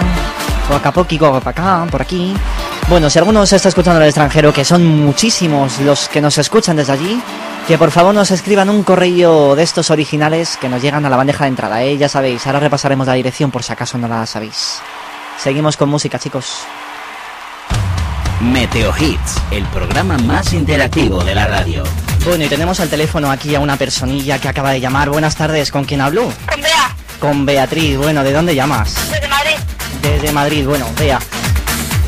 Coacapoqui, 0.69 1.17
Coacapacá, 1.17 1.85
por 1.91 2.01
aquí. 2.01 2.33
Bueno, 2.87 3.09
si 3.09 3.19
alguno 3.19 3.45
se 3.45 3.57
está 3.57 3.67
escuchando 3.67 3.97
en 3.97 4.03
el 4.03 4.09
extranjero, 4.09 4.53
que 4.53 4.63
son 4.63 4.85
muchísimos 4.85 5.79
los 5.79 6.07
que 6.07 6.21
nos 6.21 6.37
escuchan 6.37 6.77
desde 6.77 6.93
allí, 6.93 7.21
que 7.67 7.77
por 7.77 7.91
favor 7.91 8.15
nos 8.15 8.31
escriban 8.31 8.69
un 8.69 8.83
correo 8.83 9.53
de 9.53 9.63
estos 9.63 9.91
originales 9.91 10.55
que 10.55 10.69
nos 10.69 10.81
llegan 10.81 11.05
a 11.05 11.09
la 11.09 11.17
bandeja 11.17 11.43
de 11.43 11.49
entrada, 11.49 11.83
¿eh? 11.83 11.97
Ya 11.97 12.07
sabéis, 12.07 12.47
ahora 12.47 12.61
repasaremos 12.61 13.05
la 13.05 13.15
dirección 13.15 13.51
por 13.51 13.63
si 13.63 13.73
acaso 13.73 13.97
no 13.97 14.07
la 14.07 14.25
sabéis. 14.25 14.79
Seguimos 15.41 15.77
con 15.77 15.89
música, 15.89 16.19
chicos. 16.19 16.59
Meteo 18.41 18.93
Hits, 18.97 19.35
el 19.51 19.63
programa 19.65 20.17
más 20.17 20.53
interactivo 20.53 21.23
de 21.23 21.35
la 21.35 21.47
radio. 21.47 21.83
Bueno, 22.25 22.43
y 22.45 22.47
tenemos 22.47 22.79
al 22.79 22.89
teléfono 22.89 23.31
aquí 23.31 23.55
a 23.55 23.59
una 23.59 23.77
personilla 23.77 24.39
que 24.39 24.49
acaba 24.49 24.71
de 24.71 24.79
llamar. 24.81 25.09
Buenas 25.09 25.35
tardes, 25.35 25.71
¿con 25.71 25.85
quién 25.85 26.01
hablo? 26.01 26.31
Con 26.49 26.61
Bea, 26.61 26.95
Con 27.19 27.45
Beatriz. 27.45 27.97
Bueno, 27.97 28.23
¿de 28.23 28.33
dónde 28.33 28.55
llamas? 28.55 28.95
desde 29.11 29.27
Madrid. 29.27 29.55
Desde 30.01 30.31
Madrid. 30.31 30.65
Bueno, 30.67 30.85
Bea. 30.97 31.19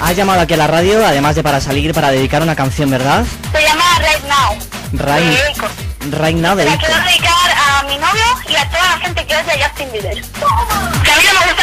Has 0.02 0.16
llamado 0.16 0.42
aquí 0.42 0.54
a 0.54 0.58
la 0.58 0.68
radio, 0.68 1.06
además 1.06 1.36
de 1.36 1.44
para 1.44 1.62
salir, 1.62 1.94
para 1.94 2.12
dedicar 2.12 2.42
una 2.42 2.56
canción, 2.56 2.90
¿verdad? 2.90 3.24
Se 3.54 3.62
llama 3.62 3.84
Right 4.00 4.24
Now. 4.28 4.58
Right, 4.94 6.14
right 6.20 6.36
now 6.38 6.56
La 6.56 6.64
dedico. 6.64 6.80
quiero 6.86 7.04
dedicar 7.04 7.52
a 7.56 7.84
mi 7.84 7.98
novio 7.98 8.24
y 8.50 8.56
a 8.56 8.68
toda 8.70 8.84
la 8.84 8.98
gente 9.00 9.26
que 9.26 9.36
odia 9.36 9.68
Justin 9.70 9.92
Bieber. 9.94 10.22
Que 10.22 11.12
a 11.12 11.16
mí 11.18 11.24
no 11.34 11.40
me 11.40 11.46
gusta 11.54 11.61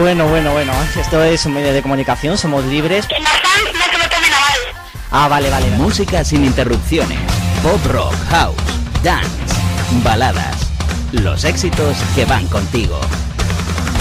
Bueno, 0.00 0.26
bueno, 0.28 0.52
bueno. 0.52 0.72
Esto 0.98 1.22
es 1.22 1.44
un 1.46 1.54
medio 1.54 1.72
de 1.72 1.82
comunicación, 1.82 2.38
somos 2.38 2.64
libres. 2.64 3.06
Que 3.06 3.20
los 3.20 3.28
fans 3.28 3.72
no 3.74 3.84
se 3.92 3.98
lo 3.98 4.08
tomen 4.08 4.32
a 4.32 4.40
mal. 4.40 4.58
Ah, 5.10 5.28
vale, 5.28 5.50
vale. 5.50 5.66
vale. 5.70 5.76
Música 5.82 6.24
sin 6.24 6.44
interrupciones. 6.44 7.18
Pop 7.62 7.84
rock, 7.86 8.14
house, 8.30 8.56
dance, 9.02 9.28
baladas. 10.02 10.56
Los 11.12 11.44
éxitos 11.44 11.96
que 12.14 12.24
van 12.24 12.46
contigo. 12.46 12.98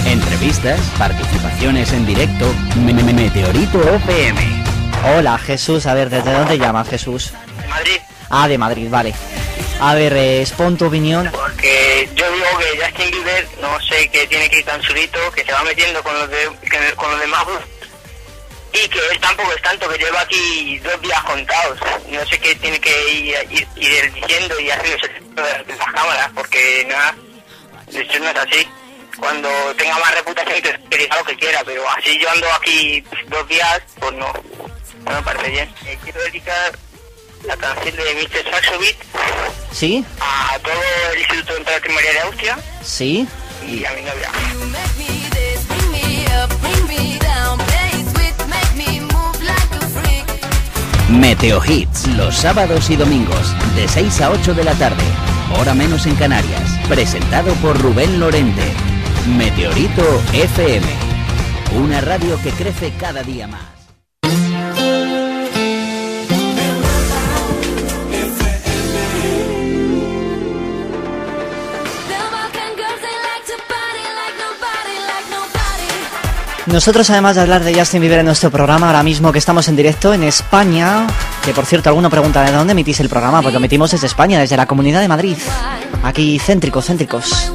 Entrevistas, 0.05 0.79
participaciones 0.97 1.91
en 1.91 2.05
directo. 2.05 2.45
Me- 2.77 2.93
me- 2.93 3.03
me- 3.03 3.13
Meteorito 3.13 3.81
FM. 3.95 4.63
Hola, 5.17 5.37
Jesús. 5.37 5.85
A 5.85 5.93
ver, 5.93 6.09
¿desde 6.09 6.31
dónde 6.31 6.57
llamas, 6.57 6.87
Jesús? 6.87 7.33
De 7.61 7.67
Madrid. 7.67 7.97
Ah, 8.29 8.47
de 8.47 8.57
Madrid, 8.57 8.87
vale. 8.89 9.13
A 9.81 9.93
ver, 9.95 10.13
eh, 10.13 10.41
expon 10.41 10.77
tu 10.77 10.85
opinión. 10.85 11.29
Porque 11.31 12.09
yo 12.15 12.25
digo 12.31 12.45
que 12.59 12.83
Justin 12.85 13.11
Bieber, 13.11 13.47
no 13.61 13.79
sé, 13.81 14.09
que 14.09 14.27
tiene 14.27 14.49
que 14.49 14.58
ir 14.58 14.58
tan 14.69 14.83
solito, 14.83 15.31
que 15.31 15.43
se 15.43 15.51
va 15.51 15.63
metiendo 15.63 16.03
con 16.03 16.13
los, 16.13 16.29
de, 16.29 16.47
con 16.95 17.09
los 17.09 17.19
demás. 17.19 17.43
Y 18.71 18.87
que 18.87 18.99
él 19.11 19.19
tampoco 19.19 19.51
es 19.51 19.61
tanto, 19.63 19.89
que 19.89 19.97
lleva 19.97 20.21
aquí 20.21 20.77
dos 20.79 21.01
días 21.01 21.23
contados. 21.23 21.79
No 22.07 22.23
sé 22.27 22.37
qué 22.37 22.53
tiene 22.55 22.79
que 22.79 23.11
ir, 23.11 23.35
ir, 23.49 23.67
ir 23.77 24.13
diciendo 24.13 24.59
y 24.59 24.69
haciendo 24.69 25.41
de 25.41 25.75
las 25.75 25.91
cámaras, 25.91 26.29
porque 26.35 26.85
nada, 26.87 27.15
eso 27.87 28.19
no 28.19 28.29
es 28.29 28.35
así. 28.35 28.69
Cuando 29.19 29.49
tenga 29.75 29.97
más 29.97 30.15
reputación, 30.15 30.61
que 30.61 30.97
diga 30.97 31.17
lo 31.17 31.25
que 31.25 31.35
quiera, 31.35 31.63
pero 31.65 31.89
así 31.89 32.19
yo 32.19 32.29
ando 32.29 32.47
aquí 32.53 33.03
dos 33.27 33.47
días, 33.47 33.81
pues 33.99 34.13
no, 34.13 34.31
no 35.03 35.11
me 35.11 35.21
parece 35.23 35.49
bien. 35.49 35.75
Eh, 35.87 35.97
quiero 36.03 36.21
dedicar 36.21 36.77
la 37.43 37.57
canción 37.57 37.95
de 37.95 38.15
Mr. 38.15 38.51
Saxo 38.51 38.79
Beat 38.79 38.97
¿Sí? 39.71 40.05
a 40.19 40.59
todo 40.59 40.81
el 41.13 41.19
Instituto 41.19 41.71
de 41.71 41.81
Primaria 41.81 42.11
de 42.11 42.19
Austria 42.19 42.59
¿Sí? 42.83 43.27
Y 43.67 43.85
a 43.85 43.93
mi 43.93 44.01
novia. 44.01 44.31
Meteo 51.09 51.61
Hits, 51.65 52.07
los 52.15 52.35
sábados 52.35 52.89
y 52.89 52.95
domingos, 52.95 53.53
de 53.75 53.87
6 53.87 54.21
a 54.21 54.31
8 54.31 54.53
de 54.53 54.63
la 54.63 54.73
tarde. 54.75 55.03
hora 55.59 55.73
menos 55.73 56.05
en 56.05 56.15
Canarias. 56.15 56.79
Presentado 56.87 57.53
por 57.55 57.79
Rubén 57.81 58.19
Lorente. 58.19 58.63
Meteorito 59.37 60.03
FM. 60.33 60.85
Una 61.75 62.01
radio 62.01 62.39
que 62.41 62.51
crece 62.51 62.93
cada 62.97 63.23
día 63.23 63.47
más. 63.47 63.78
Nosotros, 76.71 77.09
además 77.09 77.35
de 77.35 77.41
hablar 77.41 77.63
de 77.63 77.73
Justin 77.73 77.99
Bieber 77.99 78.19
en 78.19 78.27
nuestro 78.27 78.51
programa, 78.51 78.87
ahora 78.87 79.01
mismo 79.01 79.31
que 79.31 79.39
estamos 79.39 79.67
en 79.67 79.75
directo 79.75 80.13
en 80.13 80.21
España, 80.21 81.07
que 81.43 81.51
por 81.51 81.65
cierto, 81.65 81.89
alguno 81.89 82.11
pregunta 82.11 82.43
de 82.43 82.51
dónde 82.51 82.73
emitís 82.73 82.99
el 82.99 83.09
programa, 83.09 83.41
porque 83.41 83.53
lo 83.53 83.57
emitimos 83.59 83.89
desde 83.89 84.05
España, 84.05 84.39
desde 84.39 84.55
la 84.55 84.67
Comunidad 84.67 85.01
de 85.01 85.07
Madrid. 85.07 85.35
Aquí 86.03 86.37
céntricos, 86.37 86.85
céntricos. 86.85 87.51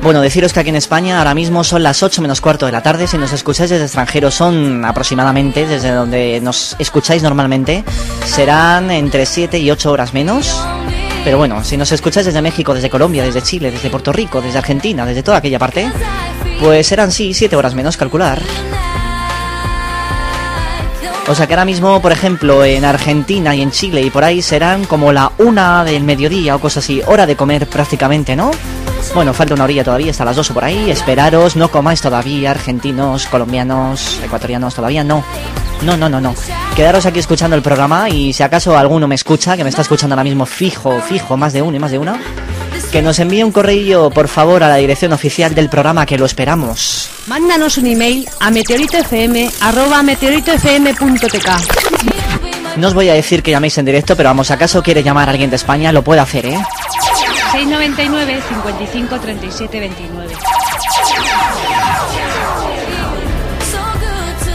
Bueno, 0.00 0.20
deciros 0.20 0.52
que 0.52 0.60
aquí 0.60 0.68
en 0.68 0.76
España 0.76 1.18
ahora 1.18 1.34
mismo 1.34 1.64
son 1.64 1.82
las 1.82 2.04
8 2.04 2.22
menos 2.22 2.40
cuarto 2.40 2.66
de 2.66 2.72
la 2.72 2.84
tarde. 2.84 3.08
Si 3.08 3.18
nos 3.18 3.32
escucháis 3.32 3.70
desde 3.70 3.86
extranjero 3.86 4.30
son 4.30 4.84
aproximadamente, 4.84 5.66
desde 5.66 5.90
donde 5.90 6.40
nos 6.40 6.76
escucháis 6.78 7.20
normalmente, 7.24 7.84
serán 8.24 8.92
entre 8.92 9.26
7 9.26 9.58
y 9.58 9.72
8 9.72 9.90
horas 9.90 10.14
menos. 10.14 10.56
Pero 11.24 11.38
bueno, 11.38 11.64
si 11.64 11.76
nos 11.76 11.90
escucháis 11.90 12.26
desde 12.26 12.40
México, 12.40 12.72
desde 12.72 12.88
Colombia, 12.88 13.24
desde 13.24 13.42
Chile, 13.42 13.72
desde 13.72 13.90
Puerto 13.90 14.12
Rico, 14.12 14.40
desde 14.40 14.58
Argentina, 14.58 15.04
desde 15.04 15.24
toda 15.24 15.38
aquella 15.38 15.58
parte, 15.58 15.90
pues 16.60 16.86
serán 16.86 17.12
sí 17.12 17.34
7 17.34 17.56
horas 17.56 17.74
menos, 17.74 17.96
calcular. 17.96 18.42
O 21.28 21.34
sea 21.34 21.48
que 21.48 21.54
ahora 21.54 21.64
mismo, 21.64 22.00
por 22.00 22.12
ejemplo, 22.12 22.64
en 22.64 22.84
Argentina 22.84 23.54
y 23.54 23.60
en 23.60 23.72
Chile 23.72 24.00
y 24.02 24.10
por 24.10 24.22
ahí 24.22 24.42
serán 24.42 24.84
como 24.84 25.12
la 25.12 25.32
una 25.38 25.82
del 25.84 26.04
mediodía 26.04 26.54
o 26.54 26.60
cosas 26.60 26.84
así, 26.84 27.02
hora 27.04 27.26
de 27.26 27.34
comer 27.34 27.66
prácticamente, 27.66 28.36
¿no? 28.36 28.52
Bueno, 29.12 29.34
falta 29.34 29.54
una 29.54 29.64
orilla 29.64 29.82
todavía, 29.82 30.12
hasta 30.12 30.24
las 30.24 30.36
dos 30.36 30.50
o 30.50 30.54
por 30.54 30.64
ahí. 30.64 30.88
Esperaros, 30.88 31.56
no 31.56 31.68
comáis 31.68 32.00
todavía, 32.00 32.52
argentinos, 32.52 33.26
colombianos, 33.26 34.20
ecuatorianos, 34.24 34.74
todavía 34.74 35.02
no. 35.02 35.24
No, 35.82 35.96
no, 35.96 36.08
no, 36.08 36.20
no. 36.20 36.34
Quedaros 36.76 37.06
aquí 37.06 37.18
escuchando 37.18 37.56
el 37.56 37.62
programa 37.62 38.08
y 38.08 38.32
si 38.32 38.44
acaso 38.44 38.76
alguno 38.76 39.08
me 39.08 39.14
escucha, 39.16 39.56
que 39.56 39.64
me 39.64 39.70
está 39.70 39.82
escuchando 39.82 40.14
ahora 40.14 40.24
mismo 40.24 40.46
fijo, 40.46 41.00
fijo, 41.00 41.36
más 41.36 41.52
de 41.52 41.62
uno 41.62 41.76
y 41.76 41.80
más 41.80 41.90
de 41.90 41.98
una, 41.98 42.20
que 42.90 43.02
nos 43.02 43.18
envíe 43.18 43.42
un 43.42 43.52
correo, 43.52 44.10
por 44.10 44.28
favor, 44.28 44.62
a 44.62 44.68
la 44.68 44.76
dirección 44.76 45.12
oficial 45.12 45.54
del 45.54 45.68
programa, 45.68 46.06
que 46.06 46.18
lo 46.18 46.26
esperamos. 46.26 47.10
Mándanos 47.26 47.78
un 47.78 47.86
email 47.86 48.28
a 48.40 48.50
meteoritofm 48.50 49.50
arroba 49.60 50.02
meteoritofm.tk. 50.02 51.48
No 52.76 52.88
os 52.88 52.94
voy 52.94 53.08
a 53.08 53.14
decir 53.14 53.42
que 53.42 53.50
llaméis 53.50 53.78
en 53.78 53.86
directo, 53.86 54.16
pero 54.16 54.28
vamos, 54.28 54.50
acaso 54.50 54.82
quiere 54.82 55.02
llamar 55.02 55.28
a 55.28 55.32
alguien 55.32 55.50
de 55.50 55.56
España, 55.56 55.92
lo 55.92 56.02
puede 56.02 56.20
hacer, 56.20 56.46
¿eh? 56.46 56.58
699 57.52 58.42
55 58.48 59.20
37 59.20 59.80
29. 59.80 60.34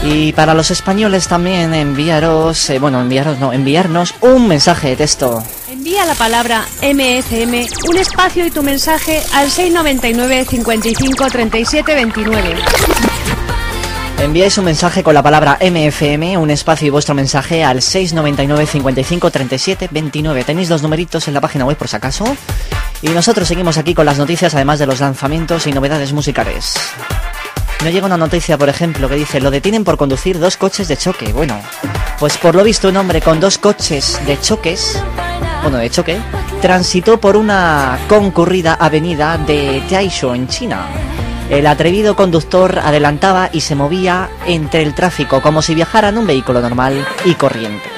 Y 0.04 0.32
para 0.32 0.54
los 0.54 0.70
españoles 0.70 1.28
también 1.28 1.74
enviaros, 1.74 2.70
eh, 2.70 2.78
bueno, 2.78 3.00
enviaros, 3.00 3.38
no, 3.38 3.52
enviarnos 3.52 4.14
un 4.20 4.48
mensaje 4.48 4.88
de 4.88 4.96
texto. 4.96 5.44
Envía 5.82 6.06
la 6.06 6.14
palabra 6.14 6.64
MSM, 6.80 7.66
un 7.90 7.98
espacio 7.98 8.46
y 8.46 8.52
tu 8.52 8.62
mensaje 8.62 9.20
al 9.34 9.50
699 9.50 10.44
55 10.44 11.26
37 11.28 11.94
29. 11.96 12.54
Enviáis 14.18 14.58
un 14.58 14.66
mensaje 14.66 15.02
con 15.02 15.12
la 15.12 15.24
palabra 15.24 15.58
MFM, 15.60 16.38
un 16.38 16.50
espacio 16.50 16.86
y 16.86 16.90
vuestro 16.90 17.16
mensaje 17.16 17.64
al 17.64 17.82
699 17.82 18.66
55 18.66 19.30
37 19.32 19.88
29. 19.90 20.44
Tenéis 20.44 20.70
los 20.70 20.84
numeritos 20.84 21.26
en 21.26 21.34
la 21.34 21.40
página 21.40 21.64
web 21.64 21.76
por 21.76 21.88
si 21.88 21.96
acaso. 21.96 22.36
Y 23.02 23.08
nosotros 23.08 23.48
seguimos 23.48 23.76
aquí 23.76 23.92
con 23.92 24.06
las 24.06 24.18
noticias, 24.18 24.54
además 24.54 24.78
de 24.78 24.86
los 24.86 25.00
lanzamientos 25.00 25.66
y 25.66 25.72
novedades 25.72 26.12
musicales. 26.12 26.76
No 27.82 27.90
llega 27.90 28.06
una 28.06 28.16
noticia, 28.16 28.56
por 28.56 28.68
ejemplo, 28.68 29.08
que 29.08 29.16
dice, 29.16 29.40
lo 29.40 29.50
detienen 29.50 29.82
por 29.82 29.96
conducir 29.96 30.38
dos 30.38 30.56
coches 30.56 30.86
de 30.86 30.96
choque. 30.96 31.32
Bueno, 31.32 31.60
pues 32.20 32.38
por 32.38 32.54
lo 32.54 32.62
visto 32.62 32.88
un 32.88 32.96
hombre 32.96 33.20
con 33.20 33.40
dos 33.40 33.58
coches 33.58 34.20
de 34.24 34.40
choques, 34.40 35.02
bueno, 35.62 35.78
de 35.78 35.90
choque, 35.90 36.18
transitó 36.60 37.20
por 37.20 37.36
una 37.36 37.98
concurrida 38.08 38.74
avenida 38.74 39.38
de 39.38 39.82
Taisho 39.88 40.34
en 40.34 40.48
China. 40.48 40.86
El 41.48 41.66
atrevido 41.66 42.16
conductor 42.16 42.78
adelantaba 42.78 43.50
y 43.52 43.60
se 43.60 43.74
movía 43.74 44.30
entre 44.46 44.82
el 44.82 44.94
tráfico 44.94 45.40
como 45.40 45.62
si 45.62 45.74
viajara 45.74 46.08
en 46.08 46.18
un 46.18 46.26
vehículo 46.26 46.60
normal 46.60 47.06
y 47.24 47.34
corriente. 47.34 47.91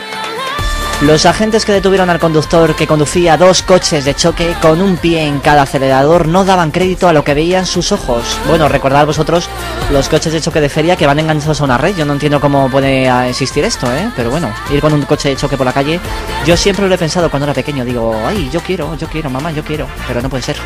Los 1.02 1.26
agentes 1.26 1.64
que 1.64 1.72
detuvieron 1.72 2.08
al 2.08 2.20
conductor 2.20 2.74
que 2.76 2.86
conducía 2.86 3.36
dos 3.36 3.62
coches 3.62 4.04
de 4.04 4.14
choque 4.14 4.54
con 4.62 4.80
un 4.80 4.96
pie 4.96 5.24
en 5.24 5.40
cada 5.40 5.62
acelerador 5.62 6.28
no 6.28 6.44
daban 6.44 6.70
crédito 6.70 7.08
a 7.08 7.12
lo 7.12 7.24
que 7.24 7.34
veían 7.34 7.66
sus 7.66 7.92
ojos. 7.92 8.38
Bueno, 8.46 8.68
recordad 8.68 9.04
vosotros 9.04 9.48
los 9.92 10.08
coches 10.08 10.32
de 10.32 10.40
choque 10.40 10.60
de 10.60 10.68
feria 10.68 10.96
que 10.96 11.06
van 11.06 11.18
enganchados 11.18 11.60
a 11.60 11.64
una 11.64 11.78
red. 11.78 11.96
Yo 11.96 12.04
no 12.04 12.12
entiendo 12.12 12.40
cómo 12.40 12.70
puede 12.70 13.08
ah, 13.08 13.28
existir 13.28 13.64
esto, 13.64 13.92
¿eh? 13.92 14.10
Pero 14.16 14.30
bueno, 14.30 14.54
ir 14.70 14.80
con 14.80 14.92
un 14.92 15.02
coche 15.02 15.30
de 15.30 15.36
choque 15.36 15.56
por 15.56 15.66
la 15.66 15.72
calle, 15.72 16.00
yo 16.46 16.56
siempre 16.56 16.88
lo 16.88 16.94
he 16.94 16.98
pensado 16.98 17.28
cuando 17.28 17.44
era 17.44 17.54
pequeño. 17.54 17.84
Digo, 17.84 18.16
ay, 18.24 18.48
yo 18.52 18.60
quiero, 18.60 18.96
yo 18.96 19.08
quiero, 19.08 19.28
mamá, 19.28 19.50
yo 19.50 19.64
quiero. 19.64 19.86
Pero 20.06 20.22
no 20.22 20.30
puede 20.30 20.44
ser. 20.44 20.56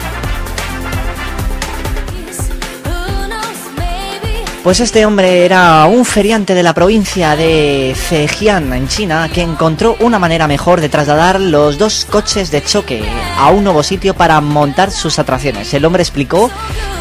Pues 4.68 4.80
este 4.80 5.06
hombre 5.06 5.46
era 5.46 5.86
un 5.86 6.04
feriante 6.04 6.52
de 6.52 6.62
la 6.62 6.74
provincia 6.74 7.34
de 7.36 7.96
Zhejiang, 7.96 8.70
en 8.74 8.86
China, 8.86 9.30
que 9.32 9.40
encontró 9.40 9.96
una 10.00 10.18
manera 10.18 10.46
mejor 10.46 10.82
de 10.82 10.90
trasladar 10.90 11.40
los 11.40 11.78
dos 11.78 12.04
coches 12.04 12.50
de 12.50 12.62
choque 12.62 13.02
a 13.38 13.48
un 13.48 13.64
nuevo 13.64 13.82
sitio 13.82 14.12
para 14.12 14.38
montar 14.42 14.90
sus 14.90 15.18
atracciones. 15.18 15.72
El 15.72 15.86
hombre 15.86 16.02
explicó 16.02 16.50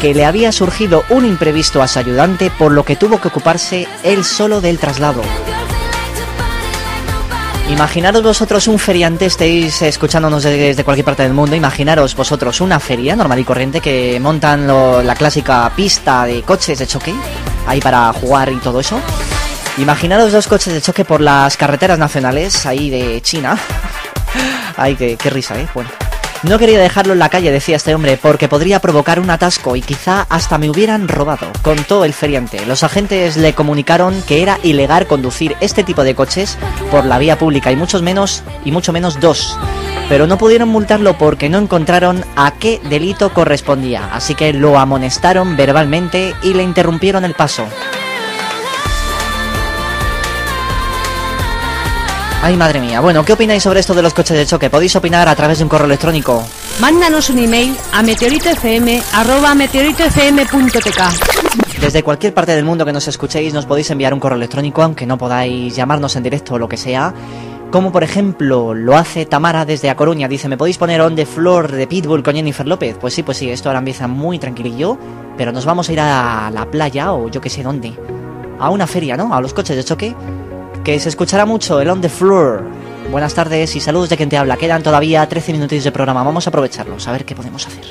que 0.00 0.14
le 0.14 0.24
había 0.24 0.50
surgido 0.50 1.04
un 1.10 1.26
imprevisto 1.26 1.82
a 1.82 1.88
su 1.88 1.98
ayudante, 1.98 2.50
por 2.50 2.72
lo 2.72 2.86
que 2.86 2.96
tuvo 2.96 3.20
que 3.20 3.28
ocuparse 3.28 3.86
él 4.02 4.24
solo 4.24 4.62
del 4.62 4.78
traslado. 4.78 5.20
Imaginaros 7.70 8.22
vosotros 8.22 8.66
un 8.66 8.78
feriante, 8.78 9.26
estéis 9.26 9.82
escuchándonos 9.82 10.42
desde 10.42 10.84
cualquier 10.84 11.04
parte 11.04 11.22
del 11.22 11.34
mundo, 11.34 11.54
imaginaros 11.54 12.16
vosotros 12.16 12.62
una 12.62 12.80
feria 12.80 13.14
normal 13.14 13.40
y 13.40 13.44
corriente 13.44 13.82
que 13.82 14.18
montan 14.20 14.66
la 14.66 15.14
clásica 15.14 15.70
pista 15.76 16.24
de 16.24 16.40
coches 16.40 16.78
de 16.78 16.86
choque, 16.86 17.12
ahí 17.68 17.80
para 17.80 18.12
jugar 18.12 18.50
y 18.50 18.56
todo 18.56 18.80
eso. 18.80 19.00
Imaginaros 19.76 20.32
dos 20.32 20.48
coches 20.48 20.72
de 20.72 20.80
choque 20.80 21.04
por 21.04 21.20
las 21.20 21.56
carreteras 21.56 21.98
nacionales, 21.98 22.66
ahí 22.66 22.90
de 22.90 23.20
China. 23.22 23.56
Ay, 24.76 24.96
qué, 24.96 25.16
qué 25.16 25.30
risa, 25.30 25.58
¿eh? 25.60 25.68
Bueno. 25.72 25.90
No 26.44 26.56
quería 26.56 26.78
dejarlo 26.78 27.14
en 27.14 27.18
la 27.18 27.30
calle, 27.30 27.50
decía 27.50 27.74
este 27.74 27.96
hombre, 27.96 28.16
porque 28.16 28.48
podría 28.48 28.78
provocar 28.78 29.18
un 29.18 29.28
atasco 29.28 29.74
y 29.74 29.82
quizá 29.82 30.24
hasta 30.28 30.56
me 30.56 30.70
hubieran 30.70 31.08
robado, 31.08 31.48
contó 31.62 32.04
el 32.04 32.12
feriante. 32.12 32.64
Los 32.64 32.84
agentes 32.84 33.36
le 33.36 33.54
comunicaron 33.54 34.22
que 34.22 34.40
era 34.40 34.60
ilegal 34.62 35.08
conducir 35.08 35.56
este 35.60 35.82
tipo 35.82 36.04
de 36.04 36.14
coches 36.14 36.56
por 36.92 37.04
la 37.04 37.18
vía 37.18 37.38
pública 37.38 37.72
y 37.72 37.76
muchos 37.76 38.02
menos 38.02 38.44
y 38.64 38.70
mucho 38.70 38.92
menos 38.92 39.18
dos. 39.18 39.58
Pero 40.08 40.26
no 40.26 40.38
pudieron 40.38 40.68
multarlo 40.68 41.18
porque 41.18 41.48
no 41.48 41.58
encontraron 41.58 42.24
a 42.36 42.52
qué 42.52 42.80
delito 42.88 43.32
correspondía, 43.32 44.08
así 44.12 44.34
que 44.34 44.52
lo 44.52 44.78
amonestaron 44.78 45.56
verbalmente 45.56 46.34
y 46.42 46.54
le 46.54 46.62
interrumpieron 46.62 47.24
el 47.24 47.34
paso. 47.34 47.66
Ay, 52.40 52.56
madre 52.56 52.80
mía. 52.80 53.00
Bueno, 53.00 53.24
¿qué 53.24 53.32
opináis 53.32 53.62
sobre 53.62 53.80
esto 53.80 53.94
de 53.94 54.02
los 54.02 54.14
coches 54.14 54.36
de 54.36 54.46
choque? 54.46 54.70
Podéis 54.70 54.94
opinar 54.96 55.28
a 55.28 55.34
través 55.34 55.58
de 55.58 55.64
un 55.64 55.68
correo 55.68 55.86
electrónico. 55.86 56.42
Mándanos 56.80 57.30
un 57.30 57.40
email 57.40 57.76
a 57.92 58.02
meteoritofm 58.02 59.02
arroba 59.12 59.54
meteoritofm.tk. 59.54 61.80
Desde 61.80 62.02
cualquier 62.02 62.34
parte 62.34 62.54
del 62.54 62.64
mundo 62.64 62.84
que 62.84 62.92
nos 62.92 63.08
escuchéis, 63.08 63.52
nos 63.52 63.66
podéis 63.66 63.90
enviar 63.90 64.14
un 64.14 64.20
correo 64.20 64.36
electrónico, 64.36 64.82
aunque 64.82 65.04
no 65.04 65.18
podáis 65.18 65.74
llamarnos 65.74 66.14
en 66.14 66.22
directo 66.22 66.54
o 66.54 66.58
lo 66.58 66.68
que 66.68 66.76
sea. 66.76 67.12
Como 67.70 67.92
por 67.92 68.02
ejemplo 68.02 68.72
lo 68.72 68.96
hace 68.96 69.26
Tamara 69.26 69.66
desde 69.66 69.90
A 69.90 69.96
Coruña. 69.96 70.26
Dice, 70.26 70.48
¿me 70.48 70.56
podéis 70.56 70.78
poner 70.78 71.02
on 71.02 71.14
the 71.14 71.26
floor 71.26 71.70
de 71.70 71.86
Pitbull 71.86 72.22
con 72.22 72.34
Jennifer 72.34 72.66
López? 72.66 72.96
Pues 72.98 73.12
sí, 73.12 73.22
pues 73.22 73.36
sí, 73.36 73.50
esto 73.50 73.68
ahora 73.68 73.80
empieza 73.80 74.08
muy 74.08 74.38
tranquilillo. 74.38 74.96
Pero 75.36 75.52
nos 75.52 75.66
vamos 75.66 75.88
a 75.88 75.92
ir 75.92 76.00
a 76.00 76.50
la 76.50 76.70
playa 76.70 77.12
o 77.12 77.28
yo 77.28 77.42
que 77.42 77.50
sé 77.50 77.62
dónde. 77.62 77.92
A 78.58 78.70
una 78.70 78.86
feria, 78.86 79.18
¿no? 79.18 79.34
A 79.34 79.40
los 79.42 79.52
coches 79.52 79.76
de 79.76 79.84
choque. 79.84 80.16
Que 80.82 80.98
se 80.98 81.10
escuchará 81.10 81.44
mucho 81.44 81.78
el 81.80 81.90
on 81.90 82.00
the 82.00 82.08
floor. 82.08 82.62
Buenas 83.10 83.34
tardes 83.34 83.76
y 83.76 83.80
saludos 83.80 84.08
de 84.08 84.16
quien 84.16 84.30
te 84.30 84.38
habla. 84.38 84.56
Quedan 84.56 84.82
todavía 84.82 85.28
13 85.28 85.52
minutos 85.52 85.84
de 85.84 85.92
programa. 85.92 86.22
Vamos 86.22 86.46
a 86.46 86.50
aprovecharlos, 86.50 87.06
a 87.06 87.12
ver 87.12 87.26
qué 87.26 87.34
podemos 87.34 87.66
hacer. 87.66 87.84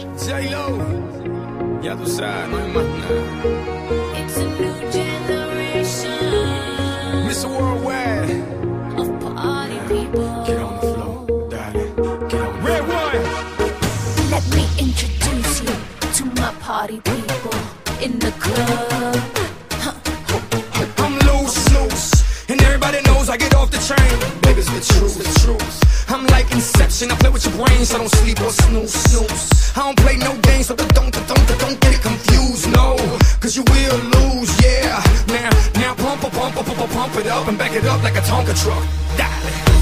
I'm 20.98 21.14
loose, 21.30 21.58
loose, 21.74 22.50
and 22.50 22.62
everybody 22.64 23.02
knows 23.04 23.30
I 23.30 23.38
get 23.38 23.54
off 23.56 23.70
the 23.70 23.78
train. 23.78 24.42
Baby's 24.42 24.66
the 24.66 24.82
truth, 24.94 25.18
the 25.18 25.26
truth. 25.42 26.10
I'm 26.10 26.26
like 26.28 26.52
Inception, 26.52 27.12
I 27.12 27.16
play 27.16 27.30
with 27.30 27.46
your 27.46 27.54
brains, 27.54 27.90
so 27.90 27.98
don't 28.00 28.10
sleep 28.10 28.42
or 28.42 28.50
snooze, 28.50 28.94
snooze. 28.94 29.78
I 29.78 29.82
don't 29.82 29.98
play 29.98 30.18
no 30.18 30.36
games, 30.42 30.68
so 30.68 30.76
don't, 30.76 30.94
don't, 30.94 31.14
don't, 31.14 31.48
don't 31.60 31.80
get 31.82 31.94
it 31.96 32.02
confused, 32.02 32.72
no. 32.74 32.98
Cause 33.40 33.56
you 33.56 33.64
will 33.64 33.98
lose, 34.18 34.50
yeah. 34.66 35.04
Now, 35.28 35.50
now 35.76 35.94
pump, 35.96 36.22
pump, 36.22 36.34
pump, 36.34 36.56
pump, 36.56 36.92
pump, 36.92 37.16
it 37.18 37.28
up 37.28 37.48
and 37.48 37.58
back 37.58 37.74
it 37.74 37.86
up 37.86 38.02
like 38.02 38.16
a 38.16 38.22
Tonka 38.22 38.56
truck. 38.64 38.84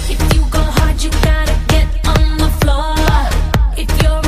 If 0.10 0.20
you 0.36 0.42
go 0.52 0.60
hard, 0.60 1.02
you 1.02 1.10
gotta 1.24 1.56
get 1.68 1.88
on 2.06 2.38
the 2.38 2.50
floor. 2.60 2.96
If 3.78 3.90
you're 4.04 4.25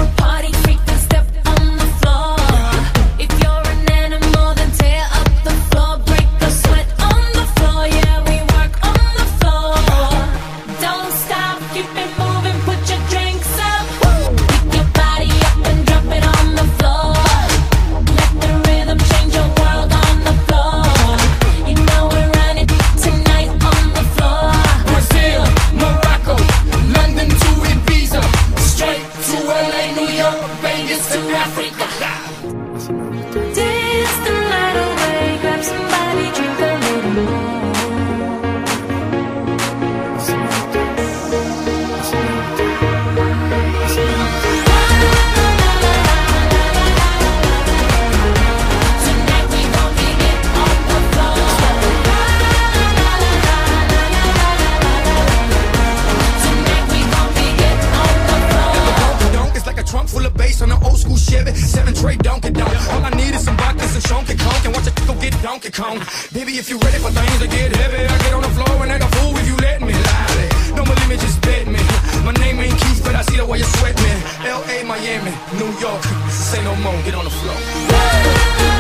Chevy. 61.28 61.54
Seven 61.56 61.94
tray 61.94 62.16
Donkey 62.16 62.52
Donk. 62.52 62.72
All 62.94 63.04
I 63.04 63.12
need 63.12 63.34
is 63.36 63.44
some 63.44 63.58
vodka, 63.58 63.86
some 63.88 64.02
Chunky 64.02 64.36
Conk, 64.38 64.66
and 64.66 64.74
watch 64.76 64.88
it 64.88 64.96
go 65.08 65.14
get 65.20 65.36
Donkey 65.44 65.72
Kong. 65.72 66.00
Baby, 66.32 66.54
if 66.58 66.70
you 66.70 66.78
ready 66.80 67.00
for 67.00 67.12
things 67.12 67.40
to 67.40 67.48
get 67.48 67.76
heavy, 67.76 68.04
I 68.06 68.18
get 68.24 68.34
on 68.34 68.44
the 68.44 68.54
floor 68.56 68.84
and 68.84 68.92
act 68.92 69.04
a 69.04 69.10
fool 69.18 69.36
if 69.38 69.48
you 69.48 69.58
let 69.58 69.82
me. 69.82 69.94
Lie. 69.94 70.50
Don't 70.76 70.88
believe 70.88 71.10
me, 71.10 71.18
just 71.18 71.42
bet 71.42 71.68
me. 71.68 71.80
My 72.24 72.32
name 72.44 72.60
ain't 72.60 72.80
Keith, 72.80 73.02
but 73.04 73.16
I 73.16 73.22
see 73.24 73.38
the 73.38 73.46
way 73.46 73.58
you 73.58 73.68
sweat 73.78 73.96
me. 73.98 74.12
L.A., 74.48 74.84
Miami, 74.86 75.34
New 75.60 75.72
York. 75.80 76.04
Say 76.30 76.64
no 76.64 76.76
more, 76.78 76.96
get 77.04 77.16
on 77.16 77.26
the 77.26 77.32
floor. 77.32 78.77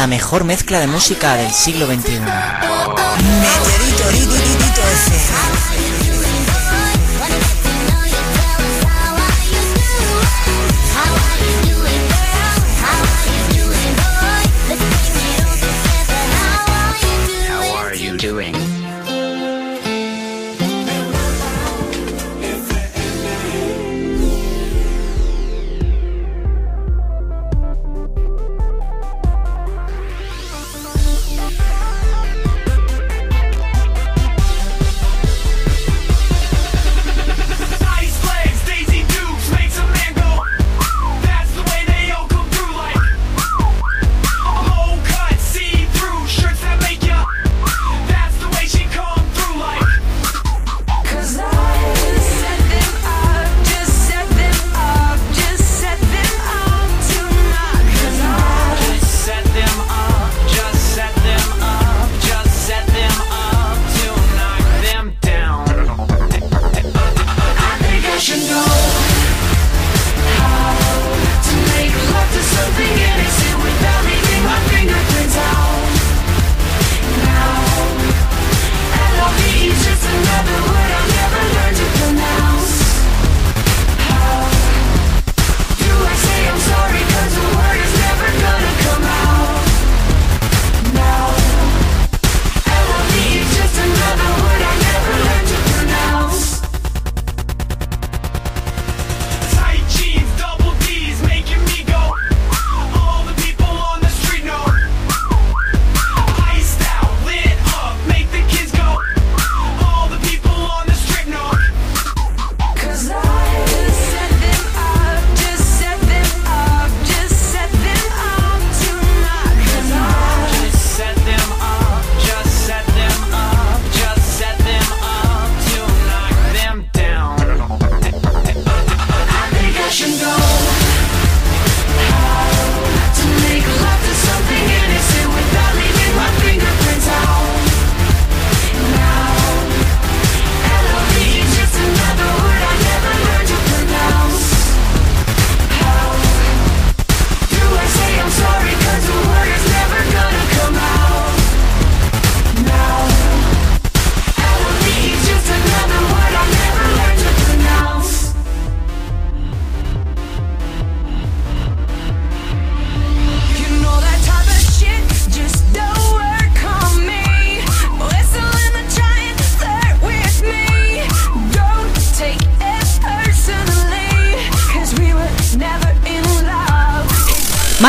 La 0.00 0.06
mejor 0.06 0.44
mezcla 0.44 0.80
de 0.80 0.86
música 0.86 1.34
del 1.34 1.50
siglo 1.50 1.84
XXI. 1.84 2.69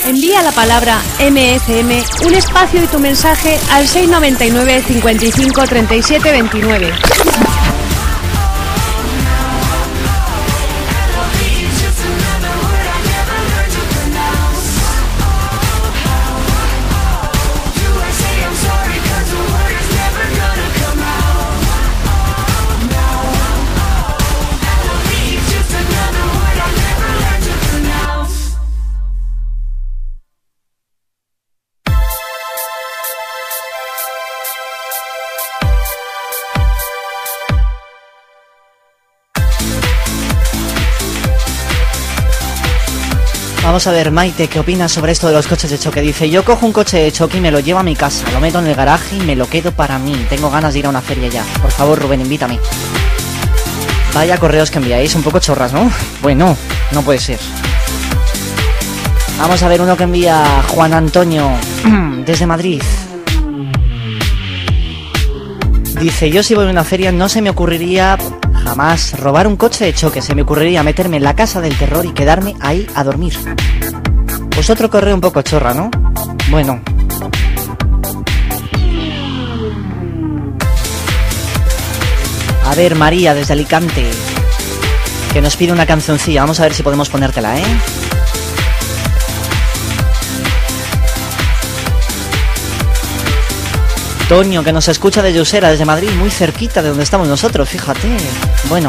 Envía 0.04 0.42
la 0.42 0.52
palabra 0.52 0.98
MFM, 1.20 2.04
un 2.26 2.34
espacio 2.34 2.84
y 2.84 2.86
tu 2.86 2.98
mensaje 2.98 3.58
al 3.70 3.88
699 3.88 4.82
55 4.86 5.66
37 5.66 6.32
29. 6.32 6.92
Vamos 43.80 43.96
a 43.96 43.96
ver, 43.96 44.10
Maite, 44.10 44.46
¿qué 44.46 44.60
opinas 44.60 44.92
sobre 44.92 45.12
esto 45.12 45.26
de 45.28 45.32
los 45.32 45.46
coches 45.46 45.70
de 45.70 45.78
choque? 45.78 46.02
Dice, 46.02 46.28
yo 46.28 46.44
cojo 46.44 46.66
un 46.66 46.72
coche 46.72 46.98
de 46.98 47.10
choque 47.10 47.38
y 47.38 47.40
me 47.40 47.50
lo 47.50 47.60
llevo 47.60 47.78
a 47.78 47.82
mi 47.82 47.96
casa, 47.96 48.30
lo 48.30 48.38
meto 48.38 48.58
en 48.58 48.66
el 48.66 48.74
garaje 48.74 49.16
y 49.16 49.20
me 49.20 49.34
lo 49.34 49.48
quedo 49.48 49.72
para 49.72 49.98
mí. 49.98 50.26
Tengo 50.28 50.50
ganas 50.50 50.74
de 50.74 50.80
ir 50.80 50.84
a 50.84 50.90
una 50.90 51.00
feria 51.00 51.28
ya. 51.28 51.44
Por 51.62 51.70
favor, 51.70 51.98
Rubén, 51.98 52.20
invítame. 52.20 52.60
Vaya 54.12 54.36
correos 54.36 54.70
que 54.70 54.80
enviáis, 54.80 55.14
un 55.14 55.22
poco 55.22 55.38
chorras, 55.38 55.72
¿no? 55.72 55.90
Bueno, 56.20 56.54
no 56.92 57.00
puede 57.00 57.20
ser. 57.20 57.38
Vamos 59.38 59.62
a 59.62 59.68
ver 59.68 59.80
uno 59.80 59.96
que 59.96 60.04
envía 60.04 60.62
Juan 60.68 60.92
Antonio 60.92 61.50
desde 62.26 62.46
Madrid. 62.46 62.82
Dice, 65.98 66.30
yo 66.30 66.42
si 66.42 66.54
voy 66.54 66.66
a 66.66 66.70
una 66.70 66.84
feria 66.84 67.12
no 67.12 67.30
se 67.30 67.40
me 67.40 67.48
ocurriría 67.48 68.18
jamás 68.70 69.18
robar 69.18 69.48
un 69.48 69.56
coche 69.56 69.84
de 69.84 69.92
choque, 69.92 70.22
se 70.22 70.32
me 70.36 70.42
ocurriría 70.42 70.84
meterme 70.84 71.16
en 71.16 71.24
la 71.24 71.34
casa 71.34 71.60
del 71.60 71.76
terror 71.76 72.06
y 72.06 72.12
quedarme 72.12 72.54
ahí 72.60 72.86
a 72.94 73.02
dormir. 73.02 73.34
Pues 74.54 74.70
otro 74.70 74.88
un 75.12 75.20
poco 75.20 75.42
chorra, 75.42 75.74
¿no? 75.74 75.90
Bueno. 76.52 76.80
A 82.64 82.74
ver, 82.76 82.94
María, 82.94 83.34
desde 83.34 83.54
Alicante, 83.54 84.08
que 85.32 85.40
nos 85.40 85.56
pide 85.56 85.72
una 85.72 85.84
cancioncilla. 85.84 86.42
Vamos 86.42 86.60
a 86.60 86.62
ver 86.62 86.74
si 86.74 86.84
podemos 86.84 87.08
ponértela, 87.08 87.58
¿eh? 87.58 87.64
Toño, 94.30 94.62
que 94.62 94.72
nos 94.72 94.86
escucha 94.86 95.22
desde 95.22 95.40
Usera, 95.40 95.70
desde 95.70 95.84
Madrid, 95.84 96.08
muy 96.16 96.30
cerquita 96.30 96.82
de 96.82 96.90
donde 96.90 97.02
estamos 97.02 97.26
nosotros, 97.26 97.68
fíjate. 97.68 98.16
Bueno, 98.68 98.88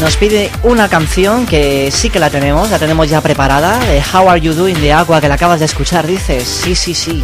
nos 0.00 0.16
pide 0.16 0.50
una 0.62 0.88
canción 0.88 1.44
que 1.44 1.90
sí 1.90 2.08
que 2.08 2.18
la 2.18 2.30
tenemos, 2.30 2.70
la 2.70 2.78
tenemos 2.78 3.10
ya 3.10 3.20
preparada, 3.20 3.78
de 3.80 4.02
How 4.14 4.30
Are 4.30 4.40
You 4.40 4.54
Doing 4.54 4.80
de 4.80 4.94
Agua, 4.94 5.20
que 5.20 5.28
la 5.28 5.34
acabas 5.34 5.60
de 5.60 5.66
escuchar, 5.66 6.06
dices. 6.06 6.42
Sí, 6.48 6.74
sí, 6.74 6.94
sí. 6.94 7.22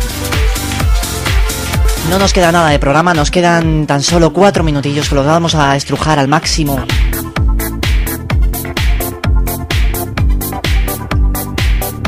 No 2.10 2.18
nos 2.18 2.34
queda 2.34 2.52
nada 2.52 2.68
de 2.68 2.78
programa, 2.78 3.14
nos 3.14 3.30
quedan 3.30 3.86
tan 3.86 4.02
solo 4.02 4.34
cuatro 4.34 4.62
minutillos 4.62 5.08
que 5.08 5.14
los 5.14 5.24
vamos 5.24 5.54
a 5.54 5.74
estrujar 5.74 6.18
al 6.18 6.28
máximo. 6.28 6.84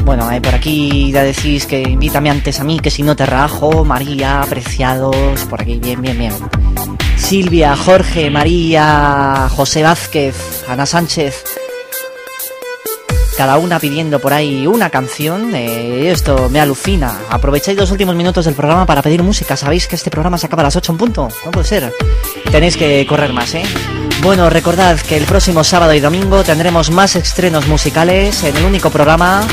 Bueno, 0.09 0.33
eh, 0.33 0.41
por 0.41 0.55
aquí 0.55 1.13
ya 1.13 1.23
decís 1.23 1.67
que 1.67 1.83
invítame 1.83 2.31
antes 2.31 2.59
a 2.61 2.65
mí, 2.65 2.81
que 2.81 2.91
si 2.91 3.03
no 3.03 3.15
te 3.15 3.27
rajo. 3.27 3.85
María, 3.85 4.41
apreciados, 4.41 5.45
por 5.51 5.61
aquí, 5.61 5.79
bien, 5.79 6.01
bien, 6.01 6.19
bien. 6.19 6.33
Silvia, 7.19 7.77
Jorge, 7.77 8.31
María, 8.31 9.51
José 9.55 9.83
Vázquez, 9.83 10.65
Ana 10.67 10.87
Sánchez. 10.87 11.45
Cada 13.37 13.59
una 13.59 13.79
pidiendo 13.79 14.19
por 14.19 14.33
ahí 14.33 14.67
una 14.67 14.89
canción. 14.89 15.55
eh, 15.55 16.11
esto 16.11 16.49
me 16.49 16.59
alucina. 16.59 17.13
Aprovecháis 17.29 17.77
los 17.77 17.91
últimos 17.91 18.17
minutos 18.17 18.47
del 18.47 18.55
programa 18.55 18.87
para 18.87 19.03
pedir 19.03 19.23
música. 19.23 19.59
Sabéis 19.59 19.87
que 19.89 19.97
este 19.97 20.11
programa 20.11 20.39
se 20.39 20.47
acaba 20.47 20.63
a 20.63 20.65
las 20.65 20.77
8 20.77 20.91
en 20.93 20.99
punto. 20.99 21.29
No 21.45 21.51
puede 21.51 21.67
ser. 21.67 21.93
Tenéis 22.51 22.79
que 22.79 23.05
correr 23.07 23.35
más, 23.35 23.55
¿eh? 23.55 23.63
Bueno, 24.23 24.49
recordad 24.49 24.99
que 24.99 25.19
el 25.19 25.25
próximo 25.25 25.63
sábado 25.63 25.93
y 25.93 26.01
domingo 26.01 26.43
tendremos 26.45 26.91
más 26.91 27.15
estrenos 27.15 27.69
musicales 27.69 28.43
en 28.43 28.57
el 28.57 28.65
único 28.65 28.89
programa 28.89 29.47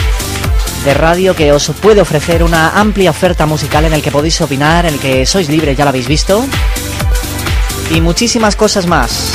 de 0.85 0.93
radio 0.93 1.35
que 1.35 1.51
os 1.51 1.71
puede 1.81 1.99
ofrecer 1.99 2.43
una 2.43 2.79
amplia 2.79 3.09
oferta 3.09 3.47
musical 3.47 3.85
en 3.85 3.93
el 3.93 4.03
que 4.03 4.11
podéis 4.11 4.39
opinar, 4.41 4.85
en 4.85 4.93
el 4.93 4.99
que 4.99 5.25
sois 5.25 5.49
libres, 5.49 5.75
ya 5.75 5.83
lo 5.83 5.89
habéis 5.89 6.07
visto. 6.07 6.45
Y 7.89 8.01
muchísimas 8.01 8.55
cosas 8.55 8.85
más. 8.85 9.31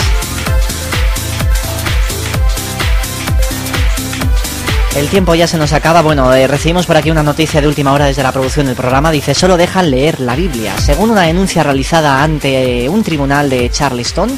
El 4.95 5.09
tiempo 5.09 5.35
ya 5.35 5.49
se 5.49 5.59
nos 5.59 5.73
acaba. 5.73 6.03
Bueno, 6.03 6.33
eh, 6.35 6.47
recibimos 6.47 6.87
por 6.87 6.97
aquí 6.97 7.11
una 7.11 7.23
noticia 7.23 7.61
de 7.61 7.67
última 7.67 7.93
hora 7.93 8.07
desde 8.07 8.23
la 8.23 8.33
producción 8.33 8.67
del 8.67 8.77
programa. 8.77 9.11
Dice, 9.11 9.35
solo 9.35 9.57
dejan 9.57 9.91
leer 9.91 10.21
la 10.21 10.37
Biblia. 10.37 10.79
Según 10.79 11.11
una 11.11 11.23
denuncia 11.23 11.65
realizada 11.65 12.23
ante 12.23 12.89
un 12.89 13.03
tribunal 13.03 13.51
de 13.51 13.71
Charleston, 13.71 14.31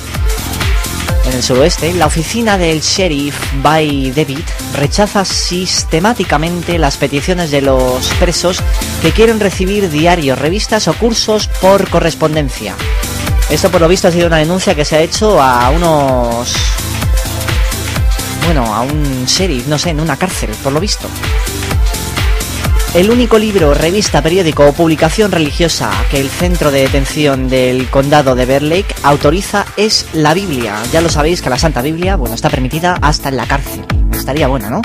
en 1.32 1.38
el 1.38 1.42
suroeste, 1.42 1.94
la 1.94 2.06
oficina 2.06 2.59
del 2.59 2.80
sheriff 2.80 3.34
by 3.62 4.12
David 4.12 4.44
rechaza 4.74 5.24
sistemáticamente 5.24 6.78
las 6.78 6.98
peticiones 6.98 7.50
de 7.50 7.62
los 7.62 8.09
presos 8.20 8.62
que 9.00 9.12
quieren 9.12 9.40
recibir 9.40 9.88
diarios, 9.88 10.38
revistas 10.38 10.88
o 10.88 10.94
cursos 10.94 11.48
por 11.48 11.88
correspondencia. 11.88 12.74
Esto 13.50 13.70
por 13.70 13.80
lo 13.80 13.88
visto 13.88 14.09
ha 14.09 14.12
sido 14.12 14.26
una 14.26 14.38
denuncia 14.38 14.74
que 14.74 14.84
se 14.84 14.96
ha 14.96 15.00
hecho 15.00 15.40
a 15.40 15.70
unos... 15.70 16.54
Bueno, 18.44 18.74
a 18.74 18.82
un 18.82 19.24
sheriff, 19.24 19.66
no 19.68 19.78
sé, 19.78 19.90
en 19.90 20.00
una 20.00 20.16
cárcel, 20.16 20.50
por 20.62 20.72
lo 20.72 20.80
visto. 20.80 21.09
El 22.94 23.09
único 23.09 23.39
libro, 23.39 23.73
revista, 23.73 24.20
periódico 24.20 24.69
o 24.69 24.73
publicación 24.74 25.32
religiosa 25.32 25.90
que 26.10 26.20
el 26.20 26.28
centro 26.28 26.70
de 26.70 26.82
detención 26.82 27.48
del 27.48 27.89
condado 27.89 28.35
de 28.35 28.44
Bear 28.44 28.62
Lake 28.62 28.94
autoriza 29.02 29.64
es 29.78 30.06
la 30.12 30.35
Biblia. 30.35 30.77
Ya 30.93 31.01
lo 31.01 31.09
sabéis 31.09 31.40
que 31.40 31.48
la 31.48 31.59
Santa 31.59 31.81
Biblia, 31.81 32.16
bueno, 32.16 32.35
está 32.35 32.51
permitida 32.51 32.98
hasta 33.01 33.31
en 33.31 33.39
la 33.39 33.47
cárcel. 33.47 33.86
Estaría 34.12 34.47
buena, 34.47 34.69
¿no? 34.69 34.82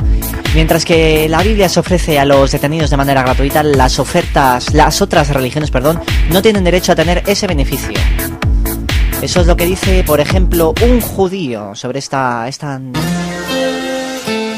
Mientras 0.56 0.86
que 0.86 1.28
la 1.28 1.44
Biblia 1.44 1.68
se 1.68 1.82
ofrece 1.82 2.18
a 2.18 2.24
los 2.24 2.50
detenidos 2.50 2.90
de 2.90 2.96
manera 2.96 3.24
gratuita, 3.24 3.62
las 3.62 4.00
ofertas, 4.00 4.74
las 4.74 5.02
otras 5.02 5.28
religiones, 5.34 5.70
perdón, 5.70 6.00
no 6.32 6.42
tienen 6.42 6.64
derecho 6.64 6.94
a 6.94 6.96
tener 6.96 7.24
ese 7.28 7.46
beneficio. 7.46 8.00
Eso 9.22 9.42
es 9.42 9.48
lo 9.48 9.58
que 9.58 9.66
dice, 9.66 10.06
por 10.06 10.22
ejemplo, 10.22 10.74
un 10.82 11.02
judío 11.02 11.76
sobre 11.76 12.00
esta, 12.00 12.48
esta 12.48 12.80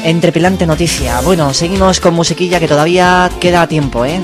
entrepelante 0.04 0.66
noticia. 0.66 1.20
Bueno, 1.20 1.52
seguimos 1.54 2.00
con 2.00 2.14
musiquilla 2.14 2.60
que 2.60 2.68
todavía 2.68 3.30
queda 3.40 3.66
tiempo, 3.66 4.04
¿eh? 4.04 4.20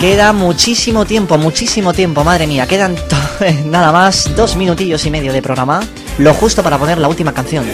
Queda 0.00 0.32
muchísimo 0.32 1.04
tiempo, 1.04 1.38
muchísimo 1.38 1.92
tiempo, 1.92 2.24
madre 2.24 2.46
mía. 2.46 2.66
Quedan 2.66 2.94
nada 3.66 3.92
más 3.92 4.34
dos 4.36 4.56
minutillos 4.56 5.04
y 5.06 5.10
medio 5.10 5.32
de 5.32 5.42
programa. 5.42 5.82
Lo 6.18 6.34
justo 6.34 6.62
para 6.62 6.78
poner 6.78 6.98
la 6.98 7.08
última 7.08 7.32
canción. 7.32 7.64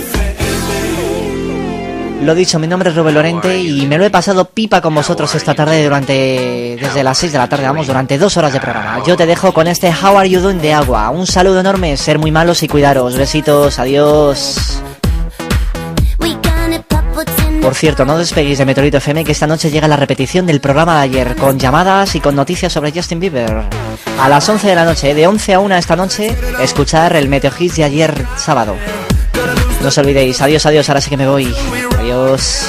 Lo 2.22 2.34
dicho, 2.34 2.58
mi 2.58 2.66
nombre 2.66 2.90
es 2.90 2.96
Rubén 2.96 3.14
Lorente 3.14 3.58
y 3.58 3.86
me 3.86 3.96
lo 3.96 4.04
he 4.04 4.10
pasado 4.10 4.44
pipa 4.44 4.82
con 4.82 4.94
vosotros 4.94 5.34
esta 5.34 5.54
tarde 5.54 5.82
durante. 5.82 6.76
desde 6.78 7.02
las 7.02 7.16
6 7.16 7.32
de 7.32 7.38
la 7.38 7.48
tarde, 7.48 7.64
vamos, 7.64 7.86
durante 7.86 8.18
dos 8.18 8.36
horas 8.36 8.52
de 8.52 8.60
programa. 8.60 9.02
Yo 9.06 9.16
te 9.16 9.24
dejo 9.24 9.54
con 9.54 9.66
este 9.66 9.88
How 9.88 10.18
Are 10.18 10.28
You 10.28 10.40
Doing 10.40 10.60
de 10.60 10.74
agua. 10.74 11.08
Un 11.10 11.26
saludo 11.26 11.60
enorme, 11.60 11.96
ser 11.96 12.18
muy 12.18 12.30
malos 12.30 12.62
y 12.62 12.68
cuidaros. 12.68 13.16
Besitos, 13.16 13.78
adiós. 13.78 14.82
Por 17.60 17.74
cierto, 17.74 18.04
no 18.04 18.16
despeguéis 18.16 18.58
de 18.58 18.64
Meteorito 18.64 18.96
FM 18.96 19.24
que 19.24 19.32
esta 19.32 19.46
noche 19.46 19.70
llega 19.70 19.86
la 19.86 19.96
repetición 19.96 20.46
del 20.46 20.60
programa 20.60 20.96
de 20.96 21.02
ayer 21.02 21.36
con 21.36 21.58
llamadas 21.58 22.14
y 22.14 22.20
con 22.20 22.34
noticias 22.34 22.72
sobre 22.72 22.90
Justin 22.90 23.20
Bieber. 23.20 23.64
A 24.18 24.28
las 24.28 24.48
11 24.48 24.66
de 24.66 24.74
la 24.74 24.84
noche, 24.84 25.14
de 25.14 25.26
11 25.26 25.54
a 25.54 25.60
1 25.60 25.76
esta 25.76 25.96
noche, 25.96 26.34
escuchar 26.60 27.14
el 27.16 27.28
Meteo 27.28 27.52
Hits 27.58 27.76
de 27.76 27.84
ayer 27.84 28.26
sábado. 28.36 28.76
No 29.82 29.88
os 29.88 29.98
olvidéis, 29.98 30.40
adiós, 30.40 30.64
adiós, 30.66 30.88
ahora 30.88 31.00
sí 31.00 31.10
que 31.10 31.16
me 31.16 31.28
voy. 31.28 31.54
Adiós. 31.98 32.66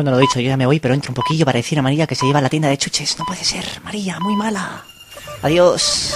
Bueno, 0.00 0.12
lo 0.12 0.16
dicho, 0.16 0.40
yo 0.40 0.48
ya 0.48 0.56
me 0.56 0.64
voy, 0.64 0.80
pero 0.80 0.94
entra 0.94 1.10
un 1.10 1.14
poquillo 1.14 1.44
para 1.44 1.58
decir 1.58 1.78
a 1.78 1.82
María 1.82 2.06
que 2.06 2.14
se 2.14 2.24
lleva 2.24 2.38
a 2.38 2.42
la 2.42 2.48
tienda 2.48 2.70
de 2.70 2.78
chuches. 2.78 3.18
No 3.18 3.26
puede 3.26 3.44
ser, 3.44 3.66
María, 3.84 4.18
muy 4.18 4.34
mala. 4.34 4.82
Adiós. 5.42 6.14